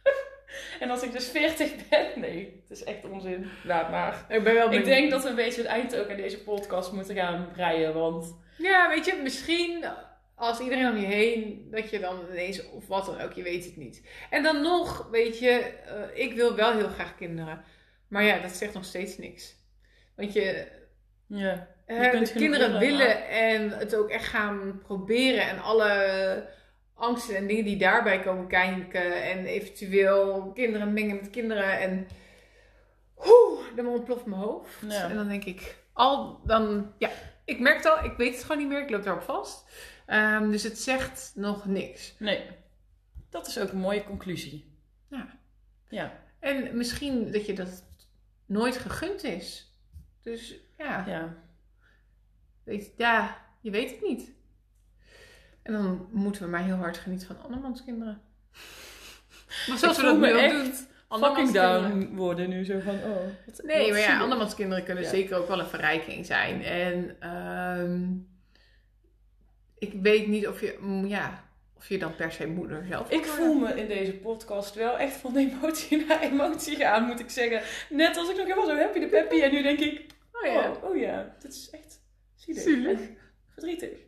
en 0.80 0.90
als 0.90 1.02
ik 1.02 1.12
dus 1.12 1.28
40 1.28 1.70
ben. 1.88 2.06
Nee, 2.16 2.62
het 2.68 2.78
is 2.78 2.84
echt 2.84 3.04
onzin. 3.10 3.50
Laat 3.64 3.90
maar. 3.90 4.24
Ik 4.28 4.44
ben 4.44 4.54
wel 4.54 4.64
Ik 4.64 4.70
benieuwd. 4.70 4.86
denk 4.88 5.10
dat 5.10 5.22
we 5.22 5.28
een 5.28 5.34
beetje 5.34 5.60
het 5.62 5.70
eind 5.70 5.96
ook 5.96 6.10
aan 6.10 6.16
deze 6.16 6.42
podcast 6.42 6.92
moeten 6.92 7.14
gaan 7.16 7.48
breien. 7.52 7.94
Want 7.94 8.36
Ja, 8.58 8.88
weet 8.88 9.04
je, 9.06 9.20
misschien 9.22 9.84
als 10.48 10.60
iedereen 10.60 10.88
om 10.90 10.96
je 10.96 11.06
heen, 11.06 11.66
dat 11.70 11.90
je 11.90 12.00
dan 12.00 12.18
ineens, 12.30 12.70
of 12.70 12.86
wat 12.86 13.06
dan 13.06 13.20
ook, 13.20 13.32
je 13.32 13.42
weet 13.42 13.64
het 13.64 13.76
niet. 13.76 14.02
En 14.30 14.42
dan 14.42 14.62
nog, 14.62 15.08
weet 15.10 15.38
je, 15.38 15.50
eh, 15.50 16.24
ik 16.24 16.34
wil 16.34 16.54
wel 16.54 16.72
heel 16.72 16.88
graag 16.88 17.14
kinderen. 17.16 17.64
Maar 18.08 18.22
ja, 18.24 18.38
dat 18.38 18.50
zegt 18.50 18.74
nog 18.74 18.84
steeds 18.84 19.18
niks. 19.18 19.56
Want 20.16 20.32
je, 20.32 20.66
Ja. 21.26 21.66
hè, 21.86 22.10
kunt 22.10 22.32
de 22.32 22.38
kinderen 22.38 22.78
willen, 22.78 23.28
en 23.28 23.70
het 23.70 23.94
ook 23.96 24.08
echt 24.08 24.26
gaan 24.26 24.80
proberen. 24.82 25.48
En 25.48 25.62
alle 25.62 26.48
angsten 26.94 27.36
en 27.36 27.46
dingen 27.46 27.64
die 27.64 27.76
daarbij 27.76 28.20
komen 28.20 28.46
kijken. 28.46 29.22
En 29.22 29.46
eventueel 29.46 30.50
kinderen 30.54 30.92
mengen 30.92 31.16
met 31.16 31.30
kinderen. 31.30 31.78
En 31.80 32.06
Oeh, 33.26 33.60
dan 33.76 33.86
ontploft 33.86 34.26
mijn 34.26 34.40
hoofd. 34.40 34.78
Ja. 34.88 35.08
En 35.08 35.16
dan 35.16 35.28
denk 35.28 35.44
ik, 35.44 35.76
al 35.92 36.40
dan, 36.44 36.92
ja, 36.98 37.10
ik 37.44 37.60
merk 37.60 37.76
het 37.76 37.86
al, 37.86 38.04
ik 38.04 38.16
weet 38.16 38.34
het 38.34 38.42
gewoon 38.42 38.58
niet 38.58 38.68
meer, 38.68 38.82
ik 38.82 38.90
loop 38.90 39.02
daarop 39.02 39.22
vast. 39.22 39.64
Ehm, 40.12 40.50
dus 40.50 40.62
het 40.62 40.78
zegt 40.78 41.32
nog 41.34 41.64
niks. 41.66 42.14
Nee. 42.18 42.46
Dat 43.30 43.46
is 43.46 43.58
ook 43.58 43.70
een 43.72 43.78
mooie 43.78 44.04
conclusie. 44.04 44.74
Ja. 45.10 45.26
Ja. 45.88 46.20
En 46.38 46.76
misschien 46.76 47.30
dat 47.32 47.46
je 47.46 47.52
dat 47.54 47.84
nooit 48.46 48.76
gegund 48.76 49.24
is. 49.24 49.72
Dus 50.22 50.54
ja, 50.78 51.04
Ja. 51.06 51.34
weet, 52.64 52.90
ja 52.96 53.36
je 53.60 53.70
weet 53.70 53.90
het 53.90 54.02
niet. 54.02 54.32
En 55.62 55.72
dan 55.72 56.08
moeten 56.10 56.42
we 56.42 56.48
maar 56.48 56.62
heel 56.64 56.76
hard 56.76 56.98
genieten 56.98 57.26
van 57.26 57.42
andermans 57.42 57.84
kinderen. 57.84 58.20
Maar 59.68 59.78
zoals 59.78 59.96
we 59.96 60.02
dat 60.02 60.18
nu 60.18 60.38
echt 60.38 60.54
doen. 60.54 61.20
Fucking 61.20 61.34
kinderen. 61.52 61.90
down 62.00 62.14
worden 62.16 62.48
nu 62.48 62.64
zo 62.64 62.80
van, 62.80 62.94
oh. 62.94 63.16
wat- 63.46 63.60
Nee, 63.64 63.80
wat 63.82 63.90
maar 63.90 63.98
ja, 64.00 64.20
andermans 64.20 64.54
kinderen 64.54 64.84
kunnen 64.84 65.04
Ja. 65.04 65.10
zeker 65.10 65.36
ook 65.36 65.48
wel 65.48 65.60
een 65.60 65.66
verrijking 65.66 66.26
zijn. 66.26 66.62
En 66.62 67.16
ehm, 67.20 68.08
ik 69.82 69.92
weet 70.02 70.26
niet 70.26 70.48
of 70.48 70.60
je, 70.60 70.76
mm, 70.80 71.06
ja, 71.06 71.44
of 71.76 71.88
je 71.88 71.98
dan 71.98 72.16
per 72.16 72.32
se 72.32 72.46
moeder 72.46 72.84
zelf 72.88 73.10
Ik 73.10 73.24
voel 73.24 73.54
me 73.54 73.80
in 73.80 73.88
deze 73.88 74.12
podcast 74.12 74.74
wel 74.74 74.98
echt 74.98 75.16
van 75.16 75.36
emotie 75.36 76.06
naar 76.06 76.20
emotie 76.20 76.76
gaan, 76.76 77.04
moet 77.04 77.20
ik 77.20 77.30
zeggen. 77.30 77.60
Net 77.88 78.16
als 78.16 78.28
ik 78.28 78.36
nog 78.36 78.46
helemaal 78.46 78.66
zo 78.66 78.76
happy 78.76 78.98
de 78.98 79.06
peppy 79.06 79.40
en 79.40 79.52
nu 79.52 79.62
denk 79.62 79.78
ik, 79.78 80.06
Oh 80.32 80.52
ja. 80.52 80.70
oh, 80.70 80.84
oh 80.84 80.96
ja, 80.96 81.34
dit 81.38 81.52
is 81.52 81.70
echt 81.70 82.00
zielig. 82.34 82.62
Zielig. 82.62 83.00
Verdrietig. 83.52 83.98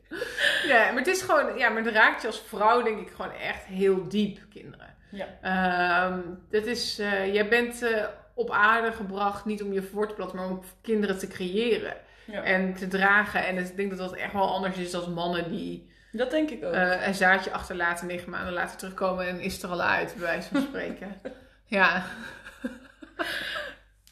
ja, 0.66 0.86
maar 0.86 0.98
het 0.98 1.06
is 1.06 1.22
gewoon, 1.22 1.58
ja, 1.58 1.68
maar 1.68 1.84
het 1.84 1.94
raakt 1.94 2.20
je 2.20 2.26
als 2.26 2.40
vrouw 2.40 2.82
denk 2.82 3.00
ik 3.00 3.10
gewoon 3.10 3.32
echt 3.32 3.64
heel 3.64 4.08
diep, 4.08 4.38
kinderen. 4.50 4.96
Ja. 5.10 5.38
Ehm, 5.42 6.20
dat 6.50 6.66
is, 6.66 6.98
eh, 6.98 7.34
jij 7.34 7.48
bent 7.48 7.82
eh, 7.82 8.04
op 8.34 8.50
aarde 8.50 8.92
gebracht 8.92 9.44
niet 9.44 9.62
om 9.62 9.72
je 9.72 9.82
voor 9.82 10.14
te 10.14 10.30
maar 10.34 10.48
om 10.48 10.60
kinderen 10.82 11.18
te 11.18 11.28
creëren 11.28 11.96
Ja. 12.26 12.42
en 12.42 12.74
te 12.74 12.88
dragen. 12.88 13.46
En 13.46 13.58
ik 13.58 13.76
denk 13.76 13.90
dat 13.90 13.98
dat 13.98 14.14
echt 14.14 14.32
wel 14.32 14.54
anders 14.54 14.76
is 14.76 14.90
dan 14.90 15.12
mannen 15.12 15.50
die 15.50 15.90
Dat 16.12 16.30
denk 16.30 16.50
ik 16.50 16.64
ook. 16.64 16.72
eh, 16.72 17.06
een 17.06 17.14
zaadje 17.14 17.50
achterlaten, 17.52 18.06
negen 18.06 18.30
maanden 18.30 18.52
later 18.52 18.76
terugkomen 18.76 19.28
en 19.28 19.40
is 19.40 19.62
er 19.62 19.68
al 19.70 19.82
uit, 19.82 20.12
bij 20.16 20.22
wijze 20.26 20.48
van 20.48 20.60
spreken. 20.62 21.20
ja. 21.66 22.04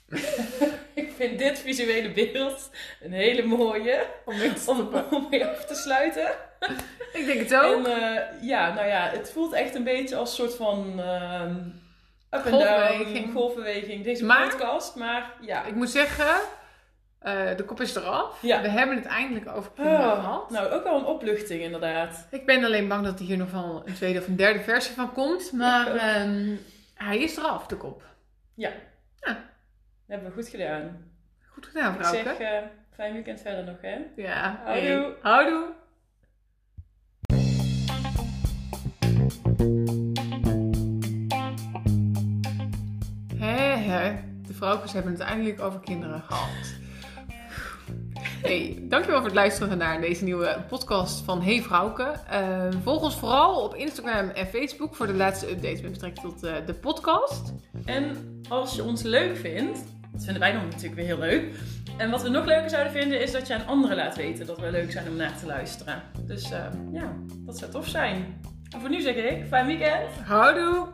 ik 0.94 1.12
vind 1.16 1.38
dit 1.38 1.58
visuele 1.58 2.10
beeld 2.12 2.70
een 3.02 3.12
hele 3.12 3.42
mooie 3.42 4.06
Om 4.24 4.34
te 4.38 4.70
om, 5.10 5.26
mee 5.30 5.46
af 5.46 5.64
te 5.64 5.74
sluiten. 5.74 6.28
Ik 7.12 7.26
denk 7.26 7.38
het 7.48 7.54
ook. 7.54 7.86
En 7.86 8.02
eh, 8.02 8.42
ja, 8.42 8.74
nou 8.74 8.86
ja, 8.88 9.08
het 9.10 9.30
voelt 9.32 9.52
echt 9.52 9.74
een 9.74 9.84
beetje 9.84 10.16
als 10.16 10.28
een 10.30 10.34
soort 10.44 10.56
van 10.56 11.00
ehm 11.00 11.54
up 12.30 12.44
and 12.44 12.48
Golfbeweging. 12.48 13.14
down, 13.14 13.32
golfbeweging, 13.32 14.04
deze 14.04 14.24
Maar- 14.24 14.48
podcast. 14.48 14.96
Maar 14.96 15.32
ja, 15.40 15.64
Ik 15.64 15.74
moet 15.74 15.90
zeggen, 15.90 16.40
eh, 17.22 17.56
de 17.56 17.64
kop 17.64 17.80
is 17.80 17.94
eraf. 17.94 18.42
Ja. 18.42 18.60
We 18.62 18.68
hebben 18.68 18.96
het 18.96 19.06
eindelijk 19.06 19.48
over 19.56 19.70
kinderen 19.74 20.00
Oh, 20.00 20.12
gehad. 20.14 20.50
nou 20.50 20.70
ook 20.70 20.84
wel 20.84 20.98
een 20.98 21.04
opluchting 21.04 21.60
inderdaad. 21.62 22.26
Ik 22.30 22.46
ben 22.46 22.64
alleen 22.64 22.88
bang 22.88 23.04
dat 23.04 23.18
er 23.18 23.24
hier 23.24 23.36
nog 23.36 23.50
wel 23.50 23.82
een 23.84 23.94
tweede 23.94 24.18
of 24.18 24.26
een 24.26 24.36
derde 24.36 24.60
versie 24.60 24.94
van 24.94 25.12
komt. 25.12 25.52
Maar 25.52 25.94
Ik 25.94 26.00
ehm, 26.00 26.54
hij 26.94 27.18
is 27.18 27.36
eraf, 27.36 27.66
de 27.66 27.76
kop. 27.76 28.02
Dat 28.56 30.20
hebben 30.20 30.34
we 30.36 30.42
goed 30.42 30.48
gedaan. 30.50 31.10
Goed 31.48 31.66
gedaan, 31.66 31.94
Ik 31.94 32.00
vrouwke. 32.04 32.34
zeg, 32.38 32.38
eh, 32.38 32.58
fijn 32.94 33.12
weekend 33.12 33.40
verder 33.40 33.64
nog, 33.64 33.76
hè? 33.80 33.98
Ja. 34.16 34.60
Houdoe. 34.64 34.88
Hey. 34.90 35.14
Houdoe. 35.22 35.64
Hè, 43.36 43.76
hè. 43.76 44.14
De 44.46 44.54
vrouwtjes 44.54 44.92
hebben 44.92 45.12
het 45.12 45.20
eindelijk 45.20 45.60
over 45.60 45.80
kinderen 45.80 46.20
gehad. 46.22 46.80
Hey, 48.42 48.78
dankjewel 48.82 49.16
voor 49.16 49.26
het 49.26 49.36
luisteren 49.36 49.78
naar 49.78 50.00
deze 50.00 50.24
nieuwe 50.24 50.64
podcast 50.68 51.24
van 51.24 51.42
Hey 51.42 51.62
Vrouwke. 51.62 52.14
Eh, 52.28 52.68
volg 52.82 53.02
ons 53.02 53.16
vooral 53.16 53.62
op 53.62 53.74
Instagram 53.74 54.28
en 54.28 54.46
Facebook 54.46 54.94
voor 54.94 55.06
de 55.06 55.14
laatste 55.14 55.50
updates 55.50 55.80
met 55.80 55.92
betrekking 55.92 56.26
tot 56.26 56.42
eh, 56.44 56.54
de 56.66 56.74
podcast. 56.74 57.52
En 57.84 58.16
als 58.48 58.74
je 58.74 58.82
ons 58.82 59.02
leuk 59.02 59.36
vindt, 59.36 59.84
dat 60.12 60.24
vinden 60.24 60.40
wij 60.40 60.52
dan 60.52 60.64
natuurlijk 60.64 60.94
weer 60.94 61.04
heel 61.04 61.18
leuk. 61.18 61.54
En 61.96 62.10
wat 62.10 62.22
we 62.22 62.28
nog 62.28 62.44
leuker 62.44 62.70
zouden 62.70 62.92
vinden, 62.92 63.20
is 63.20 63.32
dat 63.32 63.46
je 63.46 63.54
aan 63.54 63.66
anderen 63.66 63.96
laat 63.96 64.16
weten 64.16 64.46
dat 64.46 64.60
we 64.60 64.70
leuk 64.70 64.92
zijn 64.92 65.08
om 65.08 65.16
naar 65.16 65.38
te 65.38 65.46
luisteren. 65.46 66.02
Dus 66.26 66.50
eh, 66.50 66.64
ja, 66.92 67.12
dat 67.46 67.58
zou 67.58 67.70
tof 67.70 67.88
zijn. 67.88 68.40
En 68.70 68.80
voor 68.80 68.90
nu 68.90 69.00
zeg 69.00 69.14
ik, 69.14 69.46
fijn 69.46 69.66
weekend. 69.66 70.10
Houdoe! 70.24 70.88